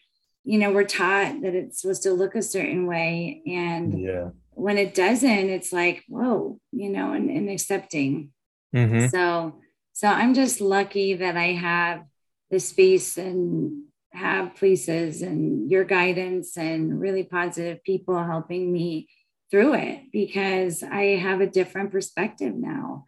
you 0.45 0.59
know 0.59 0.73
we're 0.73 0.85
taught 0.85 1.43
that 1.43 1.55
it's 1.55 1.83
supposed 1.83 2.03
to 2.05 2.13
look 2.13 2.35
a 2.35 2.43
certain 2.43 2.87
way 2.87 3.43
and 3.47 4.01
yeah. 4.01 4.31
when 4.53 4.79
it 4.79 4.95
doesn't 4.95 5.51
it's 5.51 5.73
like 5.73 6.05
whoa 6.09 6.59
you 6.73 6.89
know 6.89 7.13
and, 7.13 7.31
and 7.31 7.51
accepting. 7.51 8.31
Mm-hmm. 8.75 9.07
so 9.09 9.61
so 9.93 10.09
i'm 10.09 10.35
just 10.35 10.61
lucky 10.61 11.15
that 11.15 11.37
i 11.37 11.53
have 11.53 12.05
the 12.51 12.61
space 12.61 13.17
and 13.17 13.85
have 14.13 14.57
places 14.57 15.23
and 15.23 15.71
your 15.71 15.85
guidance 15.85 16.57
and 16.57 17.01
really 17.01 17.23
positive 17.23 17.83
people 17.85 18.23
helping 18.23 18.73
me 18.73 19.09
through 19.51 19.75
it 19.75 20.01
because 20.13 20.83
i 20.83 21.17
have 21.17 21.41
a 21.41 21.47
different 21.47 21.93
perspective 21.93 22.55
now 22.55 23.05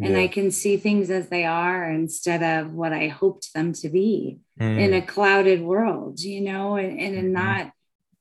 and 0.00 0.16
I 0.16 0.26
can 0.26 0.50
see 0.50 0.76
things 0.76 1.10
as 1.10 1.28
they 1.28 1.44
are 1.44 1.88
instead 1.88 2.42
of 2.42 2.72
what 2.72 2.92
I 2.92 3.08
hoped 3.08 3.52
them 3.54 3.72
to 3.74 3.88
be 3.88 4.40
mm. 4.60 4.80
in 4.80 4.94
a 4.94 5.02
clouded 5.02 5.62
world, 5.62 6.20
you 6.20 6.40
know, 6.40 6.76
and, 6.76 6.98
and 6.98 7.16
mm-hmm. 7.16 7.32
not, 7.32 7.72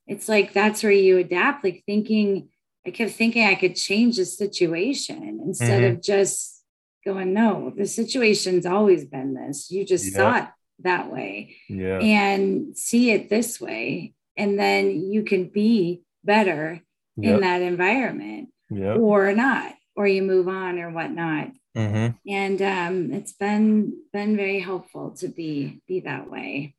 it's 0.06 0.30
like 0.30 0.54
that's 0.54 0.84
where 0.84 0.92
you 0.92 1.18
adapt, 1.18 1.64
like 1.64 1.84
thinking, 1.86 2.50
I 2.86 2.92
kept 2.92 3.14
thinking 3.14 3.48
I 3.48 3.56
could 3.56 3.76
change 3.76 4.18
the 4.18 4.26
situation 4.26 5.42
instead 5.44 5.82
mm-hmm. 5.82 5.96
of 5.96 6.04
just 6.04 6.64
going, 7.04 7.34
no, 7.34 7.74
the 7.76 7.88
situation's 7.88 8.66
always 8.66 9.06
been 9.06 9.34
this. 9.34 9.72
You 9.72 9.86
just 9.86 10.14
saw 10.14 10.38
it 10.38 10.48
that 10.80 11.12
way 11.12 11.58
yeah. 11.68 12.00
and 12.00 12.78
see 12.78 13.12
it 13.12 13.30
this 13.30 13.60
way. 13.60 14.14
And 14.38 14.60
then 14.60 15.12
you 15.12 15.24
can 15.24 15.46
be 15.46 16.04
better 16.24 16.82
yep. 17.18 17.36
in 17.36 17.42
that 17.42 17.62
environment 17.62 18.50
yep. 18.70 18.98
or 18.98 19.34
not, 19.34 19.74
or 19.96 20.08
you 20.08 20.22
move 20.22 20.48
on 20.48 20.80
or 20.80 20.92
whatnot. 20.92 21.52
Mm-hmm. 21.76 22.30
And 22.30 22.62
um, 22.62 23.14
it's 23.14 23.34
been 23.34 23.94
been 24.12 24.36
very 24.36 24.60
helpful 24.60 25.12
to 25.18 25.28
be 25.28 25.82
be 25.88 26.02
that 26.02 26.30
way. 26.30 26.76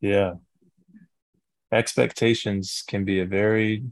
Yeah. 0.00 0.34
Expectations 1.72 2.84
can 2.86 3.04
be 3.04 3.20
a 3.20 3.26
very, 3.26 3.84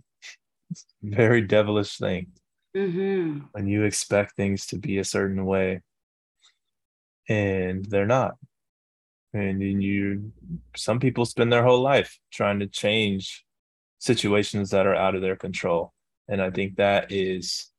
very 1.03 1.41
devilish 1.41 1.97
thing. 1.97 2.27
Mm-hmm. 2.77 3.47
When 3.53 3.67
you 3.67 3.85
expect 3.85 4.37
things 4.37 4.67
to 4.67 4.79
be 4.79 4.99
a 4.99 5.05
certain 5.05 5.47
way 5.47 5.81
and 7.29 7.87
they're 7.87 8.07
not. 8.07 8.37
And 9.33 9.63
then 9.63 9.81
you, 9.81 10.33
some 10.77 10.99
people 10.99 11.25
spend 11.25 11.53
their 11.53 11.63
whole 11.63 11.81
life 11.81 12.19
trying 12.33 12.59
to 12.59 12.67
change 12.67 13.45
situations 13.99 14.71
that 14.71 14.87
are 14.87 14.95
out 14.95 15.15
of 15.15 15.23
their 15.23 15.37
control. 15.37 15.93
And 16.29 16.43
I 16.43 16.51
think 16.51 16.77
that 16.77 17.13
is 17.13 17.71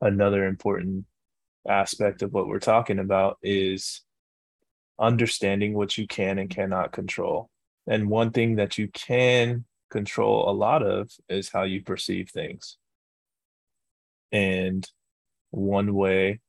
another 0.00 0.44
important 0.46 1.06
aspect 1.68 2.22
of 2.22 2.32
what 2.32 2.46
we're 2.46 2.58
talking 2.58 2.98
about 2.98 3.38
is 3.42 4.02
understanding 4.98 5.74
what 5.74 5.96
you 5.98 6.06
can 6.06 6.38
and 6.38 6.50
cannot 6.50 6.92
control. 6.92 7.50
And 7.86 8.08
one 8.08 8.30
thing 8.30 8.56
that 8.56 8.78
you 8.78 8.88
can 8.88 9.64
control 9.90 10.48
a 10.48 10.52
lot 10.52 10.82
of 10.82 11.10
is 11.28 11.50
how 11.50 11.62
you 11.64 11.82
perceive 11.82 12.30
things. 12.30 12.76
And 14.32 14.88
one 15.50 15.94
way 15.94 16.40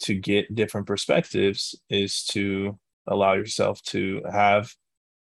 to 0.00 0.14
get 0.14 0.54
different 0.54 0.86
perspectives 0.86 1.74
is 1.88 2.24
to 2.24 2.78
allow 3.06 3.34
yourself 3.34 3.82
to 3.82 4.22
have 4.30 4.74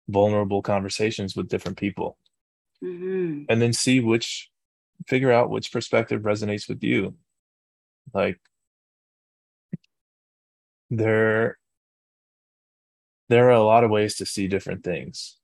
vulnerable 0.09 0.62
conversations 0.62 1.37
with 1.37 1.49
different 1.49 1.79
people 1.79 2.18
mm-hmm. 2.83 3.45
and 3.49 3.62
then 3.62 3.72
see 3.72 4.01
which 4.01 4.51
figure 5.07 5.33
out 5.33 5.51
which 5.51 5.72
perspective 5.72 6.22
resonates 6.22 6.68
with 6.68 6.83
you 6.83 7.14
like 8.12 8.39
there 10.91 11.59
there 13.28 13.49
are 13.49 13.53
a 13.53 13.62
lot 13.62 13.84
of 13.84 13.91
ways 13.91 14.16
to 14.16 14.26
see 14.26 14.49
different 14.49 14.84
things. 14.84 15.36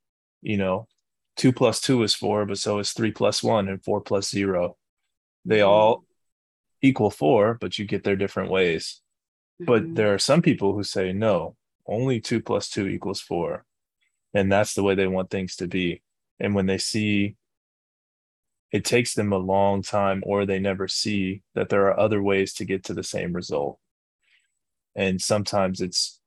You 0.43 0.57
know 0.57 0.89
two 1.37 1.53
plus 1.53 1.81
two 1.81 2.03
is 2.03 2.15
four 2.15 2.47
but 2.47 2.59
so 2.59 2.79
is 2.79 2.93
three 2.93 3.11
plus 3.11 3.43
one 3.43 3.69
and 3.69 3.83
four 3.83 4.01
plus 4.01 4.31
zero. 4.31 4.77
They 5.45 5.59
mm-hmm. 5.59 5.69
all 5.69 6.05
equal 6.83 7.11
four 7.11 7.55
but 7.61 7.79
you 7.79 7.85
get 7.85 8.05
there 8.05 8.17
different 8.17 8.51
ways. 8.51 9.01
Mm-hmm. 9.61 9.67
but 9.67 9.95
there 9.95 10.13
are 10.13 10.19
some 10.19 10.43
people 10.43 10.75
who 10.75 10.83
say 10.83 11.13
no 11.13 11.57
only 11.87 12.21
two 12.21 12.41
plus 12.41 12.69
two 12.69 12.89
equals 12.89 13.21
four. 13.21 13.65
And 14.33 14.51
that's 14.51 14.75
the 14.75 14.83
way 14.83 14.97
they 14.97 15.07
want 15.07 15.31
things 15.31 15.55
to 15.57 15.69
be. 15.69 16.03
And 16.41 16.55
when 16.55 16.67
they 16.67 16.79
see 16.79 17.37
it 18.73 18.85
takes 18.85 19.15
them 19.15 19.33
a 19.33 19.39
long 19.39 19.83
time 19.83 20.21
or 20.27 20.45
they 20.45 20.59
never 20.59 20.89
see 20.89 21.43
that 21.55 21.69
there 21.69 21.87
are 21.87 22.01
other 22.01 22.21
ways 22.21 22.53
to 22.55 22.65
get 22.65 22.83
to 22.85 22.95
the 22.95 23.05
same 23.05 23.33
result 23.33 23.79
and 24.97 25.21
sometimes 25.21 25.81
it's 25.81 26.21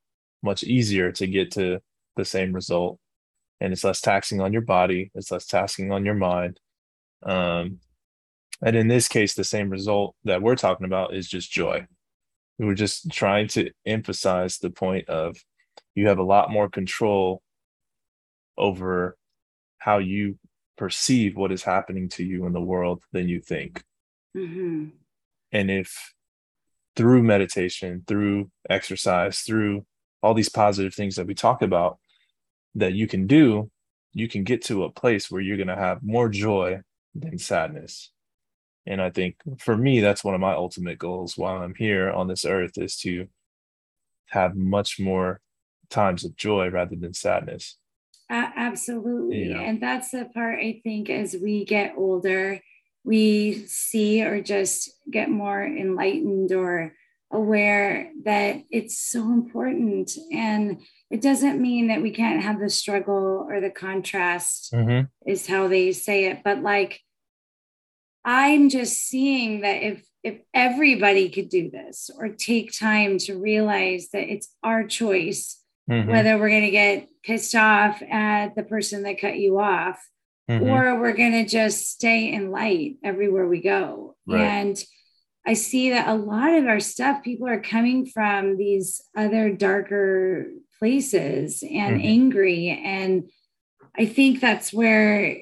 much 0.43 0.63
easier 0.63 1.11
to 1.11 1.27
get 1.27 1.51
to 1.51 1.79
the 2.15 2.25
same 2.25 2.53
result. 2.53 2.99
And 3.59 3.73
it's 3.73 3.83
less 3.83 4.01
taxing 4.01 4.39
on 4.39 4.53
your 4.53 4.61
body 4.61 5.11
it's 5.15 5.31
less 5.31 5.47
taxing 5.47 5.91
on 5.91 6.05
your 6.05 6.13
mind. 6.13 6.59
Um, 7.23 7.79
and 8.63 8.75
in 8.75 8.87
this 8.87 9.07
case 9.07 9.33
the 9.33 9.43
same 9.43 9.69
result 9.69 10.15
that 10.23 10.41
we're 10.41 10.55
talking 10.55 10.85
about 10.85 11.15
is 11.15 11.27
just 11.27 11.51
joy. 11.51 11.87
We 12.59 12.65
were 12.65 12.75
just 12.75 13.11
trying 13.11 13.47
to 13.49 13.71
emphasize 13.85 14.57
the 14.57 14.69
point 14.69 15.09
of 15.09 15.37
you 15.95 16.07
have 16.07 16.19
a 16.19 16.23
lot 16.23 16.51
more 16.51 16.69
control 16.69 17.41
over 18.57 19.17
how 19.79 19.99
you 19.99 20.37
perceive 20.77 21.35
what 21.35 21.51
is 21.51 21.63
happening 21.63 22.09
to 22.09 22.23
you 22.23 22.45
in 22.45 22.53
the 22.53 22.61
world 22.61 23.03
than 23.11 23.27
you 23.27 23.41
think. 23.41 23.83
Mm-hmm. 24.35 24.89
and 25.51 25.71
if 25.71 26.13
through 26.97 27.23
meditation, 27.23 28.03
through 28.07 28.51
exercise, 28.69 29.39
through 29.39 29.85
all 30.21 30.33
these 30.33 30.49
positive 30.49 30.93
things 30.93 31.15
that 31.15 31.27
we 31.27 31.35
talk 31.35 31.61
about 31.61 31.99
that 32.75 32.93
you 32.93 33.07
can 33.07 33.27
do, 33.27 33.69
you 34.13 34.27
can 34.27 34.43
get 34.43 34.63
to 34.63 34.83
a 34.83 34.91
place 34.91 35.29
where 35.31 35.41
you're 35.41 35.57
going 35.57 35.67
to 35.67 35.75
have 35.75 36.03
more 36.03 36.27
joy 36.27 36.81
than 37.13 37.37
sadness. 37.37 38.11
And 38.85 39.01
I 39.01 39.11
think 39.11 39.35
for 39.59 39.77
me, 39.77 40.01
that's 40.01 40.23
one 40.23 40.33
of 40.33 40.41
my 40.41 40.53
ultimate 40.53 40.97
goals 40.97 41.37
while 41.37 41.61
I'm 41.61 41.75
here 41.75 42.11
on 42.11 42.27
this 42.27 42.45
earth 42.45 42.77
is 42.77 42.97
to 42.97 43.27
have 44.29 44.55
much 44.55 44.99
more 44.99 45.39
times 45.89 46.25
of 46.25 46.35
joy 46.35 46.69
rather 46.69 46.95
than 46.95 47.13
sadness. 47.13 47.77
Uh, 48.29 48.49
absolutely. 48.55 49.53
And 49.53 49.81
that's 49.81 50.11
the 50.11 50.25
part 50.33 50.59
I 50.59 50.81
think 50.83 51.09
as 51.09 51.35
we 51.41 51.63
get 51.63 51.93
older, 51.95 52.59
we 53.07 53.65
see 53.67 54.21
or 54.21 54.41
just 54.41 54.91
get 55.09 55.29
more 55.29 55.63
enlightened 55.63 56.51
or 56.51 56.93
aware 57.31 58.11
that 58.25 58.63
it's 58.69 58.99
so 58.99 59.21
important. 59.21 60.11
And 60.31 60.81
it 61.09 61.21
doesn't 61.21 61.61
mean 61.61 61.87
that 61.87 62.01
we 62.01 62.11
can't 62.11 62.43
have 62.43 62.59
the 62.59 62.69
struggle 62.69 63.47
or 63.49 63.61
the 63.61 63.69
contrast, 63.69 64.73
mm-hmm. 64.73 65.05
is 65.25 65.47
how 65.47 65.69
they 65.69 65.93
say 65.93 66.25
it. 66.25 66.41
But 66.43 66.61
like, 66.61 66.99
I'm 68.25 68.69
just 68.69 69.07
seeing 69.07 69.61
that 69.61 69.81
if 69.81 70.05
if 70.23 70.41
everybody 70.53 71.29
could 71.29 71.47
do 71.47 71.69
this 71.71 72.09
or 72.17 72.27
take 72.27 72.77
time 72.77 73.17
to 73.19 73.39
realize 73.39 74.09
that 74.11 74.29
it's 74.29 74.49
our 74.61 74.85
choice 74.85 75.63
mm-hmm. 75.89 76.09
whether 76.09 76.37
we're 76.37 76.49
going 76.49 76.63
to 76.63 76.71
get 76.71 77.07
pissed 77.23 77.55
off 77.55 78.01
at 78.09 78.55
the 78.55 78.63
person 78.63 79.03
that 79.03 79.21
cut 79.21 79.37
you 79.37 79.59
off 79.59 80.05
mm-hmm. 80.49 80.67
or 80.67 80.99
we're 80.99 81.13
going 81.13 81.33
to 81.33 81.45
just 81.45 81.89
stay 81.89 82.31
in 82.31 82.51
light 82.51 82.97
everywhere 83.03 83.47
we 83.47 83.61
go. 83.61 84.15
Right. 84.25 84.41
And 84.41 84.83
I 85.45 85.53
see 85.53 85.91
that 85.91 86.09
a 86.09 86.13
lot 86.13 86.53
of 86.53 86.65
our 86.65 86.79
stuff, 86.79 87.23
people 87.23 87.47
are 87.47 87.61
coming 87.61 88.05
from 88.05 88.57
these 88.57 89.01
other 89.15 89.51
darker 89.51 90.47
places 90.79 91.63
and 91.63 91.97
mm-hmm. 91.97 92.07
angry. 92.07 92.81
And 92.83 93.29
I 93.97 94.05
think 94.05 94.41
that's 94.41 94.73
where 94.73 95.37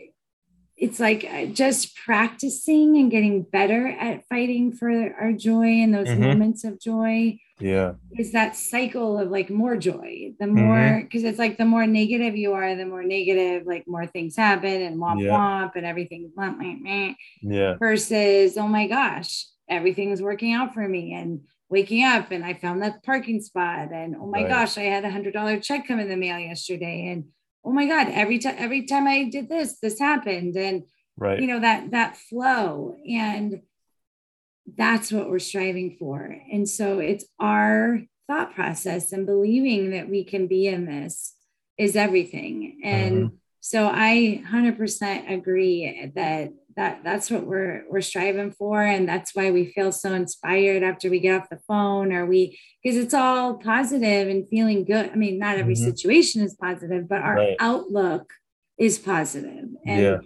it's 0.77 0.99
like 0.99 1.25
uh, 1.25 1.45
just 1.45 1.95
practicing 1.95 2.97
and 2.97 3.09
getting 3.09 3.43
better 3.43 3.87
at 3.87 4.27
fighting 4.27 4.73
for 4.73 4.89
our 5.19 5.31
joy 5.33 5.81
and 5.81 5.93
those 5.93 6.07
mm-hmm. 6.07 6.23
moments 6.23 6.63
of 6.63 6.79
joy 6.79 7.39
Yeah. 7.59 7.93
Is 8.17 8.33
that 8.33 8.55
cycle 8.55 9.17
of 9.17 9.29
like 9.29 9.49
more 9.49 9.77
joy. 9.77 10.33
The 10.39 10.47
more 10.47 11.01
because 11.01 11.21
mm-hmm. 11.21 11.29
it's 11.29 11.39
like 11.39 11.57
the 11.57 11.65
more 11.65 11.87
negative 11.87 12.35
you 12.35 12.53
are, 12.53 12.75
the 12.75 12.85
more 12.85 13.03
negative, 13.03 13.65
like 13.65 13.87
more 13.87 14.07
things 14.07 14.35
happen 14.35 14.81
and 14.81 14.97
womp 14.97 15.21
yeah. 15.21 15.29
womp 15.29 15.71
and 15.75 15.85
everything. 15.85 16.31
Yeah. 17.41 17.75
Versus, 17.77 18.57
oh 18.57 18.67
my 18.67 18.87
gosh, 18.87 19.45
everything's 19.69 20.21
working 20.21 20.53
out 20.53 20.73
for 20.73 20.87
me. 20.87 21.13
And 21.13 21.41
waking 21.69 22.03
up 22.03 22.31
and 22.31 22.45
I 22.45 22.53
found 22.53 22.81
that 22.81 23.03
parking 23.03 23.41
spot. 23.41 23.91
And 23.91 24.15
oh 24.15 24.27
my 24.27 24.41
right. 24.41 24.49
gosh, 24.49 24.77
I 24.77 24.83
had 24.83 25.05
a 25.05 25.11
hundred 25.11 25.33
dollar 25.33 25.59
check 25.59 25.87
come 25.87 25.99
in 25.99 26.09
the 26.09 26.17
mail 26.17 26.39
yesterday. 26.39 27.07
And 27.07 27.25
oh 27.63 27.71
my 27.71 27.87
God, 27.87 28.07
every 28.09 28.39
time 28.39 28.55
every 28.57 28.85
time 28.85 29.07
I 29.07 29.29
did 29.29 29.49
this, 29.49 29.79
this 29.79 29.99
happened. 29.99 30.55
And 30.55 30.83
right. 31.17 31.39
you 31.39 31.47
know, 31.47 31.59
that 31.59 31.91
that 31.91 32.17
flow. 32.17 32.95
And 33.09 33.61
that's 34.77 35.11
what 35.11 35.29
we're 35.29 35.39
striving 35.39 35.97
for. 35.99 36.35
And 36.51 36.67
so 36.67 36.99
it's 36.99 37.25
our 37.39 38.01
thought 38.27 38.55
process 38.55 39.11
and 39.11 39.25
believing 39.25 39.91
that 39.91 40.09
we 40.09 40.23
can 40.23 40.47
be 40.47 40.67
in 40.67 40.85
this 40.85 41.35
is 41.77 41.95
everything. 41.95 42.79
And 42.83 43.15
mm-hmm. 43.15 43.35
so 43.59 43.87
I 43.91 44.43
100% 44.51 45.31
agree 45.31 46.11
that 46.15 46.53
that 46.75 47.03
that's 47.03 47.31
what 47.31 47.45
we're 47.45 47.85
we're 47.89 48.01
striving 48.01 48.51
for 48.51 48.81
and 48.81 49.07
that's 49.07 49.33
why 49.33 49.49
we 49.49 49.71
feel 49.71 49.91
so 49.91 50.13
inspired 50.13 50.83
after 50.83 51.09
we 51.09 51.19
get 51.19 51.41
off 51.41 51.49
the 51.49 51.59
phone 51.67 52.11
or 52.11 52.25
we 52.25 52.59
because 52.83 52.97
it's 52.97 53.13
all 53.13 53.55
positive 53.55 54.27
and 54.27 54.47
feeling 54.49 54.83
good 54.83 55.09
i 55.09 55.15
mean 55.15 55.39
not 55.39 55.57
every 55.57 55.73
mm-hmm. 55.73 55.85
situation 55.85 56.41
is 56.41 56.55
positive 56.55 57.07
but 57.07 57.21
our 57.21 57.35
right. 57.35 57.55
outlook 57.61 58.29
is 58.77 58.99
positive 58.99 59.69
and 59.85 60.01
yeah. 60.01 60.17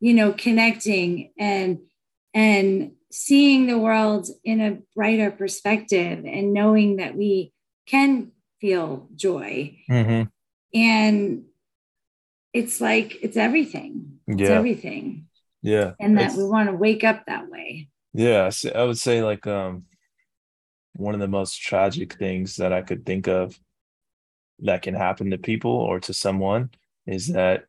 you 0.00 0.14
know 0.14 0.32
connecting 0.32 1.30
and 1.38 1.78
and 2.32 2.92
seeing 3.10 3.66
the 3.66 3.78
world 3.78 4.28
in 4.44 4.60
a 4.60 4.78
brighter 4.94 5.30
perspective 5.30 6.24
and 6.26 6.52
knowing 6.52 6.96
that 6.96 7.16
we 7.16 7.52
can 7.86 8.32
feel 8.60 9.08
joy. 9.14 9.78
Mm-hmm. 9.90 10.28
and 10.74 11.44
it's 12.54 12.80
like 12.80 13.18
it's 13.22 13.36
everything. 13.36 14.18
It's 14.26 14.40
yeah. 14.40 14.48
everything. 14.48 15.26
Yeah. 15.62 15.92
And 16.00 16.18
that 16.18 16.34
we 16.34 16.44
want 16.44 16.70
to 16.70 16.74
wake 16.74 17.04
up 17.04 17.26
that 17.26 17.48
way. 17.50 17.88
Yeah 18.14 18.50
i 18.74 18.82
would 18.82 18.98
say 18.98 19.22
like 19.22 19.46
um 19.46 19.84
one 20.94 21.14
of 21.14 21.20
the 21.20 21.28
most 21.28 21.60
tragic 21.60 22.14
things 22.14 22.56
that 22.56 22.72
i 22.72 22.82
could 22.82 23.06
think 23.06 23.28
of 23.28 23.58
that 24.60 24.82
can 24.82 24.94
happen 24.94 25.30
to 25.30 25.38
people 25.38 25.70
or 25.70 26.00
to 26.00 26.12
someone 26.12 26.70
is 27.06 27.28
that 27.28 27.64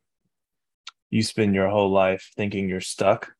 you 1.12 1.22
spend 1.22 1.54
your 1.54 1.70
whole 1.70 1.92
life 1.92 2.32
thinking 2.36 2.68
you're 2.68 2.82
stuck 2.82 3.34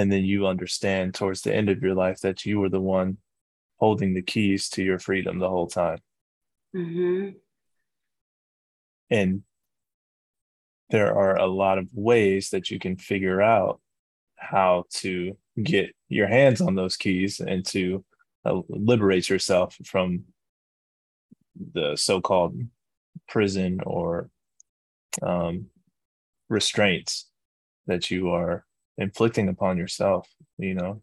and 0.00 0.10
then 0.10 0.24
you 0.24 0.46
understand 0.46 1.14
towards 1.14 1.42
the 1.42 1.54
end 1.54 1.68
of 1.68 1.82
your 1.82 1.94
life 1.94 2.20
that 2.20 2.46
you 2.46 2.58
were 2.58 2.70
the 2.70 2.80
one 2.80 3.18
holding 3.78 4.14
the 4.14 4.22
keys 4.22 4.70
to 4.70 4.82
your 4.82 4.98
freedom 4.98 5.38
the 5.38 5.48
whole 5.48 5.66
time 5.66 5.98
mm-hmm. 6.74 7.30
and 9.10 9.42
there 10.88 11.14
are 11.14 11.36
a 11.36 11.46
lot 11.46 11.76
of 11.78 11.86
ways 11.92 12.48
that 12.50 12.70
you 12.70 12.78
can 12.78 12.96
figure 12.96 13.42
out 13.42 13.80
how 14.36 14.84
to 14.90 15.36
get 15.62 15.94
your 16.08 16.26
hands 16.26 16.62
on 16.62 16.74
those 16.74 16.96
keys 16.96 17.40
and 17.40 17.64
to 17.66 18.02
uh, 18.46 18.60
liberate 18.68 19.28
yourself 19.28 19.76
from 19.84 20.24
the 21.74 21.94
so-called 21.94 22.58
prison 23.28 23.80
or 23.84 24.30
um, 25.22 25.66
restraints 26.48 27.26
that 27.86 28.10
you 28.10 28.30
are 28.30 28.64
inflicting 28.98 29.48
upon 29.48 29.76
yourself 29.76 30.28
you 30.58 30.74
know 30.74 31.00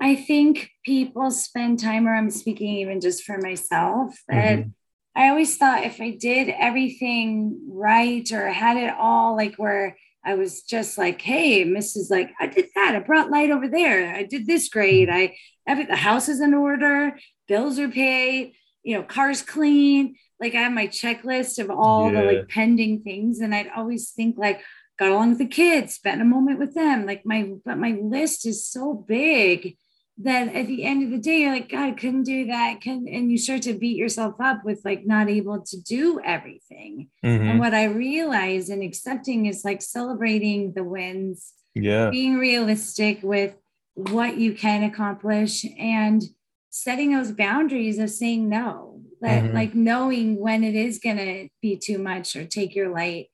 i 0.00 0.14
think 0.14 0.70
people 0.84 1.30
spend 1.30 1.78
time 1.78 2.06
or 2.06 2.14
i'm 2.14 2.30
speaking 2.30 2.76
even 2.78 3.00
just 3.00 3.24
for 3.24 3.38
myself 3.38 4.16
that 4.28 4.58
mm-hmm. 4.58 4.68
I 5.14 5.28
always 5.28 5.56
thought 5.56 5.84
if 5.84 6.00
I 6.00 6.12
did 6.12 6.48
everything 6.48 7.60
right 7.68 8.30
or 8.32 8.48
had 8.48 8.78
it 8.78 8.94
all 8.98 9.36
like 9.36 9.56
where 9.56 9.96
I 10.24 10.34
was 10.34 10.62
just 10.62 10.96
like, 10.98 11.20
hey, 11.20 11.64
Mrs. 11.64 12.10
Like, 12.10 12.32
I 12.38 12.46
did 12.46 12.68
that. 12.74 12.94
I 12.94 13.00
brought 13.00 13.30
light 13.30 13.50
over 13.50 13.68
there. 13.68 14.14
I 14.14 14.22
did 14.22 14.46
this 14.46 14.68
great. 14.68 15.10
I 15.10 15.36
every 15.66 15.84
the 15.84 15.96
house 15.96 16.28
is 16.28 16.40
in 16.40 16.54
order, 16.54 17.18
bills 17.48 17.78
are 17.78 17.88
paid, 17.88 18.52
you 18.82 18.96
know, 18.96 19.02
cars 19.02 19.42
clean. 19.42 20.16
Like 20.40 20.54
I 20.54 20.62
have 20.62 20.72
my 20.72 20.86
checklist 20.86 21.58
of 21.58 21.70
all 21.70 22.10
yeah. 22.10 22.20
the 22.20 22.26
like 22.26 22.48
pending 22.48 23.02
things. 23.02 23.40
And 23.40 23.54
I'd 23.54 23.70
always 23.76 24.10
think 24.10 24.38
like, 24.38 24.62
got 25.02 25.12
along 25.12 25.30
with 25.30 25.38
the 25.38 25.46
kids, 25.46 25.94
spent 25.94 26.22
a 26.22 26.24
moment 26.24 26.58
with 26.58 26.74
them. 26.74 27.06
Like 27.06 27.22
my 27.24 27.52
but 27.64 27.78
my 27.78 27.98
list 28.00 28.46
is 28.46 28.66
so 28.66 28.94
big 28.94 29.76
that 30.18 30.54
at 30.54 30.66
the 30.66 30.84
end 30.84 31.02
of 31.02 31.10
the 31.10 31.18
day, 31.18 31.40
you're 31.40 31.52
like, 31.52 31.70
God, 31.70 31.88
I 31.88 31.92
couldn't 31.92 32.24
do 32.24 32.46
that. 32.46 32.80
Can 32.80 33.06
and 33.08 33.30
you 33.30 33.38
start 33.38 33.62
to 33.62 33.74
beat 33.74 33.96
yourself 33.96 34.34
up 34.40 34.64
with 34.64 34.80
like 34.84 35.06
not 35.06 35.28
able 35.28 35.60
to 35.62 35.80
do 35.80 36.20
everything. 36.24 37.08
Mm-hmm. 37.24 37.48
And 37.48 37.58
what 37.58 37.74
I 37.74 37.84
realize 37.84 38.68
in 38.68 38.82
accepting 38.82 39.46
is 39.46 39.64
like 39.64 39.82
celebrating 39.82 40.72
the 40.74 40.84
wins, 40.84 41.52
yeah, 41.74 42.10
being 42.10 42.36
realistic 42.38 43.20
with 43.22 43.56
what 43.94 44.38
you 44.38 44.54
can 44.54 44.84
accomplish 44.84 45.64
and 45.78 46.22
setting 46.70 47.12
those 47.12 47.32
boundaries 47.32 47.98
of 47.98 48.10
saying 48.10 48.48
no, 48.48 49.00
that 49.20 49.44
mm-hmm. 49.44 49.54
like 49.54 49.74
knowing 49.74 50.38
when 50.38 50.62
it 50.64 50.74
is 50.74 50.98
gonna 50.98 51.48
be 51.60 51.76
too 51.76 51.98
much 51.98 52.36
or 52.36 52.44
take 52.44 52.74
your 52.74 52.90
light. 52.90 53.26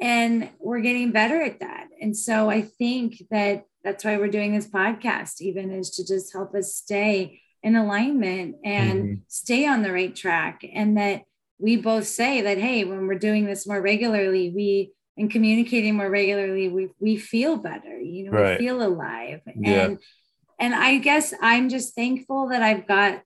And 0.00 0.50
we're 0.58 0.80
getting 0.80 1.12
better 1.12 1.40
at 1.40 1.60
that. 1.60 1.88
And 2.00 2.16
so 2.16 2.50
I 2.50 2.62
think 2.62 3.22
that 3.30 3.64
that's 3.84 4.04
why 4.04 4.16
we're 4.16 4.28
doing 4.28 4.54
this 4.54 4.68
podcast 4.68 5.40
even 5.40 5.70
is 5.70 5.90
to 5.90 6.06
just 6.06 6.32
help 6.32 6.54
us 6.54 6.74
stay 6.74 7.40
in 7.62 7.76
alignment 7.76 8.56
and 8.64 9.02
mm-hmm. 9.02 9.14
stay 9.28 9.66
on 9.66 9.82
the 9.82 9.92
right 9.92 10.14
track 10.14 10.64
and 10.72 10.98
that 10.98 11.22
we 11.58 11.76
both 11.76 12.06
say 12.06 12.42
that 12.42 12.58
hey 12.58 12.84
when 12.84 13.06
we're 13.06 13.18
doing 13.18 13.46
this 13.46 13.66
more 13.66 13.80
regularly 13.80 14.50
we 14.50 14.92
and 15.16 15.30
communicating 15.30 15.94
more 15.94 16.10
regularly 16.10 16.68
we, 16.68 16.88
we 17.00 17.16
feel 17.16 17.56
better 17.56 17.98
you 17.98 18.24
know 18.24 18.32
right. 18.32 18.60
we 18.60 18.66
feel 18.66 18.82
alive 18.82 19.40
yeah. 19.56 19.86
and 19.86 19.98
and 20.58 20.74
i 20.74 20.98
guess 20.98 21.32
i'm 21.40 21.70
just 21.70 21.94
thankful 21.94 22.48
that 22.48 22.62
i've 22.62 22.86
got 22.86 23.22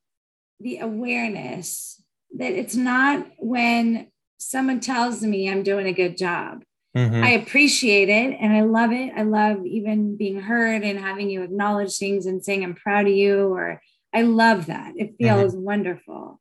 the 0.61 0.79
awareness 0.79 2.01
that 2.37 2.53
it's 2.53 2.77
not 2.77 3.27
when 3.39 4.07
someone 4.39 4.81
tells 4.81 5.23
me 5.23 5.49
i'm 5.49 5.63
doing 5.63 5.87
a 5.87 5.93
good 5.93 6.17
job 6.17 6.63
Mm-hmm. 6.97 7.23
I 7.23 7.31
appreciate 7.31 8.09
it 8.09 8.37
and 8.41 8.53
I 8.53 8.63
love 8.63 8.93
it. 8.93 9.13
I 9.15 9.23
love 9.23 9.65
even 9.67 10.17
being 10.17 10.41
heard 10.41 10.83
and 10.83 10.99
having 10.99 11.31
you 11.31 11.43
acknowledge 11.43 11.97
things 11.97 12.27
and 12.27 12.45
saying, 12.45 12.65
I'm 12.65 12.75
proud 12.75 13.07
of 13.07 13.13
you, 13.13 13.53
or 13.53 13.81
I 14.13 14.23
love 14.23 14.67
that. 14.67 14.95
It 14.97 15.17
feels 15.19 15.55
mm-hmm. 15.55 15.65
wonderful. 15.65 16.41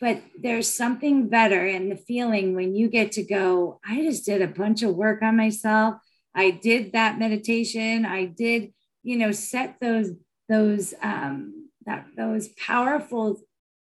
But 0.00 0.22
there's 0.40 0.72
something 0.72 1.28
better 1.28 1.66
in 1.66 1.88
the 1.88 1.96
feeling 1.96 2.54
when 2.54 2.74
you 2.74 2.88
get 2.88 3.12
to 3.12 3.22
go, 3.22 3.80
I 3.86 4.02
just 4.02 4.24
did 4.24 4.42
a 4.42 4.48
bunch 4.48 4.82
of 4.82 4.94
work 4.94 5.22
on 5.22 5.36
myself. 5.36 5.96
I 6.34 6.50
did 6.50 6.92
that 6.92 7.18
meditation. 7.18 8.04
I 8.04 8.24
did, 8.24 8.72
you 9.02 9.16
know, 9.16 9.30
set 9.30 9.76
those, 9.80 10.10
those, 10.48 10.94
um, 11.02 11.68
that, 11.86 12.06
those 12.16 12.48
powerful 12.48 13.40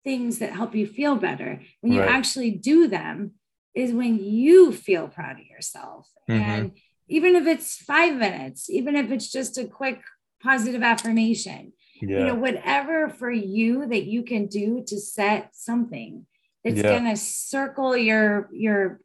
things 0.03 0.39
that 0.39 0.53
help 0.53 0.75
you 0.75 0.87
feel 0.87 1.15
better. 1.15 1.61
When 1.81 1.93
you 1.93 2.01
right. 2.01 2.09
actually 2.09 2.51
do 2.51 2.87
them, 2.87 3.33
is 3.73 3.93
when 3.93 4.21
you 4.21 4.71
feel 4.73 5.07
proud 5.07 5.39
of 5.39 5.45
yourself. 5.45 6.09
Mm-hmm. 6.29 6.41
And 6.41 6.71
even 7.07 7.35
if 7.35 7.47
it's 7.47 7.77
five 7.77 8.15
minutes, 8.15 8.69
even 8.69 8.95
if 8.95 9.11
it's 9.11 9.31
just 9.31 9.57
a 9.57 9.65
quick 9.65 10.01
positive 10.41 10.83
affirmation, 10.83 11.73
yeah. 12.01 12.19
you 12.19 12.25
know, 12.25 12.35
whatever 12.35 13.09
for 13.09 13.31
you 13.31 13.87
that 13.87 14.03
you 14.03 14.23
can 14.23 14.47
do 14.47 14.83
to 14.87 14.99
set 14.99 15.55
something 15.55 16.25
that's 16.63 16.77
yeah. 16.77 16.83
going 16.83 17.05
to 17.05 17.17
circle 17.17 17.95
your, 17.95 18.49
your, 18.51 18.99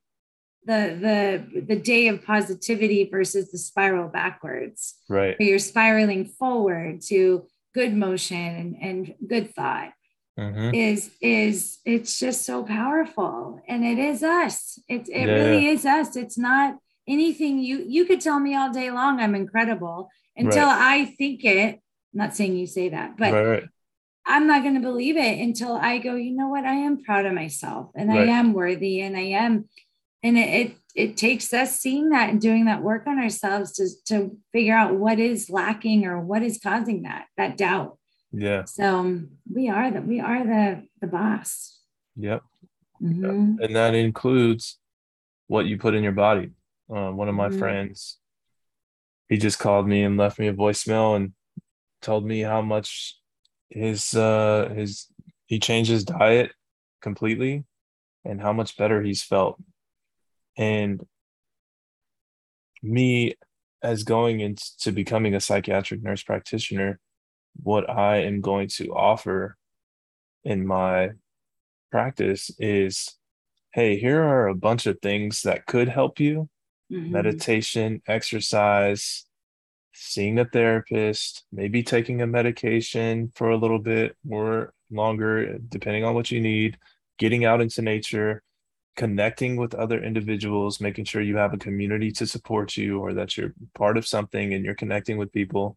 the 0.65 0.99
the 1.01 1.61
the 1.61 1.77
day 1.77 2.09
of 2.09 2.25
positivity 2.25 3.09
versus 3.09 3.53
the 3.53 3.59
spiral 3.59 4.09
backwards 4.09 4.97
right 5.09 5.37
you're 5.39 5.61
spiraling 5.61 6.25
forward 6.25 7.01
to 7.01 7.47
good 7.73 7.95
motion 7.95 8.37
and, 8.37 8.77
and 8.81 9.15
good 9.29 9.55
thought 9.55 9.93
mm-hmm. 10.39 10.75
is 10.75 11.11
is 11.21 11.79
it's 11.85 12.19
just 12.19 12.45
so 12.45 12.63
powerful 12.63 13.61
and 13.69 13.85
it 13.85 13.99
is 13.99 14.23
us 14.23 14.79
it, 14.89 15.09
it 15.09 15.27
yeah. 15.27 15.35
really 15.35 15.67
is 15.67 15.85
us 15.85 16.17
it's 16.17 16.39
not 16.39 16.77
anything 17.09 17.59
you 17.59 17.85
you 17.87 18.05
could 18.05 18.21
tell 18.21 18.41
me 18.41 18.55
all 18.55 18.73
day 18.73 18.91
long 18.91 19.21
i'm 19.21 19.35
incredible 19.35 20.09
until 20.37 20.67
right. 20.67 21.03
i 21.03 21.05
think 21.05 21.45
it 21.45 21.81
I'm 22.15 22.19
not 22.19 22.37
saying 22.37 22.57
you 22.57 22.67
say 22.67 22.89
that 22.91 23.17
but 23.17 23.33
right, 23.33 23.47
right. 23.47 23.69
i'm 24.27 24.47
not 24.47 24.63
going 24.63 24.75
to 24.75 24.81
believe 24.81 25.17
it 25.17 25.39
until 25.41 25.73
i 25.73 25.99
go 25.99 26.15
you 26.15 26.33
know 26.33 26.49
what 26.49 26.65
i 26.65 26.75
am 26.75 27.03
proud 27.03 27.27
of 27.27 27.33
myself 27.33 27.91
and 27.95 28.11
i 28.11 28.25
am 28.25 28.53
worthy 28.53 29.01
and 29.01 29.17
i 29.17 29.21
am 29.21 29.69
and 30.23 30.37
it, 30.37 30.49
it 30.49 30.77
it 30.95 31.17
takes 31.17 31.53
us 31.53 31.79
seeing 31.79 32.09
that 32.09 32.31
and 32.31 32.41
doing 32.41 32.65
that 32.65 32.83
work 32.83 33.07
on 33.07 33.19
ourselves 33.19 33.73
to 33.73 33.89
to 34.07 34.37
figure 34.53 34.75
out 34.75 34.95
what 34.95 35.19
is 35.19 35.51
lacking 35.51 36.07
or 36.07 36.21
what 36.21 36.43
is 36.43 36.59
causing 36.63 37.03
that 37.03 37.27
that 37.37 37.57
doubt 37.57 37.99
yeah. 38.37 38.65
So 38.65 39.23
we 39.53 39.69
are 39.71 39.91
the 39.91 40.01
we 40.03 40.21
are 40.21 40.45
the 40.45 40.87
the 41.01 41.07
boss. 41.07 41.81
Yep. 42.17 42.43
Mm-hmm. 43.03 43.63
And 43.63 43.77
that 43.77 43.95
includes 43.95 44.79
what 45.47 45.67
you 45.67 45.79
put 45.79 45.95
in 45.95 46.03
your 46.03 46.13
body. 46.13 46.51
Uh, 46.91 47.11
one 47.11 47.29
of 47.29 47.35
my 47.35 47.49
mm-hmm. 47.49 47.59
friends, 47.59 48.19
he 49.29 49.37
just 49.37 49.59
called 49.59 49.89
me 49.89 50.03
and 50.03 50.17
left 50.17 50.39
me 50.39 50.49
a 50.49 50.55
voicemail 50.55 51.17
and 51.17 51.33
told 52.03 52.25
me 52.25 52.41
how 52.41 52.63
much 52.63 53.19
his 53.69 54.15
uh 54.15 54.73
his 54.77 55.07
he 55.47 55.59
changed 55.59 55.91
his 55.91 56.05
diet 56.05 56.53
completely 57.01 57.65
and 58.25 58.41
how 58.41 58.53
much 58.53 58.77
better 58.77 59.03
he's 59.03 59.23
felt 59.23 59.61
and 60.57 61.05
me 62.83 63.35
as 63.83 64.05
going 64.05 64.41
into 64.41 64.93
becoming 64.93 65.35
a 65.35 65.41
psychiatric 65.41 66.03
nurse 66.03 66.23
practitioner 66.23 67.01
what 67.63 67.89
i 67.89 68.19
am 68.19 68.41
going 68.41 68.69
to 68.69 68.95
offer 68.95 69.57
in 70.45 70.67
my 70.67 71.11
practice 71.91 72.51
is 72.59 73.17
hey 73.73 73.99
here 73.99 74.23
are 74.23 74.49
a 74.49 74.55
bunch 74.55 74.87
of 74.87 74.99
things 75.01 75.43
that 75.43 75.67
could 75.67 75.89
help 75.89 76.21
you 76.21 76.49
mm-hmm. 76.93 77.13
meditation 77.13 78.03
exercise 78.07 79.25
seeing 79.93 80.39
a 80.39 80.45
therapist 80.45 81.45
maybe 81.53 81.83
taking 81.83 82.21
a 82.21 82.27
medication 82.27 83.33
for 83.35 83.51
a 83.51 83.57
little 83.57 83.79
bit 83.79 84.17
more 84.25 84.73
longer 84.91 85.59
depending 85.69 86.05
on 86.05 86.15
what 86.15 86.31
you 86.31 86.41
need 86.41 86.77
getting 87.19 87.45
out 87.45 87.61
into 87.61 87.81
nature 87.83 88.43
connecting 88.97 89.57
with 89.57 89.75
other 89.75 90.03
individuals, 90.03 90.81
making 90.81 91.05
sure 91.05 91.21
you 91.21 91.37
have 91.37 91.53
a 91.53 91.59
community 91.59 92.11
to 92.11 92.27
support 92.27 92.77
you 92.77 92.99
or 92.99 93.13
that 93.13 93.37
you're 93.37 93.53
part 93.75 93.97
of 93.97 94.07
something 94.07 94.55
and 94.55 94.65
you're 94.65 94.75
connecting 94.75 95.19
with 95.19 95.33
people. 95.33 95.77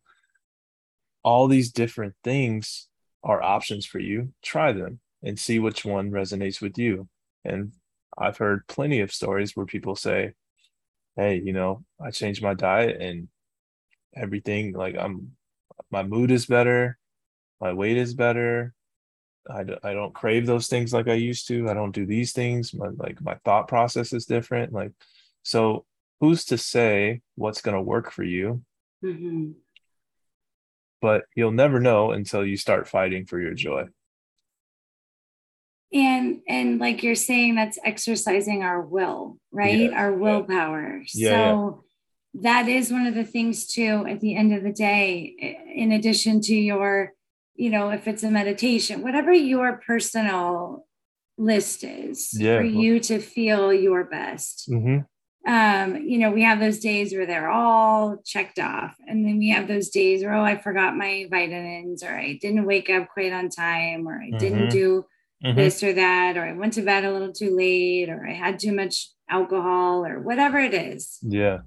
All 1.24 1.48
these 1.48 1.72
different 1.72 2.16
things 2.24 2.88
are 3.24 3.42
options 3.42 3.86
for 3.86 4.00
you. 4.00 4.34
Try 4.42 4.72
them 4.72 5.00
and 5.24 5.38
see 5.38 5.60
which 5.60 5.86
one 5.86 6.12
resonates 6.12 6.62
with 6.62 6.78
you. 6.78 7.08
And 7.44 7.74
I've 8.18 8.38
heard 8.38 8.68
plenty 8.68 9.02
of 9.02 9.14
stories 9.14 9.56
where 9.56 9.66
people 9.66 9.96
say, 9.96 10.34
Hey, 11.16 11.42
you 11.44 11.54
know, 11.54 11.84
I 12.04 12.12
changed 12.12 12.42
my 12.42 12.54
diet 12.54 13.02
and 13.02 13.28
everything, 14.16 14.74
like 14.74 14.96
I'm, 14.98 15.32
my 15.92 16.04
mood 16.04 16.32
is 16.32 16.46
better, 16.46 16.98
my 17.60 17.74
weight 17.74 17.98
is 17.98 18.14
better, 18.14 18.74
I, 19.50 19.66
I 19.84 19.94
don't 19.94 20.14
crave 20.14 20.46
those 20.46 20.68
things 20.68 20.94
like 20.94 21.08
I 21.08 21.14
used 21.14 21.48
to. 21.48 21.70
I 21.70 21.74
don't 21.74 21.94
do 21.94 22.06
these 22.06 22.34
things. 22.34 22.74
My 22.74 22.90
like 22.90 23.22
my 23.22 23.36
thought 23.46 23.68
process 23.68 24.14
is 24.14 24.26
different. 24.26 24.74
Like, 24.74 24.92
so 25.44 25.86
who's 26.20 26.46
to 26.46 26.58
say 26.58 27.22
what's 27.36 27.62
going 27.62 27.76
to 27.76 27.82
work 27.82 28.12
for 28.12 28.24
you? 28.24 28.62
Mm-hmm. 29.04 29.52
But 31.02 31.24
you'll 31.36 31.52
never 31.52 31.80
know 31.80 32.12
until 32.12 32.46
you 32.46 32.58
start 32.58 32.88
fighting 32.88 33.26
for 33.26 33.40
your 33.40 33.54
joy. 33.54 33.86
And 35.92 36.42
and 36.48 36.80
like 36.80 37.02
you're 37.02 37.16
saying, 37.16 37.56
that's 37.56 37.80
exercising 37.84 38.64
our 38.64 38.82
will, 38.82 39.38
right? 39.52 39.92
Yeah, 39.92 40.00
our 40.00 40.14
willpower. 40.14 41.04
Yeah. 41.14 41.30
so 41.30 41.84
yeah. 42.34 42.42
that 42.44 42.68
is 42.70 42.92
one 42.92 43.08
of 43.08 43.16
the 43.16 43.24
things 43.24 43.66
too. 43.66 44.06
At 44.08 44.20
the 44.20 44.36
end 44.36 44.54
of 44.54 44.64
the 44.64 44.74
day, 44.74 45.58
in 45.74 45.92
addition 45.92 46.42
to 46.42 46.56
your 46.56 47.14
you 47.56 47.70
know, 47.70 47.90
if 47.90 48.08
it's 48.08 48.24
a 48.24 48.32
meditation, 48.32 49.02
whatever 49.02 49.34
your 49.34 49.82
personal 49.86 50.88
list 51.38 51.84
is 51.84 52.30
for 52.30 52.64
you 52.64 53.02
to 53.02 53.20
feel 53.20 53.74
your 53.74 54.06
best. 54.06 54.70
Mm-hmm. 54.72 55.00
Um, 55.50 55.96
you 56.08 56.20
know, 56.20 56.30
we 56.30 56.44
have 56.44 56.60
those 56.60 56.78
days 56.78 57.12
where 57.12 57.26
they're 57.26 57.50
all 57.50 58.18
checked 58.24 58.60
off, 58.60 58.96
and 59.08 59.26
then 59.26 59.40
we 59.40 59.50
have 59.50 59.68
those 59.68 59.90
days 59.90 60.22
where, 60.22 60.36
oh, 60.36 60.44
I 60.44 60.58
forgot 60.60 60.96
my 60.96 61.26
vitamins, 61.28 62.04
or 62.04 62.16
I 62.16 62.38
didn't 62.40 62.68
wake 62.68 62.92
up 62.92 63.10
quite 63.10 63.34
on 63.34 63.50
time, 63.50 64.08
or 64.08 64.14
I 64.14 64.28
mm-hmm. 64.28 64.38
didn't 64.38 64.70
do 64.70 65.06
mm-hmm. 65.44 65.58
this 65.58 65.82
or 65.82 65.92
that, 65.94 66.38
or 66.38 66.44
I 66.44 66.54
went 66.54 66.74
to 66.74 66.84
bed 66.84 67.04
a 67.04 67.12
little 67.12 67.34
too 67.34 67.56
late, 67.56 68.10
or 68.10 68.28
I 68.28 68.34
had 68.34 68.60
too 68.60 68.74
much 68.74 69.10
alcohol, 69.28 70.06
or 70.06 70.20
whatever 70.20 70.60
it 70.60 70.76
is. 70.76 71.18
Yeah 71.24 71.62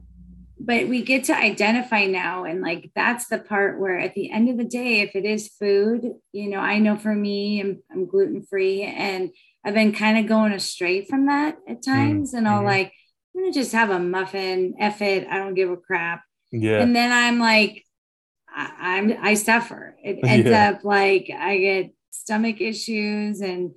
but 0.64 0.89
we 0.89 1.03
get 1.03 1.24
to 1.24 1.37
identify 1.37 2.07
now 2.07 2.45
and 2.45 2.61
like 2.61 2.91
that's 2.95 3.26
the 3.26 3.39
part 3.39 3.80
where 3.80 3.99
at 3.99 4.14
the 4.14 4.30
end 4.30 4.49
of 4.49 4.57
the 4.57 4.64
day 4.64 5.01
if 5.01 5.16
it 5.16 5.24
is 5.24 5.49
food 5.59 6.12
you 6.30 6.49
know 6.49 6.59
i 6.59 6.78
know 6.78 6.97
for 6.97 7.14
me 7.14 7.61
i'm, 7.61 7.83
I'm 7.91 8.07
gluten 8.07 8.43
free 8.43 8.83
and 8.83 9.30
i've 9.64 9.74
been 9.74 9.93
kind 9.93 10.18
of 10.18 10.28
going 10.28 10.53
astray 10.53 11.05
from 11.05 11.26
that 11.26 11.57
at 11.68 11.78
mm, 11.78 11.85
times 11.85 12.28
mm-hmm. 12.30 12.39
and 12.39 12.49
i'll 12.49 12.62
like 12.62 12.93
i'm 13.35 13.43
gonna 13.43 13.53
just 13.53 13.72
have 13.72 13.91
a 13.91 13.99
muffin 13.99 14.74
F 14.78 15.03
it 15.03 15.26
i 15.28 15.39
don't 15.39 15.55
give 15.55 15.70
a 15.70 15.76
crap 15.76 16.22
yeah 16.51 16.80
and 16.80 16.95
then 16.95 17.12
i'm 17.12 17.39
like 17.39 17.85
I, 18.55 18.99
am 18.99 19.14
i 19.22 19.35
suffer 19.35 19.97
it 20.03 20.18
ends 20.24 20.49
yeah. 20.49 20.70
up 20.70 20.85
like 20.85 21.30
i 21.37 21.57
get 21.59 21.95
stomach 22.11 22.61
issues 22.61 23.41
and 23.41 23.72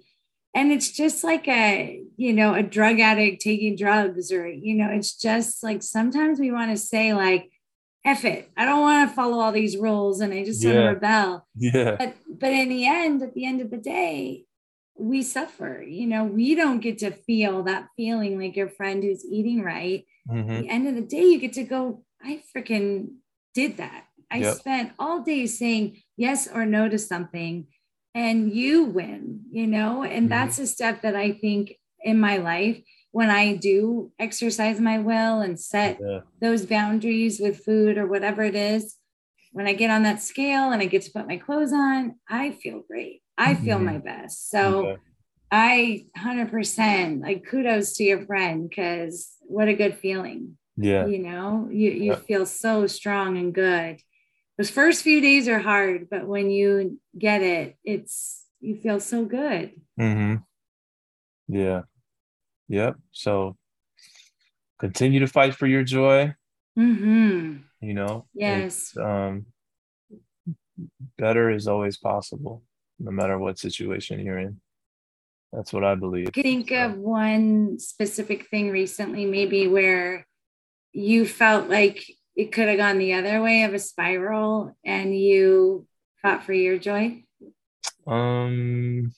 and 0.53 0.71
it's 0.71 0.91
just 0.91 1.23
like 1.23 1.47
a 1.47 2.01
you 2.17 2.33
know 2.33 2.53
a 2.53 2.63
drug 2.63 2.99
addict 2.99 3.41
taking 3.41 3.75
drugs 3.75 4.31
or 4.31 4.47
you 4.47 4.75
know 4.75 4.89
it's 4.89 5.15
just 5.15 5.63
like 5.63 5.83
sometimes 5.83 6.39
we 6.39 6.51
want 6.51 6.71
to 6.71 6.77
say 6.77 7.13
like 7.13 7.51
F 8.05 8.23
it. 8.23 8.51
I 8.55 8.65
don't 8.65 8.81
want 8.81 9.09
to 9.09 9.15
follow 9.15 9.39
all 9.39 9.51
these 9.51 9.77
rules 9.77 10.21
and 10.21 10.31
I 10.31 10.45
just 10.45 10.63
want 10.63 10.77
to 10.77 10.83
rebel. 10.83 11.47
Yeah. 11.55 11.95
But 11.97 12.15
but 12.39 12.53
in 12.53 12.69
the 12.69 12.85
end, 12.85 13.23
at 13.23 13.33
the 13.33 13.45
end 13.45 13.61
of 13.61 13.71
the 13.71 13.77
day, 13.77 14.44
we 14.97 15.21
suffer. 15.21 15.83
You 15.85 16.07
know, 16.07 16.23
we 16.23 16.55
don't 16.55 16.79
get 16.79 16.99
to 16.99 17.11
feel 17.11 17.63
that 17.63 17.89
feeling 17.95 18.39
like 18.39 18.55
your 18.55 18.69
friend 18.69 19.03
who's 19.03 19.25
eating 19.25 19.63
right. 19.63 20.05
Mm-hmm. 20.29 20.51
At 20.51 20.61
the 20.61 20.69
end 20.69 20.87
of 20.87 20.95
the 20.95 21.01
day, 21.01 21.23
you 21.23 21.39
get 21.39 21.53
to 21.53 21.63
go, 21.63 22.03
I 22.23 22.41
freaking 22.55 23.15
did 23.53 23.77
that. 23.77 24.05
I 24.31 24.37
yep. 24.37 24.57
spent 24.57 24.93
all 24.97 25.21
day 25.21 25.45
saying 25.45 26.01
yes 26.17 26.47
or 26.51 26.65
no 26.65 26.89
to 26.89 26.97
something 26.97 27.67
and 28.13 28.51
you 28.51 28.85
win, 28.85 29.41
you 29.51 29.67
know? 29.67 30.03
And 30.03 30.13
mm-hmm. 30.13 30.27
that's 30.27 30.59
a 30.59 30.67
step 30.67 31.01
that 31.01 31.15
I 31.15 31.33
think 31.33 31.75
in 32.01 32.19
my 32.19 32.37
life 32.37 32.81
when 33.11 33.29
I 33.29 33.55
do 33.55 34.11
exercise 34.19 34.79
my 34.81 34.99
will 34.99 35.39
and 35.39 35.57
set 35.57 35.99
yeah. 36.01 36.19
those 36.41 36.65
boundaries 36.65 37.39
with 37.39 37.63
food 37.63 37.97
or 37.97 38.07
whatever 38.07 38.43
it 38.43 38.55
is, 38.55 38.97
when 39.53 39.67
I 39.67 39.73
get 39.73 39.89
on 39.89 40.03
that 40.03 40.21
scale 40.21 40.71
and 40.71 40.81
I 40.81 40.85
get 40.85 41.03
to 41.03 41.11
put 41.11 41.25
my 41.25 41.37
clothes 41.37 41.71
on, 41.71 42.15
I 42.27 42.51
feel 42.51 42.83
great. 42.85 43.21
I 43.37 43.55
feel 43.55 43.77
mm-hmm. 43.77 43.85
my 43.85 43.97
best. 43.97 44.49
So 44.49 44.87
okay. 44.87 45.01
I 45.51 46.05
100% 46.17 47.21
like 47.21 47.45
kudos 47.45 47.93
to 47.97 48.03
your 48.03 48.25
friend 48.25 48.69
because 48.69 49.29
what 49.41 49.67
a 49.67 49.73
good 49.73 49.97
feeling. 49.97 50.57
Yeah. 50.77 51.05
You 51.05 51.19
know, 51.19 51.69
you, 51.71 51.91
you 51.91 52.11
yeah. 52.11 52.15
feel 52.15 52.45
so 52.45 52.87
strong 52.87 53.37
and 53.37 53.53
good 53.53 54.01
those 54.57 54.69
first 54.69 55.03
few 55.03 55.19
days 55.21 55.47
are 55.47 55.59
hard, 55.59 56.07
but 56.09 56.25
when 56.25 56.49
you 56.49 56.99
get 57.17 57.41
it, 57.41 57.77
it's 57.83 58.43
you 58.61 58.77
feel 58.77 58.99
so 58.99 59.25
good. 59.25 59.71
Mm-hmm. 59.99 60.35
Yeah. 61.53 61.81
Yep. 62.69 62.95
So 63.11 63.57
continue 64.79 65.19
to 65.19 65.27
fight 65.27 65.55
for 65.55 65.67
your 65.67 65.83
joy. 65.83 66.33
Mm-hmm. 66.79 67.57
You 67.81 67.93
know, 67.93 68.27
yes. 68.33 68.95
Um, 68.97 69.47
better 71.17 71.51
is 71.51 71.67
always 71.67 71.97
possible, 71.97 72.63
no 72.99 73.11
matter 73.11 73.37
what 73.37 73.59
situation 73.59 74.25
you're 74.25 74.39
in. 74.39 74.59
That's 75.51 75.71
what 75.71 75.83
I 75.83 75.95
believe. 75.95 76.29
I 76.35 76.41
Think 76.41 76.69
so. 76.69 76.85
of 76.85 76.97
one 76.97 77.79
specific 77.79 78.49
thing 78.49 78.69
recently, 78.69 79.25
maybe 79.25 79.67
where 79.67 80.27
you 80.91 81.25
felt 81.25 81.69
like 81.69 82.05
it 82.35 82.51
could 82.51 82.67
have 82.67 82.77
gone 82.77 82.97
the 82.97 83.13
other 83.13 83.41
way 83.41 83.63
of 83.63 83.73
a 83.73 83.79
spiral 83.79 84.75
and 84.83 85.17
you 85.17 85.87
fought 86.21 86.43
for 86.43 86.53
your 86.53 86.77
joy? 86.77 87.23
Um, 88.07 89.13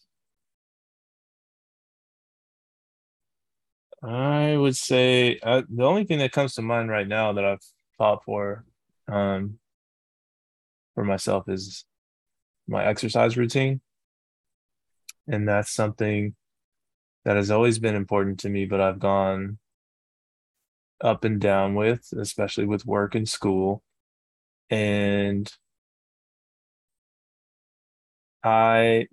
I 4.03 4.55
would 4.55 4.75
say 4.75 5.39
uh, 5.41 5.63
the 5.69 5.83
only 5.83 6.05
thing 6.05 6.19
that 6.19 6.31
comes 6.31 6.53
to 6.55 6.61
mind 6.61 6.89
right 6.89 7.07
now 7.07 7.33
that 7.33 7.45
I've 7.45 7.63
fought 7.97 8.23
for, 8.23 8.65
um, 9.07 9.59
for 10.95 11.03
myself 11.03 11.47
is 11.47 11.85
my 12.67 12.85
exercise 12.85 13.37
routine, 13.37 13.81
and 15.27 15.47
that's 15.47 15.71
something 15.71 16.35
that 17.25 17.35
has 17.35 17.51
always 17.51 17.79
been 17.79 17.95
important 17.95 18.39
to 18.41 18.49
me. 18.49 18.65
But 18.65 18.81
I've 18.81 18.99
gone 18.99 19.59
up 21.01 21.23
and 21.23 21.39
down 21.39 21.75
with, 21.75 22.07
especially 22.17 22.65
with 22.65 22.85
work 22.85 23.15
and 23.15 23.27
school. 23.27 23.83
And 24.69 25.51
I, 28.43 29.07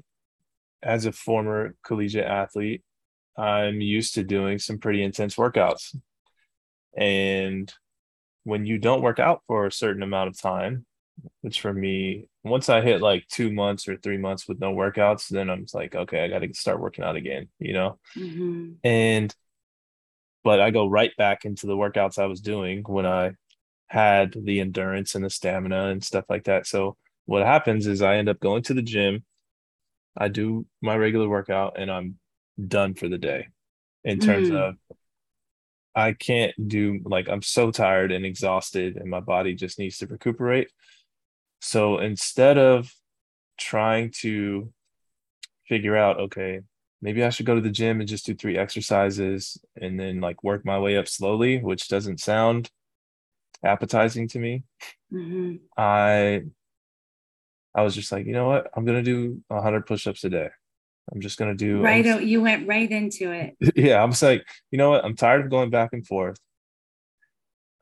as 0.82 1.06
a 1.06 1.12
former 1.12 1.74
collegiate 1.84 2.24
athlete, 2.24 2.82
I'm 3.36 3.80
used 3.80 4.14
to 4.14 4.24
doing 4.24 4.58
some 4.58 4.78
pretty 4.78 5.02
intense 5.02 5.36
workouts. 5.36 5.96
And 6.96 7.72
when 8.44 8.66
you 8.66 8.78
don't 8.78 9.02
work 9.02 9.18
out 9.18 9.42
for 9.46 9.66
a 9.66 9.72
certain 9.72 10.02
amount 10.02 10.28
of 10.28 10.40
time, 10.40 10.86
which 11.40 11.60
for 11.60 11.72
me, 11.72 12.28
once 12.42 12.68
I 12.68 12.80
hit 12.80 13.00
like 13.00 13.26
two 13.28 13.52
months 13.52 13.88
or 13.88 13.96
three 13.96 14.18
months 14.18 14.48
with 14.48 14.60
no 14.60 14.72
workouts, 14.72 15.28
then 15.28 15.50
I'm 15.50 15.66
like, 15.74 15.94
okay, 15.94 16.24
I 16.24 16.28
got 16.28 16.40
to 16.40 16.52
start 16.54 16.80
working 16.80 17.04
out 17.04 17.16
again, 17.16 17.48
you 17.58 17.72
know? 17.72 17.98
Mm-hmm. 18.16 18.72
And 18.82 19.34
but 20.42 20.60
I 20.60 20.70
go 20.70 20.86
right 20.86 21.12
back 21.16 21.44
into 21.44 21.66
the 21.66 21.76
workouts 21.76 22.18
I 22.18 22.26
was 22.26 22.40
doing 22.40 22.82
when 22.86 23.06
I 23.06 23.32
had 23.86 24.34
the 24.36 24.60
endurance 24.60 25.14
and 25.14 25.24
the 25.24 25.30
stamina 25.30 25.88
and 25.88 26.04
stuff 26.04 26.26
like 26.28 26.44
that. 26.44 26.66
So 26.66 26.96
what 27.24 27.46
happens 27.46 27.86
is 27.86 28.02
I 28.02 28.16
end 28.16 28.28
up 28.28 28.40
going 28.40 28.62
to 28.64 28.74
the 28.74 28.82
gym, 28.82 29.24
I 30.16 30.28
do 30.28 30.66
my 30.82 30.96
regular 30.96 31.28
workout, 31.28 31.78
and 31.78 31.90
I'm 31.90 32.18
done 32.68 32.94
for 32.94 33.08
the 33.08 33.18
day. 33.18 33.48
In 34.04 34.18
terms 34.18 34.50
mm. 34.50 34.56
of 34.56 34.76
I 35.94 36.12
can't 36.12 36.52
do 36.68 37.00
like 37.04 37.28
I'm 37.28 37.42
so 37.42 37.70
tired 37.70 38.12
and 38.12 38.26
exhausted 38.26 38.96
and 38.96 39.08
my 39.08 39.20
body 39.20 39.54
just 39.54 39.78
needs 39.78 39.98
to 39.98 40.06
recuperate. 40.06 40.68
So 41.64 41.96
instead 41.96 42.58
of 42.58 42.92
trying 43.58 44.10
to 44.20 44.70
figure 45.66 45.96
out, 45.96 46.20
okay, 46.20 46.60
maybe 47.00 47.24
I 47.24 47.30
should 47.30 47.46
go 47.46 47.54
to 47.54 47.60
the 47.62 47.70
gym 47.70 48.00
and 48.00 48.08
just 48.08 48.26
do 48.26 48.34
three 48.34 48.58
exercises 48.58 49.56
and 49.80 49.98
then 49.98 50.20
like 50.20 50.44
work 50.44 50.66
my 50.66 50.78
way 50.78 50.98
up 50.98 51.08
slowly, 51.08 51.58
which 51.58 51.88
doesn't 51.88 52.20
sound 52.20 52.70
appetizing 53.64 54.28
to 54.28 54.38
me. 54.38 54.64
Mm-hmm. 55.10 55.56
I 55.74 56.42
I 57.74 57.82
was 57.82 57.94
just 57.94 58.12
like, 58.12 58.26
you 58.26 58.32
know 58.32 58.46
what? 58.46 58.70
I'm 58.76 58.84
gonna 58.84 59.02
do 59.02 59.42
100 59.48 59.86
push-ups 59.86 60.22
a 60.24 60.28
day. 60.28 60.50
I'm 61.10 61.22
just 61.22 61.38
gonna 61.38 61.54
do 61.54 61.80
right. 61.80 62.06
I'm, 62.06 62.22
you 62.22 62.42
went 62.42 62.68
right 62.68 62.90
into 62.90 63.32
it. 63.32 63.56
Yeah, 63.74 64.02
I'm 64.02 64.10
just 64.10 64.22
like, 64.22 64.46
you 64.70 64.76
know 64.76 64.90
what? 64.90 65.02
I'm 65.02 65.16
tired 65.16 65.46
of 65.46 65.50
going 65.50 65.70
back 65.70 65.94
and 65.94 66.06
forth. 66.06 66.36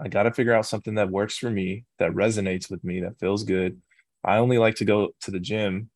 I 0.03 0.09
got 0.09 0.25
to 0.25 0.33
figure 0.33 0.53
out 0.53 0.67
something 0.67 0.97
that 0.97 1.11
works 1.11 1.39
for 1.39 1.49
me, 1.49 1.85
that 1.99 2.11
resonates 2.11 2.69
with 2.69 2.83
me, 2.83 3.01
that 3.01 3.21
feels 3.21 3.45
good. 3.45 3.81
I 4.25 4.39
only 4.39 4.59
like 4.59 4.75
to 4.77 4.85
go 4.85 5.11
to 5.23 5.31
the 5.31 5.39
gym 5.39 5.91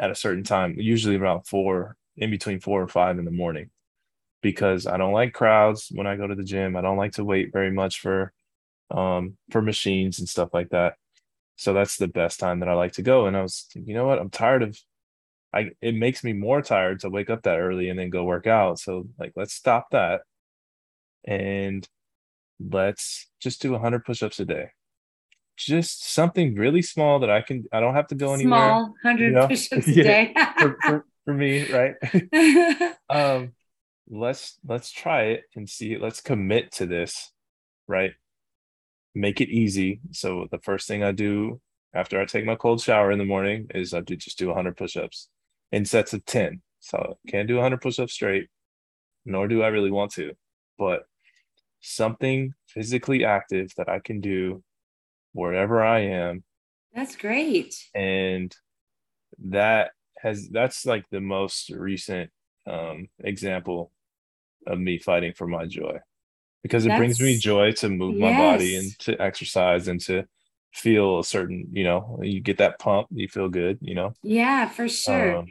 at 0.00 0.10
a 0.10 0.16
certain 0.16 0.42
time, 0.42 0.74
usually 0.78 1.16
around 1.16 1.46
four, 1.46 1.96
in 2.16 2.30
between 2.30 2.58
four 2.58 2.82
or 2.82 2.88
five 2.88 3.18
in 3.18 3.24
the 3.24 3.30
morning, 3.30 3.70
because 4.42 4.88
I 4.88 4.96
don't 4.96 5.12
like 5.12 5.32
crowds 5.32 5.88
when 5.92 6.08
I 6.08 6.16
go 6.16 6.26
to 6.26 6.34
the 6.34 6.42
gym. 6.42 6.76
I 6.76 6.80
don't 6.80 6.96
like 6.96 7.12
to 7.12 7.24
wait 7.24 7.52
very 7.52 7.70
much 7.70 8.00
for 8.00 8.32
um 8.90 9.36
for 9.50 9.62
machines 9.62 10.18
and 10.18 10.28
stuff 10.28 10.50
like 10.52 10.70
that. 10.70 10.94
So 11.56 11.72
that's 11.72 11.96
the 11.96 12.08
best 12.08 12.40
time 12.40 12.60
that 12.60 12.68
I 12.68 12.74
like 12.74 12.92
to 12.94 13.02
go. 13.02 13.26
And 13.26 13.36
I 13.36 13.42
was, 13.42 13.66
you 13.74 13.94
know 13.94 14.06
what? 14.06 14.18
I'm 14.18 14.30
tired 14.30 14.62
of 14.64 14.76
I 15.52 15.70
it 15.80 15.94
makes 15.94 16.24
me 16.24 16.32
more 16.32 16.62
tired 16.62 17.00
to 17.00 17.10
wake 17.10 17.30
up 17.30 17.42
that 17.44 17.60
early 17.60 17.88
and 17.88 17.98
then 17.98 18.10
go 18.10 18.24
work 18.24 18.46
out. 18.48 18.80
So 18.80 19.06
like 19.18 19.32
let's 19.36 19.54
stop 19.54 19.90
that. 19.92 20.22
And 21.24 21.88
let's 22.60 23.28
just 23.40 23.60
do 23.62 23.72
100 23.72 24.04
push-ups 24.04 24.40
a 24.40 24.44
day. 24.44 24.68
Just 25.56 26.12
something 26.12 26.56
really 26.56 26.82
small 26.82 27.20
that 27.20 27.30
i 27.30 27.40
can 27.40 27.64
i 27.72 27.78
don't 27.78 27.94
have 27.94 28.08
to 28.08 28.16
go 28.16 28.34
anywhere 28.34 28.58
small 28.58 28.82
100 29.02 29.24
you 29.24 29.30
know? 29.30 29.46
push-ups 29.46 29.86
a 29.96 30.02
day. 30.02 30.34
for, 30.58 30.76
for, 30.82 31.06
for, 31.24 31.34
me 31.34 31.70
right? 31.70 31.94
Um 33.08 33.52
let's 34.08 34.58
let's 34.66 34.90
try 34.90 35.22
it 35.24 35.44
and 35.54 35.68
see 35.68 35.96
let's 35.96 36.20
commit 36.20 36.72
to 36.72 36.86
this 36.86 37.30
right? 37.86 38.12
Make 39.14 39.40
it 39.40 39.48
easy. 39.48 40.00
So 40.10 40.48
the 40.50 40.58
first 40.58 40.88
thing 40.88 41.04
i 41.04 41.12
do 41.12 41.60
after 41.94 42.20
i 42.20 42.24
take 42.24 42.44
my 42.44 42.56
cold 42.56 42.80
shower 42.80 43.10
in 43.10 43.18
the 43.18 43.24
morning 43.24 43.68
is 43.74 43.94
i 43.94 44.00
do 44.00 44.16
just 44.16 44.38
do 44.38 44.48
100 44.48 44.76
push-ups 44.76 45.28
in 45.72 45.84
sets 45.84 46.12
of 46.12 46.24
10 46.26 46.60
so 46.80 47.18
can't 47.28 47.48
do 47.48 47.54
100 47.54 47.80
push-ups 47.80 48.12
straight 48.12 48.48
nor 49.24 49.48
do 49.48 49.62
i 49.62 49.68
really 49.68 49.90
want 49.90 50.12
to 50.12 50.32
but 50.78 51.04
something 51.84 52.54
physically 52.66 53.24
active 53.24 53.70
that 53.76 53.88
I 53.88 53.98
can 53.98 54.20
do 54.20 54.62
wherever 55.32 55.82
I 55.82 56.00
am. 56.00 56.42
That's 56.94 57.16
great. 57.16 57.74
And 57.94 58.54
that 59.50 59.90
has 60.18 60.48
that's 60.48 60.86
like 60.86 61.04
the 61.10 61.20
most 61.20 61.70
recent 61.70 62.30
um, 62.66 63.08
example 63.18 63.92
of 64.66 64.78
me 64.78 64.98
fighting 64.98 65.34
for 65.34 65.46
my 65.46 65.66
joy 65.66 65.98
because 66.62 66.86
it 66.86 66.88
that's, 66.88 66.98
brings 66.98 67.20
me 67.20 67.36
joy 67.36 67.72
to 67.72 67.90
move 67.90 68.16
yes. 68.16 68.32
my 68.32 68.36
body 68.38 68.76
and 68.76 68.98
to 69.00 69.20
exercise 69.20 69.88
and 69.88 70.00
to 70.00 70.24
feel 70.72 71.18
a 71.18 71.24
certain 71.24 71.68
you 71.72 71.84
know 71.84 72.18
you 72.22 72.40
get 72.40 72.58
that 72.58 72.78
pump 72.78 73.06
you 73.10 73.28
feel 73.28 73.50
good 73.50 73.78
you 73.82 73.94
know 73.94 74.14
yeah 74.22 74.66
for 74.66 74.88
sure 74.88 75.44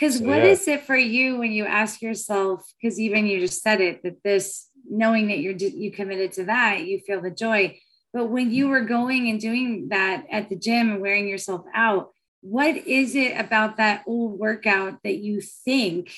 because 0.00 0.18
so, 0.18 0.24
what 0.24 0.38
yeah. 0.38 0.44
is 0.44 0.66
it 0.66 0.84
for 0.84 0.96
you 0.96 1.36
when 1.36 1.52
you 1.52 1.66
ask 1.66 2.00
yourself 2.00 2.64
because 2.80 2.98
even 2.98 3.26
you 3.26 3.40
just 3.40 3.62
said 3.62 3.80
it 3.80 4.02
that 4.02 4.22
this 4.24 4.68
knowing 4.88 5.28
that 5.28 5.40
you're 5.40 5.52
you 5.52 5.90
committed 5.92 6.32
to 6.32 6.44
that, 6.44 6.84
you 6.84 6.98
feel 7.00 7.20
the 7.20 7.30
joy. 7.30 7.78
But 8.12 8.26
when 8.26 8.50
you 8.50 8.68
were 8.68 8.80
going 8.80 9.28
and 9.28 9.38
doing 9.38 9.88
that 9.90 10.24
at 10.30 10.48
the 10.48 10.56
gym 10.56 10.90
and 10.90 11.00
wearing 11.00 11.28
yourself 11.28 11.64
out, 11.74 12.10
what 12.40 12.76
is 12.76 13.14
it 13.14 13.38
about 13.38 13.76
that 13.76 14.02
old 14.06 14.38
workout 14.38 14.98
that 15.04 15.18
you 15.18 15.40
think 15.40 16.12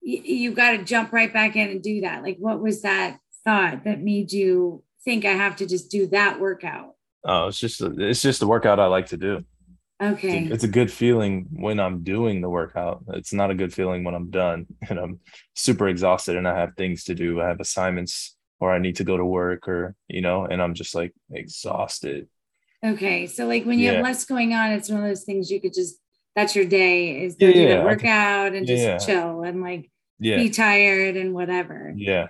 you, 0.00 0.22
you 0.22 0.52
got 0.52 0.72
to 0.72 0.82
jump 0.82 1.12
right 1.12 1.32
back 1.32 1.54
in 1.54 1.68
and 1.68 1.82
do 1.82 2.00
that? 2.00 2.22
Like, 2.22 2.38
what 2.38 2.60
was 2.60 2.82
that 2.82 3.18
thought 3.44 3.84
that 3.84 4.00
made 4.00 4.32
you 4.32 4.82
think 5.04 5.24
I 5.24 5.32
have 5.32 5.56
to 5.56 5.66
just 5.66 5.90
do 5.90 6.08
that 6.08 6.40
workout? 6.40 6.94
Oh, 7.24 7.48
it's 7.48 7.58
just 7.58 7.80
it's 7.82 8.22
just 8.22 8.40
the 8.40 8.46
workout 8.46 8.80
I 8.80 8.86
like 8.86 9.06
to 9.08 9.18
do. 9.18 9.44
Okay. 10.00 10.44
It's 10.44 10.64
a, 10.64 10.68
good 10.68 10.90
feeling 10.90 11.46
when 11.52 11.78
I'm 11.78 12.02
doing 12.02 12.40
the 12.40 12.48
workout. 12.48 13.04
It's 13.08 13.34
not 13.34 13.50
a 13.50 13.54
good 13.54 13.72
feeling 13.72 14.02
when 14.02 14.14
I'm 14.14 14.30
done 14.30 14.66
and 14.88 14.98
I'm 14.98 15.20
super 15.54 15.88
exhausted 15.88 16.36
and 16.36 16.48
I 16.48 16.58
have 16.58 16.74
things 16.76 17.04
to 17.04 17.14
do. 17.14 17.40
I 17.40 17.48
have 17.48 17.60
assignments 17.60 18.36
or 18.60 18.72
I 18.72 18.78
need 18.78 18.96
to 18.96 19.04
go 19.04 19.16
to 19.16 19.24
work 19.24 19.68
or, 19.68 19.94
you 20.08 20.22
know, 20.22 20.44
and 20.46 20.62
I'm 20.62 20.74
just 20.74 20.94
like 20.94 21.12
exhausted. 21.30 22.28
Okay. 22.84 23.26
So 23.26 23.46
like 23.46 23.66
when 23.66 23.78
you 23.78 23.86
yeah. 23.86 23.92
have 23.94 24.04
less 24.04 24.24
going 24.24 24.54
on, 24.54 24.72
it's 24.72 24.88
one 24.88 25.02
of 25.02 25.08
those 25.08 25.24
things 25.24 25.50
you 25.50 25.60
could 25.60 25.74
just 25.74 25.96
that's 26.36 26.54
your 26.54 26.64
day 26.64 27.24
is 27.24 27.36
to 27.36 27.46
yeah, 27.46 27.52
do 27.52 27.60
yeah. 27.60 27.84
workout 27.84 28.54
and 28.54 28.66
just 28.66 29.06
chill 29.06 29.42
and 29.42 29.60
like 29.60 29.90
be 30.20 30.48
tired 30.48 31.16
and 31.16 31.34
whatever. 31.34 31.92
Yeah. 31.96 32.28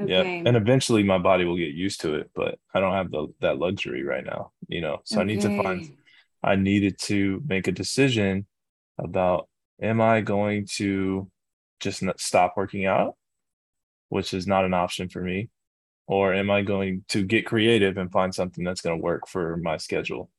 Okay. 0.00 0.12
Yeah. 0.12 0.42
And 0.46 0.56
eventually 0.56 1.02
my 1.02 1.18
body 1.18 1.44
will 1.44 1.56
get 1.56 1.74
used 1.74 2.02
to 2.02 2.14
it, 2.14 2.30
but 2.34 2.58
I 2.74 2.80
don't 2.80 2.92
have 2.92 3.10
the 3.10 3.28
that 3.40 3.58
luxury 3.58 4.04
right 4.04 4.24
now, 4.24 4.52
you 4.68 4.80
know. 4.80 5.00
So 5.04 5.16
okay. 5.16 5.22
I 5.22 5.24
need 5.24 5.40
to 5.40 5.62
find 5.62 5.96
I 6.42 6.56
needed 6.56 6.98
to 7.02 7.42
make 7.46 7.66
a 7.68 7.72
decision 7.72 8.46
about 8.98 9.48
am 9.80 10.00
I 10.00 10.20
going 10.20 10.66
to 10.76 11.30
just 11.80 12.02
stop 12.18 12.54
working 12.56 12.86
out, 12.86 13.16
which 14.08 14.34
is 14.34 14.46
not 14.46 14.64
an 14.64 14.74
option 14.74 15.08
for 15.08 15.20
me, 15.20 15.48
or 16.06 16.34
am 16.34 16.50
I 16.50 16.62
going 16.62 17.04
to 17.08 17.24
get 17.24 17.46
creative 17.46 17.96
and 17.96 18.10
find 18.10 18.34
something 18.34 18.64
that's 18.64 18.80
going 18.80 18.98
to 18.98 19.02
work 19.02 19.28
for 19.28 19.56
my 19.58 19.76
schedule? 19.76 20.30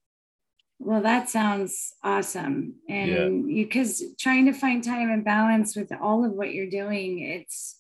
Well, 0.80 1.02
that 1.02 1.30
sounds 1.30 1.93
awesome. 2.04 2.76
And 2.88 3.47
because 3.47 4.02
yeah. 4.02 4.08
trying 4.18 4.45
to 4.45 4.54
find 4.54 4.82
time 4.84 5.10
and 5.12 5.26
balance 5.26 5.76
with 5.76 5.91
all 6.02 6.24
of 6.24 6.32
what 6.32 6.54
you're 6.54 6.70
doing, 6.70 7.20
it's 7.20 7.80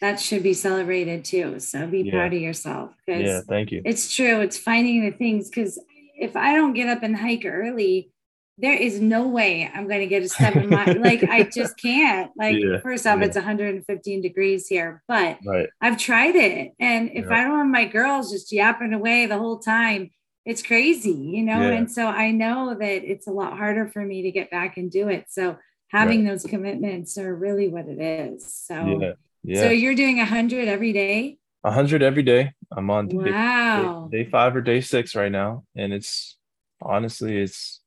that 0.00 0.18
should 0.18 0.42
be 0.42 0.54
celebrated 0.54 1.24
too. 1.24 1.60
So 1.60 1.86
be 1.86 2.02
yeah. 2.02 2.12
proud 2.12 2.32
of 2.32 2.40
yourself. 2.40 2.92
Yeah, 3.06 3.40
thank 3.46 3.70
you. 3.70 3.82
It's 3.84 4.14
true. 4.14 4.40
It's 4.40 4.56
finding 4.56 5.04
the 5.04 5.10
things 5.10 5.50
because 5.50 5.78
if 6.18 6.36
I 6.36 6.54
don't 6.54 6.74
get 6.74 6.88
up 6.88 7.02
and 7.02 7.16
hike 7.16 7.44
early, 7.44 8.12
there 8.58 8.74
is 8.74 9.00
no 9.00 9.28
way 9.28 9.70
I'm 9.72 9.86
going 9.86 10.00
to 10.00 10.06
get 10.06 10.22
a 10.22 10.28
seven 10.28 10.68
mile. 10.68 10.98
like 11.00 11.22
I 11.22 11.44
just 11.44 11.80
can't. 11.80 12.30
Like 12.36 12.56
yeah, 12.58 12.80
first 12.80 13.06
off, 13.06 13.20
yeah. 13.20 13.26
it's 13.26 13.36
115 13.36 14.20
degrees 14.20 14.66
here, 14.66 15.02
but 15.06 15.38
right. 15.44 15.68
I've 15.80 15.96
tried 15.96 16.34
it, 16.34 16.72
and 16.80 17.10
if 17.14 17.26
yeah. 17.26 17.34
I 17.34 17.44
don't 17.44 17.58
have 17.58 17.66
my 17.66 17.84
girls 17.84 18.32
just 18.32 18.52
yapping 18.52 18.92
away 18.92 19.26
the 19.26 19.38
whole 19.38 19.58
time, 19.58 20.10
it's 20.44 20.62
crazy, 20.62 21.12
you 21.12 21.42
know. 21.42 21.60
And 21.60 21.90
so 21.90 22.06
I 22.06 22.32
know 22.32 22.74
that 22.74 23.04
it's 23.04 23.28
a 23.28 23.32
lot 23.32 23.56
harder 23.56 23.86
for 23.86 24.04
me 24.04 24.22
to 24.22 24.32
get 24.32 24.50
back 24.50 24.76
and 24.76 24.90
do 24.90 25.08
it. 25.08 25.26
So 25.28 25.56
having 25.88 26.24
right. 26.24 26.32
those 26.32 26.44
commitments 26.44 27.16
are 27.16 27.34
really 27.34 27.68
what 27.68 27.86
it 27.86 28.00
is. 28.00 28.52
So 28.52 29.14
yeah. 29.44 29.62
So 29.62 29.70
you're 29.70 29.94
doing 29.94 30.18
100 30.18 30.68
every 30.68 30.92
day. 30.92 31.37
100 31.62 32.02
every 32.02 32.22
day. 32.22 32.52
I'm 32.70 32.90
on 32.90 33.08
wow. 33.08 34.08
day, 34.10 34.24
day, 34.24 34.30
five 34.30 34.54
or 34.54 34.60
day 34.60 34.80
six 34.80 35.14
right 35.14 35.32
now, 35.32 35.64
and 35.76 35.92
it's 35.92 36.36
honestly 36.80 37.38
it's 37.38 37.80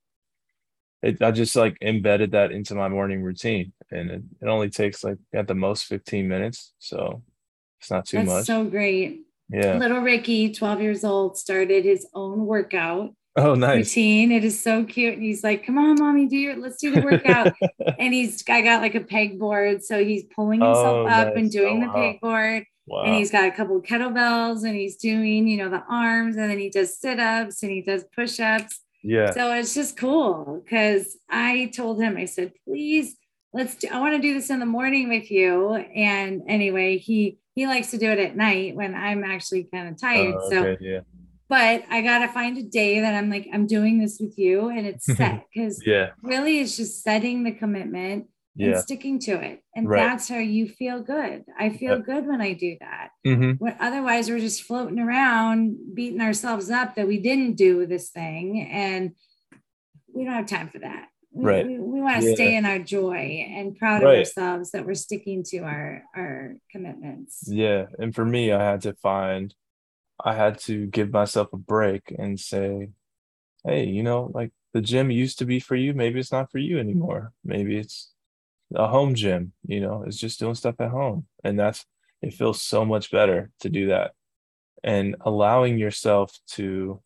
it. 1.01 1.22
I 1.22 1.32
just 1.32 1.55
like 1.55 1.78
embedded 1.82 2.32
that 2.32 2.51
into 2.51 2.76
my 2.76 2.89
morning 2.89 3.22
routine, 3.22 3.74
and 3.91 4.09
it, 4.09 4.24
it 4.41 4.47
only 4.47 4.69
takes 4.69 5.03
like 5.03 5.17
at 5.34 5.47
the 5.47 5.55
most 5.55 5.86
15 5.86 6.28
minutes, 6.28 6.74
so 6.80 7.24
it's 7.80 7.91
not 7.91 8.05
too 8.05 8.17
That's 8.17 8.30
much. 8.30 8.45
So 8.45 8.63
great. 8.65 9.22
Yeah. 9.49 9.78
Little 9.78 9.99
Ricky, 9.99 10.53
12 10.53 10.82
years 10.82 11.03
old, 11.03 11.38
started 11.38 11.84
his 11.84 12.07
own 12.13 12.45
workout. 12.45 13.13
Oh, 13.36 13.55
nice. 13.55 13.78
Routine. 13.78 14.32
It 14.32 14.43
is 14.43 14.61
so 14.61 14.84
cute. 14.84 15.15
And 15.15 15.24
he's 15.24 15.43
like, 15.43 15.65
come 15.65 15.78
on, 15.78 15.95
mommy, 15.99 16.28
do 16.28 16.38
your, 16.38 16.55
let's 16.57 16.78
do 16.78 16.91
the 16.91 17.01
workout. 17.01 17.53
and 17.99 18.13
he's, 18.13 18.43
I 18.49 18.61
got 18.61 18.82
like 18.82 18.95
a 18.95 19.01
pegboard. 19.01 19.84
So 19.84 20.03
he's 20.03 20.24
pulling 20.36 20.61
himself 20.61 20.86
oh, 20.86 21.07
up 21.07 21.28
nice. 21.30 21.38
and 21.38 21.51
doing 21.51 21.84
oh, 21.84 21.88
the 21.88 21.88
wow. 21.88 22.17
pegboard. 22.22 22.65
Wow. 22.91 23.03
And 23.03 23.15
he's 23.15 23.31
got 23.31 23.45
a 23.45 23.51
couple 23.51 23.77
of 23.77 23.83
kettlebells 23.83 24.65
and 24.65 24.75
he's 24.75 24.97
doing, 24.97 25.47
you 25.47 25.55
know, 25.55 25.69
the 25.69 25.81
arms 25.89 26.35
and 26.35 26.51
then 26.51 26.59
he 26.59 26.69
does 26.69 26.99
sit 26.99 27.21
ups 27.21 27.63
and 27.63 27.71
he 27.71 27.81
does 27.81 28.03
push 28.13 28.37
ups. 28.41 28.81
Yeah. 29.01 29.31
So 29.31 29.53
it's 29.53 29.73
just 29.73 29.95
cool 29.95 30.61
because 30.61 31.17
I 31.29 31.71
told 31.73 32.01
him, 32.01 32.17
I 32.17 32.25
said, 32.25 32.51
please, 32.65 33.15
let's 33.53 33.75
do, 33.75 33.87
I 33.89 33.99
want 34.01 34.15
to 34.15 34.21
do 34.21 34.33
this 34.33 34.49
in 34.49 34.59
the 34.59 34.65
morning 34.65 35.07
with 35.07 35.31
you. 35.31 35.73
And 35.73 36.41
anyway, 36.49 36.97
he, 36.97 37.39
he 37.55 37.65
likes 37.65 37.91
to 37.91 37.97
do 37.97 38.11
it 38.11 38.19
at 38.19 38.35
night 38.35 38.75
when 38.75 38.93
I'm 38.93 39.23
actually 39.23 39.69
kind 39.73 39.87
of 39.87 39.99
tired. 39.99 40.35
Oh, 40.37 40.47
okay, 40.47 40.55
so, 40.55 40.77
yeah. 40.81 40.99
But 41.47 41.85
I 41.89 42.01
got 42.01 42.19
to 42.19 42.27
find 42.27 42.57
a 42.57 42.63
day 42.63 42.99
that 42.99 43.15
I'm 43.15 43.29
like, 43.29 43.47
I'm 43.53 43.67
doing 43.67 43.99
this 43.99 44.19
with 44.19 44.37
you 44.37 44.67
and 44.67 44.85
it's 44.85 45.05
set 45.17 45.45
because 45.53 45.81
yeah, 45.85 46.09
really 46.21 46.59
it's 46.59 46.75
just 46.75 47.03
setting 47.03 47.43
the 47.43 47.53
commitment 47.53 48.27
yeah. 48.55 48.71
and 48.71 48.79
sticking 48.79 49.19
to 49.19 49.33
it. 49.33 49.63
And 49.75 49.87
right. 49.87 49.97
that's 49.97 50.27
how 50.27 50.37
you 50.37 50.67
feel 50.67 51.01
good. 51.01 51.45
I 51.57 51.69
feel 51.69 51.97
yep. 51.97 52.05
good 52.05 52.27
when 52.27 52.41
I 52.41 52.53
do 52.53 52.77
that. 52.79 53.09
Mm-hmm. 53.25 53.65
otherwise, 53.79 54.29
we're 54.29 54.39
just 54.39 54.63
floating 54.63 54.99
around, 54.99 55.77
beating 55.93 56.21
ourselves 56.21 56.69
up 56.69 56.95
that 56.95 57.07
we 57.07 57.19
didn't 57.19 57.55
do 57.55 57.85
this 57.85 58.09
thing. 58.09 58.67
And 58.71 59.11
we 60.13 60.25
don't 60.25 60.33
have 60.33 60.47
time 60.47 60.69
for 60.69 60.79
that. 60.79 61.07
We, 61.33 61.45
right. 61.45 61.65
we, 61.65 61.79
we 61.79 62.01
want 62.01 62.21
to 62.21 62.27
yeah. 62.27 62.35
stay 62.35 62.55
in 62.55 62.65
our 62.65 62.79
joy 62.79 63.47
and 63.49 63.77
proud 63.77 64.03
right. 64.03 64.13
of 64.13 64.19
ourselves 64.19 64.71
that 64.71 64.85
we're 64.85 64.95
sticking 64.95 65.43
to 65.45 65.59
our, 65.59 66.03
our 66.13 66.55
commitments. 66.69 67.45
Yeah. 67.47 67.85
And 67.99 68.13
for 68.13 68.25
me, 68.25 68.51
I 68.51 68.61
had 68.63 68.81
to 68.81 68.93
find, 68.95 69.55
I 70.23 70.33
had 70.33 70.59
to 70.59 70.87
give 70.87 71.13
myself 71.13 71.53
a 71.53 71.57
break 71.57 72.13
and 72.17 72.37
say, 72.37 72.89
hey, 73.63 73.85
you 73.85 74.03
know, 74.03 74.29
like 74.33 74.51
the 74.73 74.81
gym 74.81 75.11
used 75.11 75.39
to 75.39 75.45
be 75.45 75.59
for 75.59 75.75
you 75.75 75.93
maybe 75.93 76.19
it's 76.19 76.31
not 76.31 76.51
for 76.51 76.57
you 76.57 76.79
anymore 76.79 77.31
maybe 77.43 77.77
it's 77.77 78.11
a 78.76 78.88
home 78.88 79.15
gym 79.15 79.53
you 79.65 79.80
know 79.80 80.03
is 80.03 80.17
just 80.17 80.39
doing 80.39 80.55
stuff 80.55 80.76
at 80.80 80.89
home 80.89 81.26
and 81.43 81.59
that's 81.59 81.86
it 82.22 82.34
feels 82.34 82.61
so 82.61 82.86
much 82.86 83.11
better 83.11 83.49
to 83.59 83.69
do 83.69 83.88
that 83.88 84.11
and 84.84 85.15
allowing 85.22 85.78
yourself 85.78 86.38
to 86.47 87.01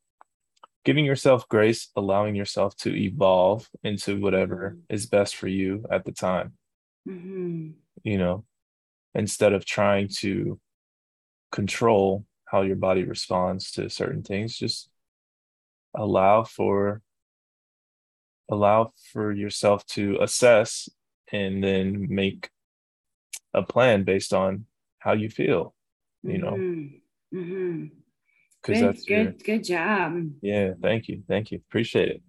giving 0.84 1.06
yourself 1.06 1.48
grace 1.50 1.90
allowing 1.96 2.36
yourself 2.36 2.76
to 2.76 2.96
evolve 2.96 3.68
into 3.84 4.20
whatever 4.20 4.72
mm-hmm. 4.72 4.94
is 4.94 5.06
best 5.06 5.36
for 5.36 5.48
you 5.48 5.84
at 5.92 6.06
the 6.06 6.12
time 6.12 6.54
mm-hmm. 7.08 7.70
you 8.04 8.18
know 8.18 8.44
instead 9.14 9.54
of 9.54 9.66
trying 9.66 10.08
to 10.08 10.60
control 11.52 12.26
how 12.46 12.62
your 12.62 12.76
body 12.76 13.04
responds 13.04 13.72
to 13.72 13.90
certain 13.90 14.22
things 14.22 14.58
just 14.58 14.90
allow 15.96 16.44
for 16.44 17.02
allow 18.50 18.92
for 19.12 19.32
yourself 19.32 19.86
to 19.88 20.18
assess 20.22 20.90
and 21.32 21.64
then 21.64 22.08
make 22.10 22.50
a 23.54 23.64
plan 23.64 24.04
based 24.04 24.34
on 24.34 24.66
how 25.00 25.14
you 25.14 25.30
feel 25.30 25.74
you 26.24 26.38
know 26.38 26.52
mm-hmm. 26.52 27.38
mm-hmm. 27.38 27.86
Good, 28.64 28.78
that's 28.78 29.06
good, 29.06 29.24
your, 29.46 29.58
good 29.58 29.64
job. 29.64 30.24
Yeah, 30.42 30.72
thank 30.82 31.08
you, 31.08 31.22
thank 31.28 31.52
you, 31.52 31.62
appreciate 31.70 32.10
it. 32.10 32.22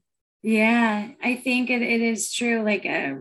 Yeah, 0.43 1.09
I 1.23 1.37
think 1.37 1.71
it, 1.71 1.81
it 1.81 2.03
is 2.03 2.33
true. 2.33 2.63
Like 2.63 2.85
a, 2.85 3.17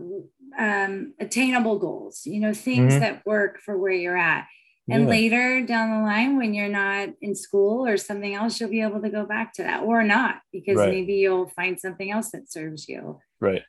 uh, 0.58 0.62
um, 0.62 1.14
attainable 1.18 1.78
goals, 1.78 2.26
you 2.26 2.40
know, 2.40 2.52
things 2.52 2.92
mm-hmm. 2.92 3.00
that 3.00 3.26
work 3.26 3.58
for 3.60 3.76
where 3.76 3.92
you're 3.92 4.16
at. 4.16 4.46
And 4.88 5.04
yeah. 5.04 5.08
later 5.08 5.66
down 5.66 5.90
the 5.90 6.06
line, 6.06 6.36
when 6.36 6.54
you're 6.54 6.68
not 6.68 7.08
in 7.20 7.34
school 7.34 7.84
or 7.84 7.96
something 7.96 8.34
else, 8.34 8.60
you'll 8.60 8.70
be 8.70 8.82
able 8.82 9.02
to 9.02 9.10
go 9.10 9.26
back 9.26 9.52
to 9.54 9.64
that 9.64 9.82
or 9.82 10.04
not, 10.04 10.36
because 10.52 10.76
right. 10.76 10.90
maybe 10.90 11.14
you'll 11.14 11.48
find 11.48 11.80
something 11.80 12.12
else 12.12 12.30
that 12.30 12.52
serves 12.52 12.88
you. 12.88 13.18
Right. 13.40 13.62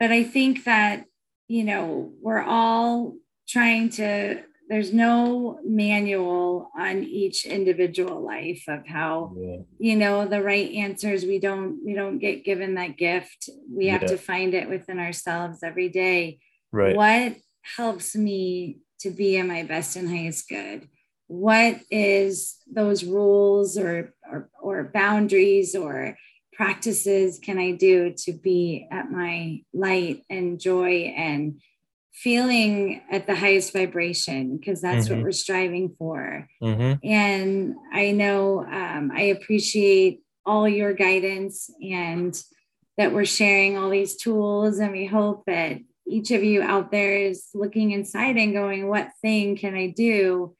But 0.00 0.12
I 0.12 0.22
think 0.22 0.64
that, 0.64 1.04
you 1.48 1.64
know, 1.64 2.12
we're 2.20 2.42
all 2.42 3.14
trying 3.48 3.90
to, 3.90 4.42
there's 4.68 4.92
no 4.92 5.60
manual 5.64 6.70
on 6.76 7.04
each 7.04 7.46
individual 7.46 8.20
life 8.20 8.64
of 8.66 8.84
how, 8.86 9.32
yeah. 9.38 9.58
you 9.78 9.94
know, 9.94 10.26
the 10.26 10.42
right 10.42 10.72
answers. 10.72 11.24
We 11.24 11.38
don't, 11.38 11.84
we 11.84 11.94
don't 11.94 12.18
get 12.18 12.44
given 12.44 12.74
that 12.74 12.96
gift. 12.96 13.48
We 13.70 13.86
have 13.88 14.02
yeah. 14.02 14.08
to 14.08 14.16
find 14.16 14.54
it 14.54 14.68
within 14.68 14.98
ourselves 14.98 15.62
every 15.62 15.88
day. 15.88 16.40
Right. 16.72 16.96
What 16.96 17.36
helps 17.76 18.16
me 18.16 18.78
to 19.00 19.10
be 19.10 19.36
in 19.36 19.46
my 19.46 19.62
best 19.62 19.94
and 19.94 20.08
highest 20.08 20.48
good? 20.48 20.88
What 21.28 21.80
is 21.90 22.56
those 22.68 23.04
rules 23.04 23.78
or, 23.78 24.14
or, 24.28 24.50
or 24.60 24.90
boundaries 24.92 25.76
or 25.76 26.16
practices 26.56 27.38
can 27.38 27.58
I 27.58 27.72
do 27.72 28.14
to 28.24 28.32
be 28.32 28.88
at 28.90 29.10
my 29.10 29.62
light 29.74 30.22
and 30.30 30.58
joy 30.58 31.12
and 31.16 31.60
feeling 32.12 33.02
at 33.10 33.26
the 33.26 33.34
highest 33.34 33.72
vibration? 33.72 34.56
Because 34.56 34.80
that's 34.80 35.06
mm-hmm. 35.06 35.16
what 35.16 35.24
we're 35.24 35.32
striving 35.32 35.94
for. 35.98 36.48
Mm-hmm. 36.62 37.06
And 37.06 37.74
I 37.92 38.12
know 38.12 38.64
um, 38.64 39.12
I 39.14 39.22
appreciate 39.22 40.22
all 40.46 40.66
your 40.66 40.94
guidance 40.94 41.70
and 41.82 42.40
that 42.96 43.12
we're 43.12 43.26
sharing 43.26 43.76
all 43.76 43.90
these 43.90 44.16
tools. 44.16 44.78
And 44.78 44.92
we 44.92 45.04
hope 45.04 45.44
that 45.46 45.78
each 46.06 46.30
of 46.30 46.42
you 46.42 46.62
out 46.62 46.90
there 46.90 47.16
is 47.16 47.48
looking 47.52 47.90
inside 47.90 48.36
and 48.36 48.54
going, 48.54 48.88
what 48.88 49.10
thing 49.20 49.56
can 49.56 49.74
I 49.74 49.88
do 49.88 50.56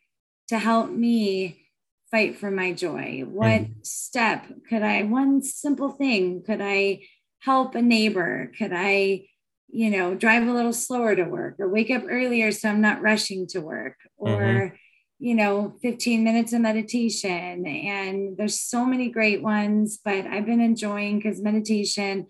to 0.49 0.59
help 0.59 0.91
me 0.91 1.66
fight 2.11 2.39
for 2.39 2.51
my 2.51 2.73
joy? 2.73 3.25
What 3.27 3.63
mm. 3.63 3.87
step 3.87 4.47
could 4.69 4.83
I, 4.83 5.03
one 5.03 5.43
simple 5.43 5.91
thing, 5.91 6.43
could 6.45 6.61
I 6.61 7.01
help 7.41 7.75
a 7.75 7.83
neighbor? 7.83 8.53
Could 8.59 8.73
I, 8.75 9.27
you 9.69 9.91
know, 9.91 10.15
drive 10.15 10.47
a 10.47 10.53
little 10.53 10.73
slower 10.73 11.15
to 11.17 11.25
work 11.25 11.57
or 11.59 11.69
wake 11.69 11.91
up 11.91 12.05
earlier 12.09 12.53
so 12.53 12.69
I'm 12.69 12.81
not 12.81 13.03
rushing 13.03 13.47
to 13.49 13.61
work 13.61 13.97
or, 14.17 14.31
mm-hmm. 14.31 14.75
you 15.19 15.35
know, 15.35 15.77
15 15.83 16.23
minutes 16.23 16.53
of 16.53 16.61
meditation. 16.61 17.67
And 17.67 18.37
there's 18.37 18.61
so 18.61 18.85
many 18.85 19.11
great 19.11 19.43
ones, 19.43 19.99
but 20.05 20.27
I've 20.27 20.47
been 20.47 20.61
enjoying 20.61 21.19
because 21.19 21.43
meditation 21.43 22.27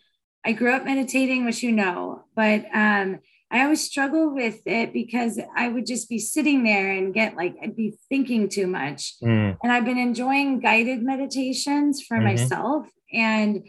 I 0.47 0.53
grew 0.53 0.73
up 0.73 0.85
meditating, 0.85 1.45
which 1.45 1.65
you 1.65 1.73
know, 1.73 2.23
but 2.37 2.67
um, 2.73 3.19
I 3.57 3.65
always 3.65 3.85
struggle 3.85 4.35
with 4.35 4.61
it 4.67 4.93
because 4.93 5.39
I 5.57 5.69
would 5.69 5.87
just 5.87 6.09
be 6.09 6.19
sitting 6.19 6.65
there 6.65 6.91
and 6.91 7.15
get 7.15 7.37
like, 7.37 7.55
I'd 7.63 7.77
be 7.77 7.97
thinking 8.09 8.49
too 8.49 8.67
much. 8.67 9.15
Mm. 9.23 9.57
And 9.63 9.73
I've 9.73 9.85
been 9.85 9.99
enjoying 9.99 10.61
guided 10.61 11.03
meditations 11.03 12.03
for 12.03 12.17
mm-hmm. 12.17 12.27
myself 12.27 12.89
and 13.13 13.67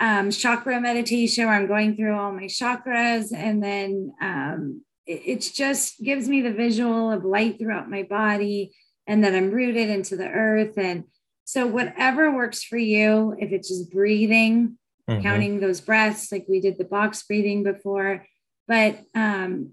um, 0.00 0.30
chakra 0.30 0.80
meditation 0.80 1.46
where 1.46 1.54
I'm 1.54 1.66
going 1.66 1.96
through 1.96 2.18
all 2.18 2.32
my 2.32 2.44
chakras. 2.44 3.32
And 3.34 3.62
then 3.62 4.12
um, 4.20 4.82
it, 5.06 5.40
just 5.54 6.02
gives 6.02 6.28
me 6.28 6.40
the 6.40 6.52
visual 6.52 7.10
of 7.12 7.24
light 7.24 7.58
throughout 7.58 7.90
my 7.90 8.04
body 8.04 8.72
and 9.06 9.22
that 9.24 9.34
I'm 9.34 9.50
rooted 9.50 9.90
into 9.90 10.16
the 10.16 10.28
earth. 10.28 10.78
And 10.78 11.04
so, 11.44 11.66
whatever 11.66 12.34
works 12.34 12.62
for 12.62 12.78
you, 12.78 13.36
if 13.38 13.52
it's 13.52 13.68
just 13.68 13.92
breathing, 13.92 14.78
mm-hmm. 15.08 15.22
counting 15.22 15.60
those 15.60 15.80
breaths, 15.80 16.30
like 16.32 16.46
we 16.48 16.60
did 16.60 16.78
the 16.78 16.84
box 16.84 17.22
breathing 17.24 17.62
before, 17.62 18.24
but 18.70 19.00
um, 19.16 19.72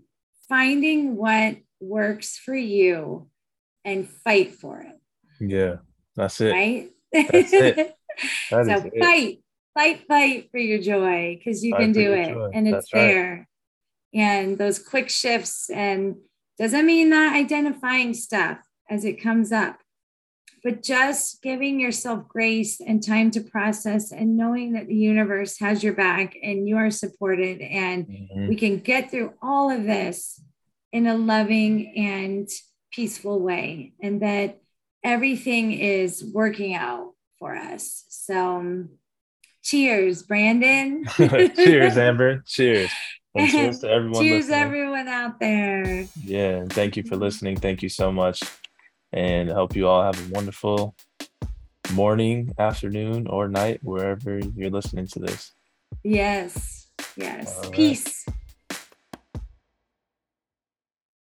finding 0.49 1.15
what 1.15 1.57
works 1.79 2.35
for 2.35 2.55
you 2.55 3.29
and 3.85 4.09
fight 4.09 4.55
for 4.55 4.81
it. 4.81 4.99
Yeah, 5.39 5.75
that's 6.15 6.41
it. 6.41 6.51
Right? 6.51 6.89
That's 7.13 7.53
it. 7.53 7.93
That 8.49 8.65
so 8.65 8.89
fight, 8.99 9.33
it. 9.33 9.43
fight, 9.75 10.07
fight 10.07 10.49
for 10.49 10.57
your 10.57 10.79
joy 10.79 11.37
because 11.37 11.63
you 11.63 11.73
fight 11.73 11.81
can 11.81 11.91
do 11.91 12.13
it 12.13 12.29
joy. 12.29 12.49
and 12.51 12.67
it's 12.67 12.73
that's 12.73 12.89
there. 12.91 13.47
Right. 14.15 14.19
And 14.19 14.57
those 14.57 14.79
quick 14.79 15.07
shifts 15.07 15.69
and 15.69 16.15
doesn't 16.57 16.87
mean 16.87 17.11
not 17.11 17.35
identifying 17.35 18.15
stuff 18.15 18.57
as 18.89 19.05
it 19.05 19.21
comes 19.21 19.51
up, 19.51 19.77
but 20.67 20.83
just 20.83 21.41
giving 21.41 21.79
yourself 21.79 22.27
grace 22.27 22.81
and 22.81 23.01
time 23.01 23.31
to 23.31 23.39
process 23.39 24.11
and 24.11 24.35
knowing 24.35 24.73
that 24.73 24.85
the 24.87 24.95
universe 24.95 25.57
has 25.61 25.81
your 25.81 25.93
back 25.93 26.35
and 26.43 26.67
you 26.67 26.75
are 26.75 26.91
supported 26.91 27.61
and 27.61 28.05
mm-hmm. 28.05 28.49
we 28.49 28.55
can 28.57 28.77
get 28.77 29.09
through 29.09 29.33
all 29.41 29.71
of 29.71 29.85
this 29.85 30.41
in 30.91 31.07
a 31.07 31.15
loving 31.15 31.95
and 31.95 32.49
peaceful 32.91 33.39
way 33.39 33.93
and 34.01 34.21
that 34.21 34.59
everything 35.05 35.71
is 35.71 36.21
working 36.33 36.75
out 36.75 37.13
for 37.39 37.55
us. 37.55 38.03
So 38.09 38.87
cheers 39.63 40.21
brandon. 40.21 41.05
Cheers 41.15 41.97
amber. 41.97 42.43
Cheers. 42.45 42.91
And 43.35 43.49
cheers 43.49 43.79
to 43.79 43.89
everyone 43.89 44.21
cheers 44.21 44.47
listening. 44.47 44.59
everyone 44.59 45.07
out 45.07 45.39
there. 45.39 46.07
Yeah 46.25 46.65
thank 46.67 46.97
you 46.97 47.03
for 47.03 47.15
listening. 47.15 47.55
Thank 47.55 47.81
you 47.81 47.87
so 47.87 48.11
much 48.11 48.43
and 49.13 49.49
I 49.49 49.53
hope 49.53 49.75
you 49.75 49.87
all 49.87 50.03
have 50.03 50.19
a 50.19 50.33
wonderful 50.33 50.95
morning, 51.93 52.53
afternoon, 52.59 53.27
or 53.27 53.47
night, 53.47 53.79
wherever 53.83 54.39
you're 54.39 54.69
listening 54.69 55.07
to 55.07 55.19
this. 55.19 55.53
Yes. 56.03 56.87
Yes. 57.15 57.69
Peace. 57.71 58.25